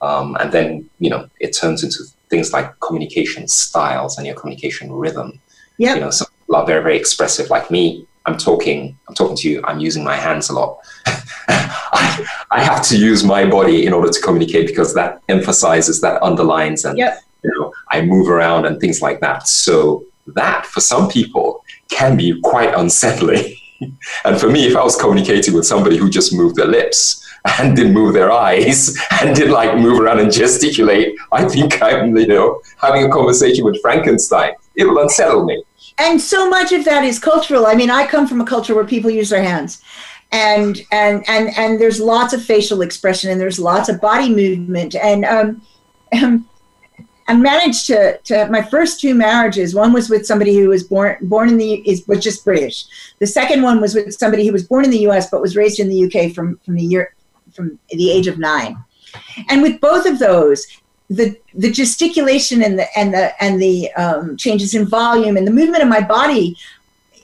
Um, 0.00 0.36
and 0.38 0.52
then, 0.52 0.88
you 1.00 1.10
know, 1.10 1.28
it 1.40 1.56
turns 1.56 1.82
into 1.82 2.04
things 2.30 2.52
like 2.52 2.78
communication 2.80 3.48
styles 3.48 4.18
and 4.18 4.26
your 4.26 4.36
communication 4.36 4.92
rhythm. 4.92 5.40
Yep. 5.78 5.96
You 5.96 6.00
know, 6.02 6.10
some 6.10 6.28
people 6.40 6.56
are 6.56 6.66
very, 6.66 6.82
very 6.82 6.96
expressive 6.96 7.50
like 7.50 7.70
me. 7.70 8.06
I'm 8.28 8.36
talking, 8.36 8.98
I'm 9.08 9.14
talking 9.14 9.36
to 9.36 9.48
you, 9.48 9.62
I'm 9.64 9.80
using 9.80 10.04
my 10.04 10.14
hands 10.14 10.50
a 10.50 10.52
lot. 10.52 10.78
I, 11.48 12.26
I, 12.50 12.62
have 12.62 12.82
to 12.88 12.98
use 12.98 13.24
my 13.24 13.48
body 13.48 13.86
in 13.86 13.94
order 13.94 14.10
to 14.10 14.20
communicate 14.20 14.66
because 14.66 14.92
that 14.94 15.22
emphasizes, 15.30 16.02
that 16.02 16.22
underlines, 16.22 16.84
and 16.84 16.98
yep. 16.98 17.22
you 17.42 17.50
know, 17.54 17.72
I 17.88 18.02
move 18.02 18.28
around 18.28 18.66
and 18.66 18.78
things 18.78 19.00
like 19.00 19.20
that. 19.20 19.48
So 19.48 20.04
that 20.34 20.66
for 20.66 20.80
some 20.80 21.08
people 21.08 21.64
can 21.90 22.18
be 22.18 22.38
quite 22.42 22.74
unsettling. 22.74 23.54
and 24.26 24.38
for 24.38 24.50
me, 24.50 24.66
if 24.66 24.76
I 24.76 24.84
was 24.84 24.96
communicating 24.96 25.54
with 25.54 25.64
somebody 25.64 25.96
who 25.96 26.10
just 26.10 26.34
moved 26.34 26.56
their 26.56 26.66
lips 26.66 27.26
and 27.58 27.74
didn't 27.74 27.94
move 27.94 28.12
their 28.12 28.30
eyes 28.30 28.94
and 29.22 29.34
didn't 29.34 29.54
like 29.54 29.74
move 29.78 30.00
around 30.00 30.20
and 30.20 30.30
gesticulate, 30.30 31.16
I 31.32 31.48
think 31.48 31.80
I'm, 31.82 32.14
you 32.14 32.26
know, 32.26 32.60
having 32.76 33.04
a 33.04 33.08
conversation 33.08 33.64
with 33.64 33.80
Frankenstein. 33.80 34.52
It 34.76 34.84
will 34.84 34.98
unsettle 34.98 35.46
me 35.46 35.64
and 35.98 36.20
so 36.20 36.48
much 36.48 36.72
of 36.72 36.84
that 36.84 37.04
is 37.04 37.18
cultural. 37.18 37.66
I 37.66 37.74
mean, 37.74 37.90
I 37.90 38.06
come 38.06 38.26
from 38.26 38.40
a 38.40 38.46
culture 38.46 38.74
where 38.74 38.84
people 38.84 39.10
use 39.10 39.30
their 39.30 39.42
hands. 39.42 39.82
And 40.30 40.82
and 40.92 41.24
and 41.26 41.56
and 41.56 41.80
there's 41.80 42.00
lots 42.00 42.34
of 42.34 42.44
facial 42.44 42.82
expression 42.82 43.30
and 43.30 43.40
there's 43.40 43.58
lots 43.58 43.88
of 43.88 43.98
body 43.98 44.28
movement 44.28 44.94
and 44.94 45.24
um, 45.24 45.62
um 46.12 46.46
I 47.28 47.34
managed 47.34 47.86
to 47.88 48.18
to 48.24 48.48
my 48.48 48.62
first 48.62 49.00
two 49.00 49.14
marriages. 49.14 49.74
One 49.74 49.92
was 49.92 50.08
with 50.08 50.26
somebody 50.26 50.56
who 50.56 50.68
was 50.68 50.82
born 50.82 51.18
born 51.22 51.50
in 51.50 51.58
the 51.58 51.74
is 51.88 52.06
was 52.08 52.20
just 52.22 52.44
British. 52.44 52.86
The 53.20 53.26
second 53.26 53.62
one 53.62 53.80
was 53.80 53.94
with 53.94 54.14
somebody 54.14 54.46
who 54.46 54.52
was 54.52 54.66
born 54.66 54.84
in 54.84 54.90
the 54.90 55.00
U.S. 55.00 55.30
but 55.30 55.42
was 55.42 55.54
raised 55.54 55.78
in 55.78 55.88
the 55.88 55.96
U.K. 55.96 56.30
from 56.32 56.58
from 56.64 56.74
the 56.74 56.82
year 56.82 57.14
from 57.52 57.78
the 57.90 58.10
age 58.10 58.26
of 58.26 58.38
nine. 58.38 58.82
And 59.50 59.62
with 59.62 59.80
both 59.80 60.06
of 60.06 60.18
those, 60.18 60.66
the 61.10 61.36
the 61.54 61.70
gesticulation 61.70 62.62
and 62.62 62.78
the 62.78 62.98
and 62.98 63.14
the 63.14 63.42
and 63.42 63.60
the 63.60 63.90
um, 63.92 64.36
changes 64.36 64.74
in 64.74 64.86
volume 64.86 65.36
and 65.36 65.46
the 65.46 65.50
movement 65.50 65.82
of 65.82 65.88
my 65.88 66.00
body 66.02 66.56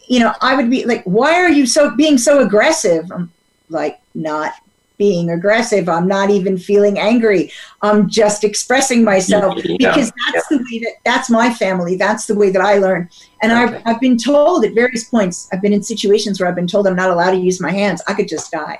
you 0.07 0.21
know 0.21 0.33
i 0.41 0.55
would 0.55 0.71
be 0.71 0.85
like 0.85 1.03
why 1.05 1.35
are 1.35 1.51
you 1.51 1.67
so 1.67 1.95
being 1.95 2.19
so 2.19 2.41
aggressive? 2.41 3.11
I'm 3.13 3.33
like 3.69 4.01
not 4.15 4.53
being 4.97 5.31
aggressive. 5.31 5.89
I'm 5.89 6.07
not 6.07 6.31
even 6.31 6.57
feeling 6.57 6.99
angry. 6.99 7.51
I'm 7.83 8.09
just 8.09 8.45
expressing 8.45 9.03
myself 9.03 9.57
yeah. 9.65 9.77
because 9.79 10.13
that's 10.33 10.47
yeah. 10.51 10.59
the 10.59 10.65
way 10.65 10.79
that 10.81 10.93
that's 11.05 11.31
my 11.31 11.53
family. 11.53 11.97
That's 11.97 12.27
the 12.27 12.35
way 12.35 12.51
that 12.51 12.63
i 12.63 12.79
learn. 12.79 13.09
And 13.43 13.51
okay. 13.53 13.77
I've, 13.77 13.83
I've 13.87 14.01
been 14.01 14.17
told 14.17 14.65
at 14.65 14.75
various 14.75 15.05
points 15.05 15.49
i've 15.53 15.63
been 15.63 15.73
in 15.73 15.83
situations 15.83 16.41
where 16.41 16.49
i've 16.49 16.55
been 16.55 16.67
told 16.67 16.87
i'm 16.87 16.97
not 16.97 17.11
allowed 17.11 17.33
to 17.33 17.39
use 17.39 17.61
my 17.61 17.73
hands. 17.73 18.03
I 18.07 18.15
could 18.15 18.29
just 18.29 18.51
die. 18.51 18.79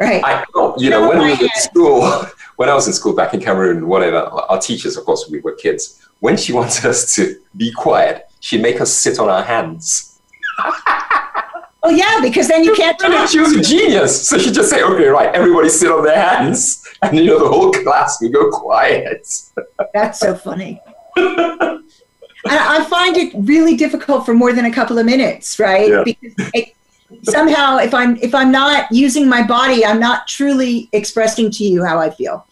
Right? 0.00 0.22
I, 0.24 0.44
you 0.78 0.90
know 0.90 1.08
when 1.08 1.18
we 1.18 1.36
were 1.36 1.44
at 1.44 1.56
school 1.56 2.26
when 2.62 2.68
I 2.68 2.74
was 2.74 2.86
in 2.86 2.92
school 2.92 3.12
back 3.12 3.34
in 3.34 3.40
Cameroon, 3.40 3.88
whatever, 3.88 4.18
our 4.18 4.60
teachers, 4.60 4.96
of 4.96 5.04
course, 5.04 5.28
we 5.28 5.40
were 5.40 5.56
kids. 5.56 6.00
When 6.20 6.36
she 6.36 6.52
wanted 6.58 6.84
us 6.84 7.12
to 7.16 7.40
be 7.56 7.72
quiet, 7.72 8.30
she'd 8.38 8.62
make 8.62 8.80
us 8.80 8.92
sit 8.92 9.18
on 9.18 9.28
our 9.28 9.42
hands. 9.42 10.20
Oh 11.84 11.90
yeah, 11.90 12.20
because 12.22 12.46
then 12.46 12.62
you 12.62 12.76
can't. 12.76 12.96
she 13.28 13.40
was 13.40 13.56
a 13.56 13.60
genius, 13.60 14.28
so 14.28 14.38
she 14.38 14.52
just 14.52 14.70
say, 14.70 14.84
"Okay, 14.84 15.08
right, 15.08 15.34
everybody 15.34 15.68
sit 15.68 15.90
on 15.90 16.04
their 16.04 16.16
hands," 16.16 16.86
and 17.02 17.18
you 17.18 17.24
know 17.24 17.40
the 17.40 17.48
whole 17.48 17.72
class 17.72 18.22
would 18.22 18.32
go 18.32 18.52
quiet. 18.52 19.26
That's 19.92 20.20
so 20.20 20.36
funny. 20.36 20.80
I 21.16 22.86
find 22.88 23.16
it 23.16 23.32
really 23.34 23.76
difficult 23.76 24.24
for 24.24 24.32
more 24.32 24.52
than 24.52 24.66
a 24.66 24.70
couple 24.70 24.96
of 24.96 25.06
minutes, 25.06 25.58
right? 25.58 25.90
Yeah. 25.90 26.04
Because 26.04 26.50
it, 26.54 26.76
somehow 27.22 27.76
if 27.78 27.94
i'm 27.94 28.16
if 28.16 28.34
i'm 28.34 28.50
not 28.50 28.90
using 28.90 29.28
my 29.28 29.42
body 29.46 29.84
i'm 29.84 30.00
not 30.00 30.26
truly 30.26 30.88
expressing 30.92 31.50
to 31.50 31.64
you 31.64 31.84
how 31.84 31.98
i 31.98 32.10
feel 32.10 32.46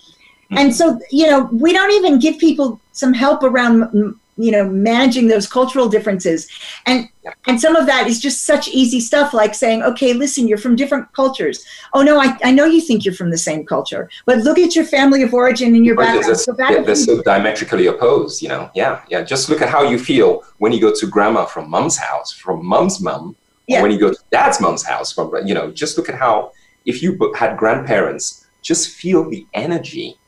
and 0.50 0.74
so 0.74 0.98
you 1.10 1.26
know 1.26 1.48
we 1.52 1.72
don't 1.72 1.92
even 1.92 2.18
give 2.18 2.38
people 2.38 2.80
some 2.92 3.12
help 3.12 3.42
around 3.42 4.16
you 4.36 4.50
know 4.50 4.68
managing 4.68 5.28
those 5.28 5.46
cultural 5.46 5.88
differences. 5.88 6.48
And 6.86 7.08
and 7.46 7.60
some 7.60 7.76
of 7.76 7.86
that 7.86 8.06
is 8.06 8.18
just 8.20 8.46
such 8.46 8.68
easy 8.68 9.00
stuff 9.00 9.34
like 9.34 9.54
saying 9.54 9.82
okay 9.82 10.12
listen 10.14 10.48
you're 10.48 10.58
from 10.58 10.76
different 10.76 11.12
cultures. 11.12 11.64
Oh 11.92 12.02
no 12.02 12.18
i, 12.18 12.36
I 12.42 12.50
know 12.50 12.64
you 12.64 12.80
think 12.80 13.04
you're 13.04 13.14
from 13.14 13.30
the 13.30 13.38
same 13.38 13.66
culture 13.66 14.08
but 14.26 14.38
look 14.38 14.58
at 14.58 14.74
your 14.74 14.84
family 14.84 15.22
of 15.22 15.34
origin 15.34 15.74
and 15.74 15.84
your 15.84 15.96
background. 15.96 16.36
So 16.38 16.54
yeah, 16.58 16.82
they're 16.82 16.94
so 16.94 17.22
diametrically 17.22 17.86
opposed 17.86 18.40
you 18.42 18.48
know? 18.48 18.70
Yeah 18.74 19.02
yeah. 19.08 19.22
Just 19.22 19.48
look 19.50 19.60
at 19.60 19.68
how 19.68 19.82
you 19.82 19.98
feel 19.98 20.42
when 20.58 20.72
you 20.72 20.80
go 20.80 20.92
to 20.94 21.06
grandma 21.06 21.44
from 21.44 21.68
mom's 21.68 21.98
house 21.98 22.32
from 22.32 22.64
mom's 22.64 23.00
mom 23.00 23.36
yeah. 23.70 23.82
when 23.82 23.90
you 23.92 23.98
go 23.98 24.10
to 24.10 24.18
dad's 24.32 24.60
mom's 24.60 24.82
house, 24.82 25.12
from 25.12 25.32
you 25.46 25.54
know, 25.54 25.70
just 25.70 25.96
look 25.96 26.08
at 26.08 26.16
how 26.16 26.52
if 26.86 27.02
you 27.02 27.32
had 27.36 27.56
grandparents, 27.56 28.46
just 28.62 28.90
feel 28.90 29.28
the 29.28 29.46
energy 29.54 30.18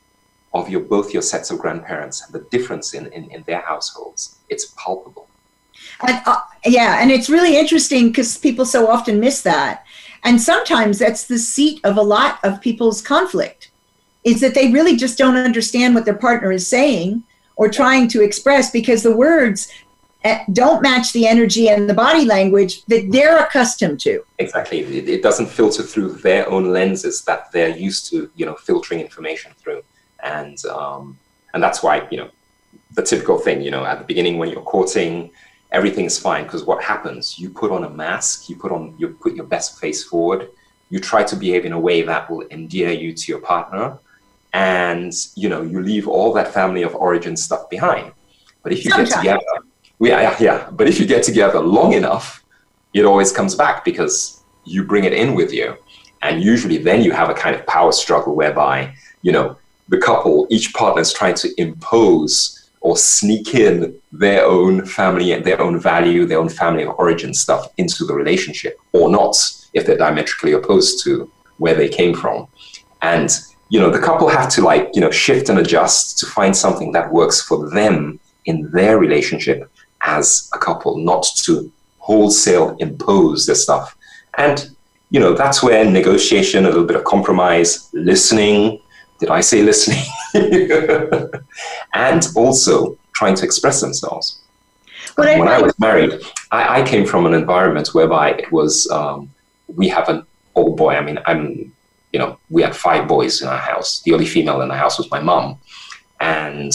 of 0.53 0.69
your 0.69 0.81
both 0.81 1.13
your 1.13 1.21
sets 1.21 1.51
of 1.51 1.59
grandparents 1.59 2.23
and 2.23 2.33
the 2.33 2.47
difference 2.49 2.93
in, 2.93 3.07
in, 3.07 3.29
in 3.31 3.43
their 3.43 3.61
households. 3.61 4.37
It's 4.49 4.73
palpable. 4.77 5.27
And, 6.05 6.21
uh, 6.25 6.39
yeah, 6.65 7.01
and 7.01 7.11
it's 7.11 7.29
really 7.29 7.57
interesting 7.57 8.07
because 8.07 8.37
people 8.37 8.65
so 8.65 8.87
often 8.87 9.19
miss 9.19 9.41
that. 9.41 9.85
And 10.23 10.41
sometimes 10.41 10.99
that's 10.99 11.27
the 11.27 11.37
seat 11.37 11.81
of 11.83 11.97
a 11.97 12.01
lot 12.01 12.39
of 12.43 12.61
people's 12.61 13.01
conflict 13.01 13.71
is 14.23 14.39
that 14.39 14.53
they 14.53 14.71
really 14.71 14.95
just 14.95 15.17
don't 15.17 15.35
understand 15.35 15.95
what 15.95 16.05
their 16.05 16.13
partner 16.13 16.51
is 16.51 16.67
saying 16.67 17.23
or 17.55 17.67
trying 17.67 18.07
to 18.07 18.23
express 18.23 18.71
because 18.71 19.03
the 19.03 19.15
words 19.15 19.69
eh, 20.23 20.43
don't 20.53 20.81
match 20.81 21.11
the 21.11 21.27
energy 21.27 21.67
and 21.67 21.89
the 21.89 21.93
body 21.93 22.23
language 22.23 22.85
that 22.85 23.11
they're 23.11 23.37
accustomed 23.37 23.99
to. 23.99 24.23
Exactly. 24.39 24.79
It, 24.79 25.09
it 25.09 25.23
doesn't 25.23 25.47
filter 25.47 25.83
through 25.83 26.13
their 26.13 26.49
own 26.49 26.71
lenses 26.71 27.23
that 27.23 27.51
they're 27.51 27.75
used 27.75 28.09
to, 28.11 28.31
you 28.35 28.45
know, 28.45 28.55
filtering 28.55 29.01
information 29.01 29.51
through. 29.57 29.83
And 30.23 30.63
um, 30.65 31.17
and 31.53 31.61
that's 31.61 31.83
why, 31.83 32.07
you 32.09 32.17
know, 32.17 32.29
the 32.95 33.03
typical 33.03 33.37
thing, 33.37 33.61
you 33.61 33.71
know, 33.71 33.85
at 33.85 33.99
the 33.99 34.05
beginning 34.05 34.37
when 34.37 34.49
you're 34.49 34.61
courting, 34.61 35.31
everything's 35.71 36.17
fine 36.17 36.43
because 36.43 36.63
what 36.63 36.83
happens? 36.83 37.37
You 37.37 37.49
put 37.49 37.71
on 37.71 37.83
a 37.83 37.89
mask, 37.89 38.49
you 38.49 38.55
put 38.55 38.71
on 38.71 38.95
you 38.97 39.09
put 39.09 39.35
your 39.35 39.45
best 39.45 39.79
face 39.79 40.03
forward, 40.03 40.49
you 40.89 40.99
try 40.99 41.23
to 41.23 41.35
behave 41.35 41.65
in 41.65 41.73
a 41.73 41.79
way 41.79 42.03
that 42.03 42.29
will 42.29 42.45
endear 42.51 42.91
you 42.91 43.13
to 43.13 43.31
your 43.31 43.41
partner, 43.41 43.97
and 44.53 45.11
you 45.35 45.49
know 45.49 45.61
you 45.61 45.81
leave 45.81 46.07
all 46.07 46.31
that 46.33 46.53
family 46.53 46.83
of 46.83 46.95
origin 46.95 47.35
stuff 47.35 47.69
behind. 47.69 48.11
But 48.61 48.71
if 48.71 48.85
you 48.85 48.91
Sometimes. 48.91 49.09
get 49.09 49.17
together, 49.19 49.65
yeah, 49.99 50.35
yeah, 50.39 50.69
but 50.71 50.87
if 50.87 50.99
you 50.99 51.05
get 51.05 51.23
together 51.23 51.59
long 51.59 51.93
enough, 51.93 52.43
it 52.93 53.05
always 53.05 53.31
comes 53.31 53.55
back 53.55 53.83
because 53.83 54.43
you 54.63 54.83
bring 54.83 55.03
it 55.03 55.13
in 55.13 55.33
with 55.33 55.51
you, 55.51 55.75
and 56.21 56.41
usually 56.41 56.77
then 56.77 57.01
you 57.01 57.11
have 57.11 57.29
a 57.29 57.33
kind 57.33 57.55
of 57.55 57.65
power 57.65 57.91
struggle 57.91 58.35
whereby 58.35 58.93
you 59.21 59.31
know 59.31 59.57
the 59.93 60.05
couple, 60.09 60.47
each 60.49 60.73
partner 60.73 61.01
is 61.01 61.13
trying 61.13 61.35
to 61.35 61.49
impose 61.61 62.33
or 62.81 62.97
sneak 62.97 63.53
in 63.53 63.95
their 64.11 64.43
own 64.45 64.85
family 64.85 65.31
and 65.31 65.45
their 65.45 65.61
own 65.61 65.79
value, 65.79 66.25
their 66.25 66.39
own 66.39 66.49
family 66.49 66.83
of 66.83 66.95
origin 66.97 67.33
stuff 67.33 67.67
into 67.77 68.03
the 68.05 68.13
relationship, 68.13 68.77
or 68.91 69.09
not 69.09 69.35
if 69.73 69.85
they're 69.85 70.03
diametrically 70.05 70.53
opposed 70.53 71.03
to 71.03 71.31
where 71.57 71.75
they 71.75 71.87
came 71.87 72.13
from. 72.13 72.47
And 73.01 73.29
you 73.73 73.79
know, 73.79 73.89
the 73.89 73.99
couple 73.99 74.27
have 74.29 74.49
to 74.49 74.61
like, 74.61 74.89
you 74.93 75.01
know, 75.01 75.09
shift 75.09 75.49
and 75.49 75.57
adjust 75.57 76.19
to 76.19 76.27
find 76.27 76.55
something 76.55 76.91
that 76.91 77.11
works 77.11 77.41
for 77.41 77.71
them 77.71 78.19
in 78.45 78.69
their 78.71 78.99
relationship 78.99 79.67
as 80.01 80.47
a 80.53 80.59
couple, 80.59 80.97
not 80.97 81.25
to 81.37 81.71
wholesale 81.97 82.75
impose 82.79 83.47
their 83.47 83.55
stuff. 83.55 83.97
And, 84.37 84.69
you 85.09 85.19
know, 85.19 85.33
that's 85.33 85.63
where 85.63 85.89
negotiation, 85.89 86.65
a 86.65 86.69
little 86.69 86.85
bit 86.85 86.97
of 86.97 87.03
compromise, 87.05 87.89
listening, 87.93 88.79
did 89.23 89.31
I 89.31 89.39
say 89.39 89.63
listening? 89.63 90.03
and 91.93 92.27
also 92.35 92.97
trying 93.13 93.35
to 93.35 93.45
express 93.45 93.79
themselves. 93.79 94.41
Well, 95.17 95.39
when 95.39 95.47
I, 95.47 95.59
I 95.59 95.61
was 95.61 95.73
married, 95.79 96.11
I, 96.51 96.81
I, 96.81 96.83
came 96.85 97.05
from 97.05 97.25
an 97.25 97.33
environment 97.33 97.93
whereby 97.93 98.31
it 98.31 98.51
was 98.51 98.89
um, 98.91 99.29
we 99.67 99.87
have 99.87 100.09
an 100.09 100.25
old 100.55 100.75
boy. 100.75 100.95
I 100.95 101.01
mean, 101.01 101.19
I'm 101.25 101.71
you 102.11 102.19
know 102.19 102.37
we 102.49 102.61
had 102.61 102.75
five 102.75 103.07
boys 103.07 103.41
in 103.41 103.47
our 103.47 103.63
house. 103.71 104.01
The 104.01 104.11
only 104.11 104.25
female 104.25 104.59
in 104.59 104.67
the 104.67 104.75
house 104.75 104.97
was 104.97 105.09
my 105.09 105.21
mom, 105.21 105.57
and 106.19 106.73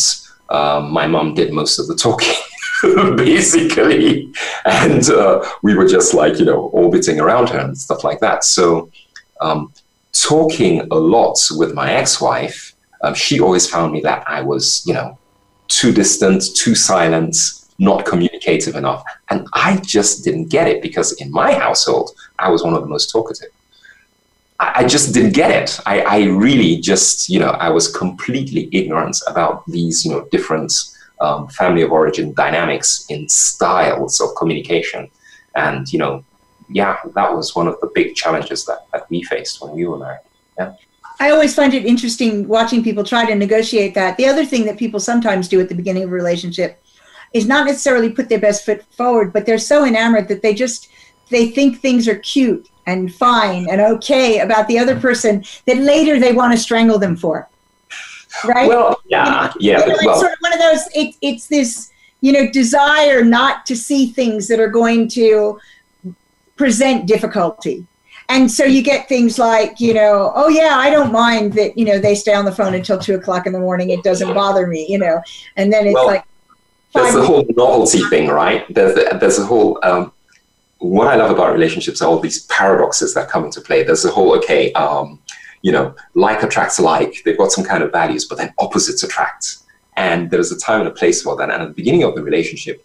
um, 0.48 0.90
my 0.90 1.06
mom 1.06 1.34
did 1.34 1.52
most 1.52 1.78
of 1.78 1.86
the 1.86 1.96
talking. 1.96 2.34
basically 3.16 4.32
and 4.64 5.10
uh, 5.10 5.44
we 5.64 5.74
were 5.74 5.88
just 5.88 6.14
like 6.14 6.38
you 6.38 6.44
know 6.44 6.70
orbiting 6.82 7.18
around 7.18 7.48
her 7.48 7.58
and 7.58 7.76
stuff 7.76 8.04
like 8.04 8.20
that 8.20 8.44
so 8.44 8.88
um, 9.40 9.72
talking 10.22 10.80
a 10.90 10.94
lot 10.94 11.38
with 11.56 11.74
my 11.74 11.92
ex-wife 11.92 12.74
um, 13.02 13.14
she 13.14 13.40
always 13.40 13.68
found 13.68 13.92
me 13.92 14.00
that 14.00 14.24
I 14.26 14.42
was, 14.42 14.82
you 14.86 14.94
know, 14.94 15.18
too 15.68 15.92
distant, 15.92 16.42
too 16.56 16.74
silent, 16.74 17.36
not 17.78 18.04
communicative 18.04 18.74
enough. 18.74 19.04
And 19.30 19.46
I 19.52 19.76
just 19.76 20.24
didn't 20.24 20.46
get 20.48 20.66
it 20.66 20.82
because 20.82 21.12
in 21.20 21.30
my 21.30 21.54
household, 21.54 22.10
I 22.38 22.50
was 22.50 22.62
one 22.62 22.74
of 22.74 22.82
the 22.82 22.88
most 22.88 23.10
talkative. 23.10 23.50
I, 24.58 24.72
I 24.82 24.84
just 24.84 25.14
didn't 25.14 25.32
get 25.34 25.50
it. 25.50 25.78
I, 25.86 26.00
I, 26.00 26.24
really 26.24 26.78
just, 26.80 27.28
you 27.28 27.38
know, 27.38 27.50
I 27.50 27.70
was 27.70 27.94
completely 27.94 28.68
ignorant 28.72 29.18
about 29.28 29.64
these, 29.66 30.04
you 30.04 30.10
know, 30.10 30.26
different 30.32 30.72
um, 31.20 31.48
family 31.48 31.82
of 31.82 31.92
origin 31.92 32.32
dynamics 32.34 33.06
in 33.08 33.28
styles 33.28 34.20
of 34.20 34.34
communication. 34.36 35.08
And, 35.54 35.92
you 35.92 35.98
know, 35.98 36.24
yeah, 36.68 36.98
that 37.14 37.34
was 37.34 37.54
one 37.54 37.68
of 37.68 37.80
the 37.80 37.90
big 37.94 38.14
challenges 38.14 38.64
that, 38.66 38.86
that 38.92 39.08
we 39.10 39.22
faced 39.22 39.62
when 39.62 39.72
we 39.72 39.86
were 39.86 39.98
married. 39.98 40.20
Yeah. 40.58 40.74
I 41.20 41.30
always 41.30 41.54
find 41.54 41.74
it 41.74 41.84
interesting 41.84 42.46
watching 42.46 42.82
people 42.82 43.02
try 43.02 43.24
to 43.26 43.34
negotiate 43.34 43.94
that. 43.94 44.16
The 44.16 44.26
other 44.26 44.44
thing 44.44 44.64
that 44.66 44.78
people 44.78 45.00
sometimes 45.00 45.48
do 45.48 45.60
at 45.60 45.68
the 45.68 45.74
beginning 45.74 46.04
of 46.04 46.10
a 46.10 46.12
relationship 46.12 46.82
is 47.32 47.46
not 47.46 47.66
necessarily 47.66 48.10
put 48.10 48.28
their 48.28 48.38
best 48.38 48.64
foot 48.64 48.84
forward, 48.92 49.32
but 49.32 49.44
they're 49.44 49.58
so 49.58 49.84
enamored 49.84 50.28
that 50.28 50.42
they 50.42 50.54
just 50.54 50.88
they 51.30 51.50
think 51.50 51.80
things 51.80 52.08
are 52.08 52.16
cute 52.16 52.68
and 52.86 53.14
fine 53.14 53.68
and 53.68 53.80
okay 53.80 54.38
about 54.38 54.66
the 54.66 54.78
other 54.78 54.98
person 54.98 55.44
that 55.66 55.76
later 55.76 56.18
they 56.18 56.32
want 56.32 56.52
to 56.52 56.58
strangle 56.58 56.98
them 56.98 57.16
for. 57.16 57.48
Right? 58.44 58.68
Well, 58.68 59.00
yeah, 59.06 59.52
you 59.58 59.72
know, 59.72 59.82
yeah. 59.84 59.84
it's 59.86 60.04
well. 60.04 60.20
sort 60.20 60.32
of 60.32 60.38
one 60.40 60.52
of 60.52 60.58
those. 60.58 60.88
It, 60.94 61.16
it's 61.20 61.48
this, 61.48 61.90
you 62.20 62.32
know, 62.32 62.50
desire 62.50 63.24
not 63.24 63.66
to 63.66 63.76
see 63.76 64.06
things 64.06 64.48
that 64.48 64.60
are 64.60 64.68
going 64.68 65.08
to 65.08 65.58
present 66.58 67.06
difficulty. 67.06 67.86
And 68.28 68.50
so 68.50 68.64
you 68.64 68.82
get 68.82 69.08
things 69.08 69.38
like 69.38 69.80
you 69.80 69.94
know 69.94 70.32
oh 70.34 70.48
yeah 70.48 70.76
i 70.76 70.90
don't 70.90 71.10
mind 71.10 71.54
that 71.54 71.78
you 71.78 71.84
know 71.86 71.98
they 71.98 72.14
stay 72.14 72.34
on 72.34 72.44
the 72.44 72.52
phone 72.52 72.74
until 72.74 72.98
two 72.98 73.14
o'clock 73.14 73.46
in 73.46 73.52
the 73.54 73.58
morning. 73.58 73.88
It 73.90 74.02
doesn't 74.02 74.34
bother 74.34 74.66
me 74.66 74.86
you 74.88 74.98
know. 74.98 75.22
And 75.56 75.72
then 75.72 75.86
it's 75.86 75.94
well, 75.94 76.06
like 76.06 76.24
there's 76.92 77.14
the 77.14 77.24
whole 77.24 77.46
novelty 77.56 78.02
thing 78.10 78.28
right? 78.28 78.66
There's 78.74 78.94
there's 79.18 79.38
a 79.38 79.46
whole 79.46 79.78
um, 79.82 80.12
what 80.80 81.08
i 81.08 81.16
love 81.16 81.30
about 81.30 81.52
relationships 81.52 82.00
are 82.00 82.08
all 82.08 82.20
these 82.20 82.44
paradoxes 82.46 83.14
that 83.14 83.30
come 83.30 83.44
into 83.44 83.62
play. 83.62 83.82
There's 83.82 84.04
a 84.04 84.10
whole 84.10 84.34
okay 84.36 84.72
um, 84.72 85.18
you 85.62 85.72
know 85.72 85.94
like 86.14 86.42
attracts 86.42 86.78
like. 86.78 87.22
They've 87.24 87.38
got 87.38 87.50
some 87.50 87.64
kind 87.64 87.82
of 87.82 87.92
values 87.92 88.26
but 88.26 88.36
then 88.36 88.52
opposites 88.58 89.02
attract. 89.02 89.58
And 89.96 90.30
there's 90.30 90.52
a 90.52 90.58
time 90.58 90.80
and 90.80 90.88
a 90.88 90.92
place 90.92 91.22
for 91.22 91.34
that. 91.36 91.50
And 91.50 91.62
at 91.62 91.68
the 91.68 91.74
beginning 91.74 92.04
of 92.04 92.14
the 92.14 92.22
relationship 92.22 92.84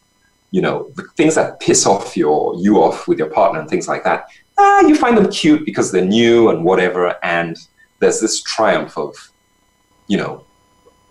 you 0.53 0.61
know 0.61 0.75
the 0.95 1.03
things 1.17 1.35
that 1.35 1.59
piss 1.59 1.85
off 1.85 2.15
your 2.15 2.55
you 2.63 2.81
off 2.81 3.07
with 3.07 3.17
your 3.17 3.29
partner 3.29 3.59
and 3.59 3.69
things 3.69 3.87
like 3.87 4.03
that 4.03 4.27
ah, 4.57 4.81
you 4.81 4.95
find 4.95 5.17
them 5.17 5.31
cute 5.31 5.65
because 5.65 5.91
they're 5.91 6.05
new 6.05 6.49
and 6.49 6.63
whatever. 6.63 7.15
And 7.23 7.57
there's 7.99 8.19
this 8.19 8.41
triumph 8.41 8.97
of, 8.97 9.15
you 10.07 10.17
know, 10.17 10.43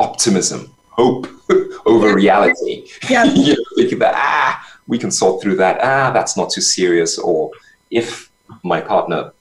optimism, 0.00 0.74
hope 0.90 1.26
over 1.86 2.14
reality. 2.14 2.88
Yeah. 3.08 3.24
you 3.34 3.54
know, 3.54 3.64
thinking 3.76 3.98
that, 4.00 4.14
ah, 4.16 4.80
we 4.86 4.98
can 4.98 5.10
sort 5.10 5.42
through 5.42 5.56
that. 5.56 5.78
Ah, 5.82 6.10
that's 6.12 6.36
not 6.36 6.50
too 6.50 6.60
serious. 6.60 7.18
Or 7.18 7.50
if 7.90 8.30
my 8.62 8.80
partner 8.80 9.32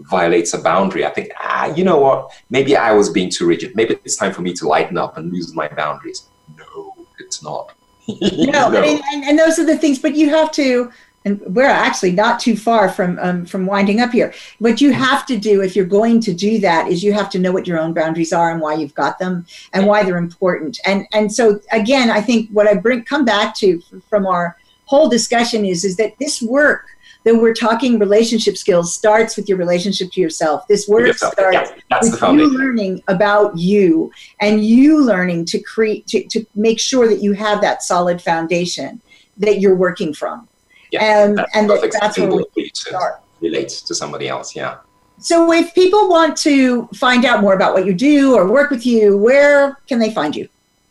violates 0.00 0.54
a 0.54 0.58
boundary, 0.58 1.04
I 1.04 1.10
think, 1.10 1.30
ah, 1.38 1.66
you 1.74 1.84
know 1.84 1.98
what? 1.98 2.30
Maybe 2.50 2.76
I 2.76 2.92
was 2.92 3.10
being 3.10 3.30
too 3.30 3.46
rigid. 3.46 3.76
Maybe 3.76 3.98
it's 4.04 4.16
time 4.16 4.32
for 4.32 4.42
me 4.42 4.52
to 4.54 4.66
lighten 4.66 4.96
up 4.96 5.16
and 5.16 5.32
lose 5.32 5.54
my 5.54 5.68
boundaries. 5.68 6.28
No, 6.56 6.94
it's 7.18 7.42
not. 7.42 7.72
No, 8.20 8.70
no. 8.70 8.78
I 8.78 8.80
mean, 8.80 9.00
and, 9.12 9.24
and 9.24 9.38
those 9.38 9.58
are 9.58 9.66
the 9.66 9.78
things, 9.78 9.98
but 9.98 10.14
you 10.14 10.30
have 10.30 10.50
to 10.52 10.90
and 11.24 11.40
we're 11.54 11.66
actually 11.66 12.12
not 12.12 12.40
too 12.40 12.56
far 12.56 12.88
from 12.88 13.18
um, 13.20 13.44
from 13.44 13.66
winding 13.66 14.00
up 14.00 14.10
here. 14.10 14.32
What 14.58 14.80
you 14.80 14.92
have 14.92 15.26
to 15.26 15.36
do 15.36 15.60
if 15.60 15.76
you're 15.76 15.84
going 15.84 16.20
to 16.20 16.32
do 16.32 16.58
that 16.60 16.88
is 16.88 17.04
you 17.04 17.12
have 17.12 17.28
to 17.30 17.38
know 17.38 17.52
what 17.52 17.66
your 17.66 17.78
own 17.78 17.92
boundaries 17.92 18.32
are 18.32 18.50
and 18.50 18.60
why 18.60 18.74
you've 18.74 18.94
got 18.94 19.18
them 19.18 19.46
and 19.72 19.86
why 19.86 20.02
they're 20.02 20.16
important. 20.16 20.78
And 20.86 21.06
and 21.12 21.32
so 21.32 21.60
again, 21.72 22.10
I 22.10 22.20
think 22.20 22.48
what 22.50 22.66
I 22.66 22.74
bring 22.74 23.04
come 23.04 23.24
back 23.24 23.54
to 23.56 23.82
from 24.08 24.26
our 24.26 24.56
whole 24.86 25.08
discussion 25.08 25.64
is 25.64 25.84
is 25.84 25.96
that 25.96 26.14
this 26.18 26.40
work 26.40 26.86
that 27.24 27.34
we're 27.34 27.54
talking 27.54 27.98
relationship 27.98 28.56
skills 28.56 28.94
starts 28.94 29.36
with 29.36 29.48
your 29.48 29.58
relationship 29.58 30.10
to 30.12 30.20
yourself. 30.20 30.66
This 30.68 30.88
work 30.88 31.06
yourself. 31.06 31.34
starts 31.34 31.70
yeah, 31.90 32.00
with 32.00 32.20
you 32.20 32.58
learning 32.58 33.02
about 33.08 33.56
you 33.58 34.10
and 34.40 34.64
you 34.64 35.04
learning 35.04 35.44
to 35.46 35.60
create 35.60 36.06
to, 36.08 36.26
to 36.28 36.44
make 36.54 36.80
sure 36.80 37.08
that 37.08 37.22
you 37.22 37.32
have 37.32 37.60
that 37.60 37.82
solid 37.82 38.22
foundation 38.22 39.00
that 39.36 39.60
you're 39.60 39.76
working 39.76 40.14
from 40.14 40.48
yeah, 40.90 41.04
and 41.04 41.38
that's 41.38 41.56
and 41.56 41.70
that, 41.70 41.96
that's 42.00 42.18
where 42.18 42.44
we 42.56 42.70
start. 42.74 43.20
relate 43.40 43.68
to 43.68 43.94
somebody 43.94 44.28
else. 44.28 44.54
Yeah. 44.56 44.78
So, 45.18 45.52
if 45.52 45.74
people 45.74 46.08
want 46.08 46.36
to 46.38 46.86
find 46.88 47.24
out 47.24 47.40
more 47.40 47.54
about 47.54 47.74
what 47.74 47.86
you 47.86 47.94
do 47.94 48.34
or 48.34 48.50
work 48.50 48.70
with 48.70 48.86
you, 48.86 49.16
where 49.16 49.78
can 49.86 49.98
they 49.98 50.10
find 50.12 50.34
you? 50.34 50.48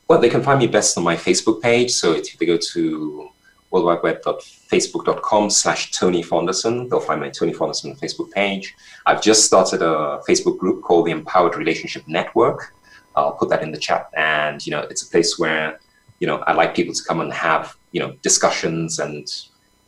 Well, 0.08 0.20
they 0.20 0.30
can 0.30 0.42
find 0.42 0.60
me 0.60 0.68
best 0.68 0.98
on 0.98 1.04
my 1.04 1.16
Facebook 1.16 1.62
page. 1.62 1.92
So, 1.92 2.14
if 2.14 2.38
they 2.38 2.46
go 2.46 2.58
to 2.58 3.30
worldwideweb.facebook.com 3.72 5.50
slash 5.50 5.92
Tony 5.92 6.24
Fonderson, 6.24 6.90
they'll 6.90 7.00
find 7.00 7.22
my 7.22 7.30
Tony 7.30 7.54
Fonderson 7.54 7.98
Facebook 8.00 8.32
page. 8.32 8.76
I've 9.06 9.22
just 9.22 9.46
started 9.46 9.82
a 9.82 10.22
Facebook 10.28 10.58
group 10.58 10.82
called 10.82 11.06
the 11.06 11.12
Empowered 11.12 11.56
Relationship 11.56 12.04
Network. 12.08 12.74
I'll 13.16 13.34
put 13.34 13.50
that 13.50 13.62
in 13.62 13.72
the 13.72 13.78
chat. 13.78 14.10
And, 14.16 14.66
you 14.66 14.72
know, 14.72 14.82
it's 14.82 15.04
a 15.04 15.10
place 15.10 15.38
where, 15.38 15.80
you 16.20 16.28
know, 16.28 16.44
I'd 16.48 16.56
like 16.56 16.76
people 16.76 16.94
to 16.94 17.04
come 17.04 17.22
and 17.22 17.32
have, 17.34 17.76
you 17.92 18.00
know, 18.00 18.16
discussions 18.22 19.00
and 19.00 19.28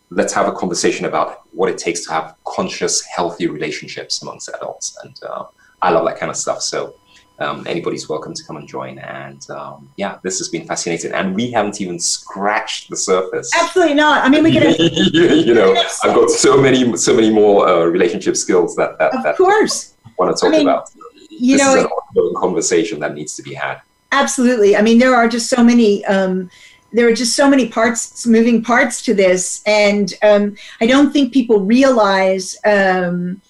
let's 0.10 0.34
have 0.34 0.48
a 0.48 0.52
conversation 0.52 1.06
about 1.06 1.42
what 1.54 1.70
it 1.70 1.78
takes 1.78 2.06
to 2.06 2.12
have 2.12 2.36
conscious, 2.46 3.02
healthy 3.02 3.48
relationships 3.48 4.22
amongst 4.22 4.50
adults. 4.50 4.98
And 5.04 5.18
uh, 5.24 5.46
I 5.82 5.92
love 5.92 6.06
that 6.06 6.20
kind 6.20 6.30
of 6.30 6.36
stuff. 6.36 6.62
So 6.62 6.96
um, 7.42 7.66
anybody's 7.68 8.08
welcome 8.08 8.34
to 8.34 8.44
come 8.44 8.58
and 8.58 8.68
join. 8.68 9.00
And 9.00 9.50
um, 9.50 9.89
yeah, 9.98 10.20
this 10.24 10.38
has 10.38 10.50
been 10.50 10.66
fascinating. 10.66 11.12
And 11.12 11.36
we 11.36 11.52
haven't 11.52 11.82
even 11.82 12.00
scratched 12.00 12.89
the 12.89 12.96
surface. 12.96 13.52
Absolutely 13.60 13.96
not. 13.96 14.24
I 14.24 14.30
mean, 14.30 14.44
we 14.44 14.54
could. 14.54 14.78
you 15.14 15.54
know, 15.54 15.76
I've 16.04 16.16
got 16.16 16.30
so 16.30 16.62
many, 16.62 16.96
so 16.98 17.14
many 17.14 17.30
more 17.30 17.68
uh, 17.68 17.86
relationship 17.86 18.38
skills 18.38 18.76
that 18.76 18.98
that, 19.00 19.14
of 19.16 19.24
that 19.24 19.38
course 19.38 19.96
I 20.06 20.10
want 20.18 20.36
to 20.36 20.39
talk 20.39 20.54
I 20.54 20.58
mean, 20.58 20.68
about. 20.68 20.89
you 21.30 21.58
this 21.58 21.66
know. 21.66 21.76
is 21.76 21.84
an 21.84 21.89
ongoing 21.89 22.36
conversation 22.36 23.00
that 23.00 23.14
needs 23.14 23.36
to 23.36 23.44
be 23.44 23.54
had. 23.54 23.82
Absolutely. 24.12 24.76
I 24.76 24.82
mean, 24.82 25.00
there 25.00 25.16
are 25.16 25.28
just 25.28 25.50
so 25.50 25.64
many. 25.64 26.06
Um, 26.06 26.50
there 26.94 27.08
are 27.08 27.14
just 27.14 27.38
so 27.38 27.50
many 27.50 27.70
parts, 27.70 28.28
moving 28.28 28.62
parts 28.62 29.02
to 29.04 29.14
this, 29.14 29.64
and 29.66 30.14
um, 30.24 30.58
I 30.82 30.86
don't 30.86 31.14
think 31.14 31.32
people 31.32 31.62
realize 31.62 32.58
um, 32.66 33.42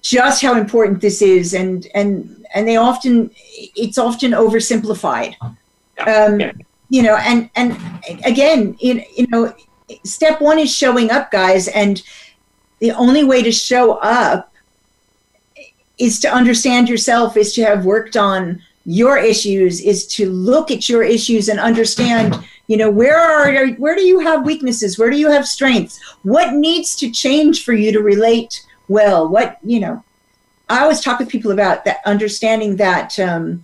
just 0.00 0.40
how 0.40 0.58
important 0.58 1.00
this 1.00 1.20
is, 1.20 1.52
and 1.52 1.86
and 1.94 2.45
and 2.56 2.66
they 2.66 2.76
often, 2.76 3.30
it's 3.76 3.98
often 3.98 4.32
oversimplified. 4.32 5.36
Um, 6.06 6.40
Yeah. 6.40 6.52
You 6.88 7.02
know, 7.02 7.16
and 7.16 7.50
and 7.56 7.76
again, 8.24 8.76
you, 8.78 9.02
you 9.16 9.26
know, 9.32 9.52
step 10.04 10.40
one 10.40 10.60
is 10.60 10.72
showing 10.72 11.10
up, 11.10 11.32
guys, 11.32 11.66
and 11.66 12.00
the 12.78 12.92
only 12.92 13.24
way 13.24 13.42
to 13.42 13.50
show 13.50 13.94
up 13.94 14.52
is 15.98 16.20
to 16.20 16.28
understand 16.32 16.88
yourself, 16.88 17.36
is 17.36 17.54
to 17.54 17.64
have 17.64 17.84
worked 17.84 18.16
on 18.16 18.62
your 18.86 19.18
issues 19.18 19.80
is 19.80 20.06
to 20.06 20.30
look 20.30 20.70
at 20.70 20.88
your 20.88 21.02
issues 21.02 21.48
and 21.48 21.58
understand 21.58 22.38
you 22.68 22.76
know 22.76 22.88
where 22.88 23.18
are 23.18 23.66
where 23.82 23.96
do 23.96 24.02
you 24.02 24.20
have 24.20 24.46
weaknesses 24.46 24.96
where 24.96 25.10
do 25.10 25.18
you 25.18 25.28
have 25.28 25.44
strengths 25.44 25.98
what 26.22 26.54
needs 26.54 26.94
to 26.94 27.10
change 27.10 27.64
for 27.64 27.74
you 27.74 27.90
to 27.90 28.00
relate 28.00 28.64
well 28.86 29.28
what 29.28 29.58
you 29.64 29.80
know 29.80 30.04
i 30.68 30.80
always 30.80 31.00
talk 31.00 31.18
with 31.18 31.28
people 31.28 31.50
about 31.50 31.84
that 31.84 31.98
understanding 32.04 32.76
that 32.76 33.18
um, 33.18 33.62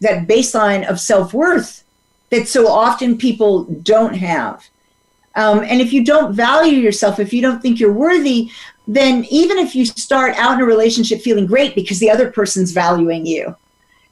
that 0.00 0.26
baseline 0.26 0.88
of 0.88 0.98
self-worth 0.98 1.84
that 2.30 2.48
so 2.48 2.68
often 2.68 3.16
people 3.16 3.64
don't 3.64 4.14
have 4.14 4.68
um, 5.36 5.60
and 5.60 5.80
if 5.80 5.92
you 5.92 6.04
don't 6.04 6.34
value 6.34 6.78
yourself 6.78 7.18
if 7.18 7.32
you 7.32 7.42
don't 7.42 7.60
think 7.60 7.78
you're 7.78 7.92
worthy 7.92 8.50
then 8.86 9.24
even 9.30 9.58
if 9.58 9.74
you 9.74 9.84
start 9.84 10.34
out 10.36 10.54
in 10.54 10.60
a 10.60 10.64
relationship 10.64 11.20
feeling 11.20 11.46
great 11.46 11.74
because 11.74 11.98
the 12.00 12.10
other 12.10 12.30
person's 12.30 12.72
valuing 12.72 13.24
you 13.26 13.54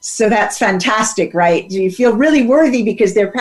so 0.01 0.29
that's 0.29 0.59
fantastic, 0.59 1.35
right? 1.35 1.69
You 1.71 1.91
feel 1.91 2.15
really 2.15 2.47
worthy 2.47 2.83
because 2.83 3.15
they're 3.15 3.33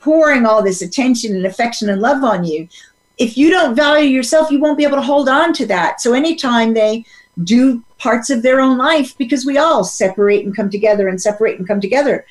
pouring 0.00 0.44
all 0.44 0.62
this 0.62 0.82
attention 0.82 1.34
and 1.34 1.46
affection 1.46 1.88
and 1.88 2.00
love 2.00 2.22
on 2.22 2.44
you. 2.44 2.68
If 3.16 3.38
you 3.38 3.50
don't 3.50 3.74
value 3.74 4.10
yourself, 4.10 4.50
you 4.50 4.60
won't 4.60 4.76
be 4.76 4.84
able 4.84 4.96
to 4.96 5.02
hold 5.02 5.28
on 5.28 5.52
to 5.54 5.66
that. 5.66 6.00
So 6.00 6.12
anytime 6.12 6.74
they 6.74 7.04
do 7.42 7.82
parts 7.98 8.30
of 8.30 8.42
their 8.42 8.60
own 8.60 8.78
life, 8.78 9.16
because 9.18 9.44
we 9.44 9.58
all 9.58 9.82
separate 9.82 10.44
and 10.44 10.54
come 10.54 10.70
together 10.70 11.08
and 11.08 11.20
separate 11.20 11.58
and 11.58 11.66
come 11.66 11.80
together, 11.80 12.24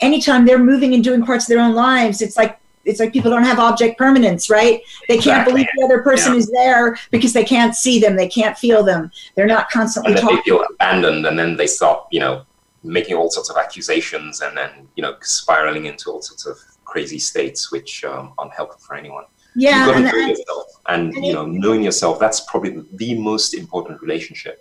anytime 0.00 0.46
they're 0.46 0.58
moving 0.58 0.94
and 0.94 1.04
doing 1.04 1.24
parts 1.24 1.44
of 1.44 1.48
their 1.48 1.60
own 1.64 1.74
lives, 1.74 2.22
it's 2.22 2.36
like 2.36 2.58
it's 2.84 3.00
like 3.00 3.12
people 3.12 3.30
don't 3.30 3.44
have 3.44 3.58
object 3.58 3.98
permanence, 3.98 4.48
right? 4.48 4.80
They 5.08 5.16
can't 5.18 5.46
Exactly. 5.46 5.52
believe 5.52 5.66
the 5.76 5.84
other 5.84 6.02
person 6.02 6.32
Yeah. 6.32 6.38
is 6.38 6.50
there 6.50 6.96
because 7.10 7.34
they 7.34 7.44
can't 7.44 7.74
see 7.74 8.00
them, 8.00 8.16
they 8.16 8.28
can't 8.28 8.56
feel 8.56 8.82
them, 8.82 9.10
they're 9.34 9.46
not 9.46 9.68
constantly 9.70 10.12
And 10.12 10.16
then 10.16 10.22
talking. 10.22 10.36
they 10.36 10.42
feel 10.42 10.64
abandoned, 10.70 11.26
and 11.26 11.38
then 11.38 11.56
they 11.56 11.66
start, 11.66 12.06
you 12.10 12.20
know, 12.20 12.46
making 12.82 13.16
all 13.16 13.30
sorts 13.30 13.50
of 13.50 13.58
accusations, 13.58 14.40
and 14.40 14.56
then 14.56 14.88
you 14.94 15.02
know, 15.02 15.16
spiraling 15.20 15.84
into 15.84 16.10
all 16.10 16.22
sorts 16.22 16.46
of 16.46 16.56
crazy 16.86 17.18
states, 17.18 17.70
which 17.70 18.04
um, 18.04 18.32
aren't 18.38 18.54
helpful 18.54 18.80
for 18.80 18.94
anyone. 18.96 19.24
Yeah, 19.58 19.86
You've 19.86 19.86
got 19.86 19.92
to 19.92 19.96
and, 19.96 20.04
know 20.06 20.26
yourself, 20.32 20.66
and 20.86 21.14
and 21.14 21.24
you 21.26 21.32
know, 21.36 21.46
knowing 21.46 21.82
yourself. 21.82 22.14
That's 22.24 22.40
probably 22.50 22.72
the 23.02 23.12
most 23.30 23.54
important 23.62 24.00
relationship 24.06 24.56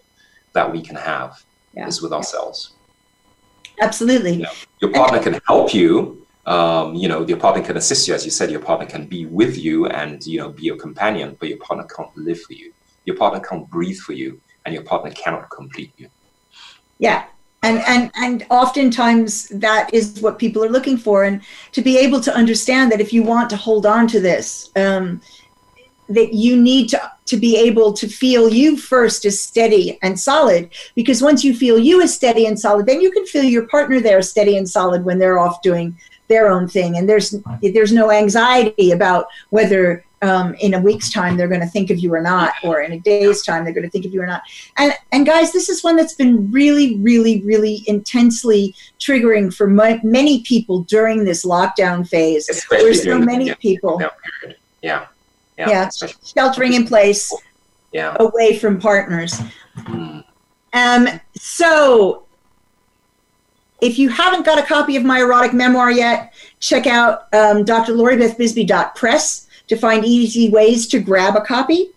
that 0.54 0.68
we 0.74 0.82
can 0.82 0.96
have 0.96 1.32
Yeah. 1.76 1.88
is 1.88 2.02
with 2.04 2.14
ourselves. 2.20 2.60
absolutely. 3.88 4.34
Yeah. 4.44 4.50
Your 4.82 4.92
partner 4.92 5.20
can 5.28 5.36
help 5.48 5.68
you. 5.74 5.92
Um, 6.56 6.96
you 7.02 7.08
know, 7.12 7.20
your 7.32 7.38
partner 7.46 7.62
can 7.70 7.76
assist 7.78 8.08
you, 8.08 8.14
as 8.18 8.24
you 8.26 8.32
said. 8.32 8.50
Your 8.56 8.62
partner 8.70 8.88
can 8.96 9.04
be 9.16 9.22
with 9.40 9.56
you 9.66 9.76
and 10.00 10.26
you 10.32 10.38
know 10.40 10.50
be 10.50 10.64
your 10.70 10.78
companion, 10.78 11.28
but 11.40 11.48
your 11.50 11.60
partner 11.68 11.86
can't 11.96 12.14
live 12.18 12.40
for 12.48 12.54
you. 12.62 12.70
Your 13.08 13.18
partner 13.24 13.40
can't 13.50 13.66
breathe 13.76 14.00
for 14.08 14.14
you, 14.22 14.30
and 14.66 14.74
your 14.76 14.84
partner 14.92 15.12
cannot 15.12 15.44
complete 15.60 15.92
you. 16.02 16.08
Yeah. 17.08 17.20
And, 17.64 17.80
and 17.88 18.12
and 18.16 18.46
oftentimes 18.50 19.50
that 19.50 19.94
is 19.94 20.22
what 20.22 20.38
people 20.38 20.64
are 20.64 20.70
looking 20.70 20.98
for. 20.98 21.24
And 21.24 21.42
to 21.72 21.82
be 21.82 21.98
able 21.98 22.22
to 22.22 22.34
understand 22.34 22.92
that 22.92 23.02
if 23.02 23.12
you 23.12 23.24
want 23.24 23.50
to 23.50 23.58
hold 23.58 23.86
on 23.86 24.08
to 24.08 24.20
this 24.20 24.72
um, 24.76 25.22
that 26.10 26.34
you 26.34 26.56
need 26.56 26.90
to 26.90 27.12
to 27.26 27.36
be 27.38 27.58
able 27.58 27.92
to 27.94 28.08
feel 28.08 28.54
you 28.54 28.78
first 28.78 29.26
as 29.26 29.42
steady 29.42 30.00
and 30.02 30.20
solid. 30.20 30.70
Because 30.96 31.22
once 31.22 31.44
you 31.44 31.54
feel 31.54 31.78
you 31.78 32.02
as 32.02 32.14
steady 32.14 32.46
and 32.46 32.60
solid 32.60 32.86
then 32.86 33.02
you 33.02 33.12
can 33.12 33.26
feel 33.26 33.44
your 33.44 33.68
partner 33.68 34.00
there 34.00 34.22
steady 34.22 34.56
and 34.58 34.70
solid 34.70 35.04
when 35.04 35.20
they're 35.20 35.40
off 35.40 35.62
doing 35.62 35.98
their 36.28 36.50
own 36.50 36.68
thing. 36.68 36.98
And 36.98 37.10
there's 37.10 37.36
there's 37.62 37.92
no 37.92 38.12
anxiety 38.12 38.92
about 38.92 39.28
whether 39.50 40.06
um, 40.22 40.56
in 40.56 40.74
a 40.74 40.80
week's 40.80 41.12
time 41.12 41.38
they're 41.38 41.48
going 41.48 41.62
to 41.62 41.68
think 41.68 41.90
of 41.90 42.00
you 42.00 42.14
or 42.14 42.22
not 42.22 42.54
or 42.64 42.82
in 42.82 42.92
a 42.94 43.00
day's 43.00 43.44
time 43.44 43.64
they're 43.64 43.74
going 43.74 43.86
to 43.86 43.90
think 43.90 44.06
of 44.06 44.14
you 44.14 44.22
or 44.22 44.26
not 44.26 44.42
and 44.78 44.94
and 45.12 45.26
guys 45.26 45.52
this 45.52 45.70
is 45.70 45.84
one 45.84 45.96
that's 45.96 46.16
been 46.16 46.52
really 46.52 46.98
really 46.98 47.42
really 47.42 47.84
intensely 47.88 48.76
triggering 49.00 49.54
for 49.54 49.68
my, 49.68 50.00
many 50.04 50.42
people 50.42 50.82
during 50.84 51.24
this 51.24 51.46
lockdown 51.46 52.08
phase 52.08 52.50
Especially 52.50 52.86
where 52.86 52.94
so 52.94 53.04
during 53.04 53.22
the- 53.22 53.26
many 53.26 53.56
people. 53.56 54.02
Yeah. 54.82 55.08
Yeah. 55.58 55.70
Yeah. 55.70 55.90
sheltering 56.24 56.74
in 56.74 56.88
place 56.88 57.34
yeah. 57.92 58.16
away 58.20 58.58
from 58.58 58.80
partners 58.80 59.40
Mm. 59.78 60.24
Um, 60.74 61.08
so, 61.36 62.26
if 63.82 63.98
you 64.00 64.10
haven't 64.10 64.46
got 64.46 64.60
a 64.60 64.64
copy 64.64 64.96
of 64.96 65.04
my 65.04 65.20
erotic 65.20 65.54
memoir 65.54 65.92
yet, 65.92 66.34
check 66.60 66.88
out 66.88 67.34
um, 67.34 67.64
drloribethbisbee.press 67.64 69.47
to 69.68 69.76
find 69.76 70.06
easy 70.06 70.50
ways 70.50 70.88
to 70.88 71.00
grab 71.00 71.36
a 71.36 71.42
copy. 71.42 71.92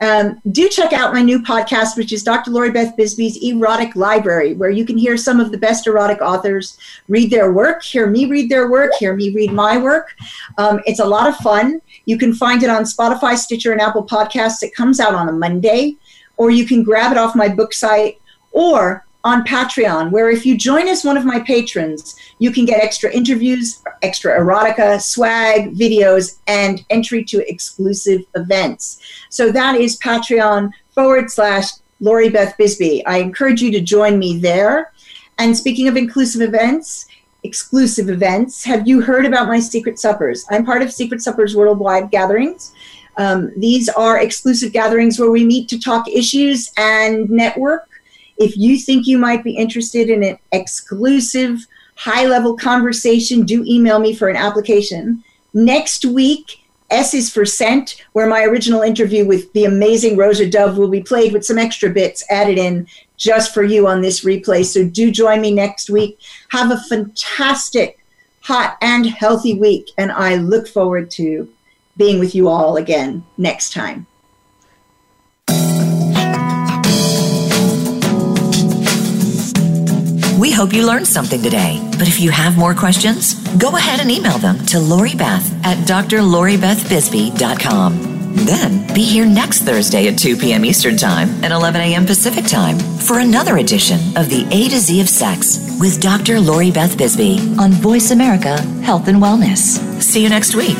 Um, 0.00 0.40
do 0.52 0.68
check 0.68 0.92
out 0.92 1.12
my 1.12 1.22
new 1.22 1.42
podcast, 1.42 1.96
which 1.96 2.12
is 2.12 2.22
Dr. 2.22 2.52
Lori 2.52 2.70
Beth 2.70 2.96
Bisbee's 2.96 3.36
Erotic 3.42 3.96
Library, 3.96 4.54
where 4.54 4.70
you 4.70 4.84
can 4.84 4.96
hear 4.96 5.16
some 5.16 5.40
of 5.40 5.50
the 5.50 5.58
best 5.58 5.88
erotic 5.88 6.20
authors 6.20 6.78
read 7.08 7.30
their 7.30 7.52
work, 7.52 7.82
hear 7.82 8.06
me 8.06 8.26
read 8.26 8.48
their 8.48 8.70
work, 8.70 8.92
hear 8.94 9.16
me 9.16 9.34
read 9.34 9.52
my 9.52 9.76
work. 9.76 10.14
Um, 10.56 10.80
it's 10.86 11.00
a 11.00 11.04
lot 11.04 11.28
of 11.28 11.36
fun. 11.38 11.80
You 12.04 12.16
can 12.16 12.32
find 12.32 12.62
it 12.62 12.70
on 12.70 12.84
Spotify, 12.84 13.36
Stitcher, 13.36 13.72
and 13.72 13.80
Apple 13.80 14.06
Podcasts. 14.06 14.62
It 14.62 14.74
comes 14.74 15.00
out 15.00 15.14
on 15.14 15.28
a 15.28 15.32
Monday 15.32 15.96
or 16.36 16.50
you 16.50 16.64
can 16.64 16.82
grab 16.82 17.12
it 17.12 17.18
off 17.18 17.34
my 17.34 17.48
book 17.48 17.74
site 17.74 18.20
or 18.52 19.04
on 19.28 19.44
Patreon, 19.44 20.10
where 20.10 20.30
if 20.30 20.46
you 20.46 20.56
join 20.56 20.88
as 20.88 21.04
one 21.04 21.18
of 21.18 21.24
my 21.24 21.38
patrons, 21.40 22.16
you 22.38 22.50
can 22.50 22.64
get 22.64 22.82
extra 22.82 23.12
interviews, 23.12 23.82
extra 24.00 24.38
erotica, 24.40 25.00
swag, 25.00 25.74
videos, 25.76 26.38
and 26.46 26.84
entry 26.88 27.22
to 27.24 27.48
exclusive 27.48 28.22
events. 28.34 29.00
So 29.28 29.52
that 29.52 29.74
is 29.74 29.98
Patreon 29.98 30.70
forward 30.94 31.30
slash 31.30 31.66
Lori 32.00 32.30
Beth 32.30 32.56
Bisbee. 32.56 33.04
I 33.04 33.18
encourage 33.18 33.60
you 33.60 33.70
to 33.72 33.80
join 33.80 34.18
me 34.18 34.38
there. 34.38 34.92
And 35.38 35.56
speaking 35.56 35.88
of 35.88 35.96
inclusive 35.96 36.40
events, 36.40 37.06
exclusive 37.42 38.08
events, 38.08 38.64
have 38.64 38.88
you 38.88 39.02
heard 39.02 39.26
about 39.26 39.46
my 39.46 39.60
secret 39.60 39.98
suppers? 39.98 40.46
I'm 40.50 40.64
part 40.64 40.82
of 40.82 40.90
Secret 40.90 41.20
Suppers 41.20 41.54
Worldwide 41.54 42.10
Gatherings. 42.10 42.72
Um, 43.18 43.52
these 43.56 43.88
are 43.90 44.20
exclusive 44.20 44.72
gatherings 44.72 45.18
where 45.18 45.30
we 45.30 45.44
meet 45.44 45.68
to 45.68 45.78
talk 45.78 46.08
issues 46.08 46.72
and 46.76 47.28
network. 47.28 47.88
If 48.38 48.56
you 48.56 48.78
think 48.78 49.06
you 49.06 49.18
might 49.18 49.42
be 49.42 49.56
interested 49.56 50.10
in 50.10 50.22
an 50.22 50.38
exclusive, 50.52 51.66
high 51.96 52.26
level 52.26 52.56
conversation, 52.56 53.44
do 53.44 53.64
email 53.66 53.98
me 53.98 54.14
for 54.14 54.28
an 54.28 54.36
application. 54.36 55.24
Next 55.52 56.04
week, 56.04 56.62
S 56.90 57.12
is 57.12 57.30
for 57.30 57.44
Scent, 57.44 58.02
where 58.12 58.28
my 58.28 58.44
original 58.44 58.82
interview 58.82 59.26
with 59.26 59.52
the 59.52 59.64
amazing 59.64 60.16
Rosa 60.16 60.48
Dove 60.48 60.78
will 60.78 60.88
be 60.88 61.02
played 61.02 61.32
with 61.32 61.44
some 61.44 61.58
extra 61.58 61.90
bits 61.90 62.24
added 62.30 62.58
in 62.58 62.86
just 63.16 63.52
for 63.52 63.62
you 63.62 63.86
on 63.86 64.00
this 64.00 64.24
replay. 64.24 64.64
So 64.64 64.84
do 64.84 65.10
join 65.10 65.40
me 65.40 65.52
next 65.52 65.90
week. 65.90 66.18
Have 66.50 66.70
a 66.70 66.80
fantastic, 66.88 67.98
hot, 68.40 68.78
and 68.80 69.04
healthy 69.04 69.54
week. 69.54 69.90
And 69.98 70.12
I 70.12 70.36
look 70.36 70.66
forward 70.66 71.10
to 71.12 71.48
being 71.96 72.20
with 72.20 72.34
you 72.34 72.48
all 72.48 72.76
again 72.76 73.24
next 73.36 73.72
time. 73.72 74.06
We 80.38 80.52
hope 80.52 80.72
you 80.72 80.86
learned 80.86 81.08
something 81.08 81.42
today. 81.42 81.80
But 81.98 82.06
if 82.06 82.20
you 82.20 82.30
have 82.30 82.56
more 82.56 82.74
questions, 82.74 83.34
go 83.58 83.76
ahead 83.76 83.98
and 83.98 84.08
email 84.10 84.38
them 84.38 84.64
to 84.66 84.78
Lori 84.78 85.16
Beth 85.16 85.52
at 85.64 85.78
drloribethbisbee.com. 85.78 88.18
Then 88.44 88.86
be 88.94 89.02
here 89.02 89.26
next 89.26 89.62
Thursday 89.62 90.06
at 90.06 90.16
2 90.16 90.36
p.m. 90.36 90.64
Eastern 90.64 90.96
Time 90.96 91.28
and 91.42 91.52
11 91.52 91.80
a.m. 91.80 92.06
Pacific 92.06 92.46
Time 92.46 92.78
for 92.78 93.18
another 93.18 93.56
edition 93.56 93.98
of 94.16 94.28
the 94.28 94.46
A 94.52 94.68
to 94.68 94.78
Z 94.78 95.00
of 95.00 95.08
Sex 95.08 95.76
with 95.80 96.00
Dr. 96.00 96.38
Lori 96.38 96.70
Beth 96.70 96.96
Bisbee 96.96 97.40
on 97.58 97.72
Voice 97.72 98.12
America 98.12 98.60
Health 98.82 99.08
and 99.08 99.18
Wellness. 99.18 99.80
See 100.00 100.22
you 100.22 100.28
next 100.28 100.54
week. 100.54 100.76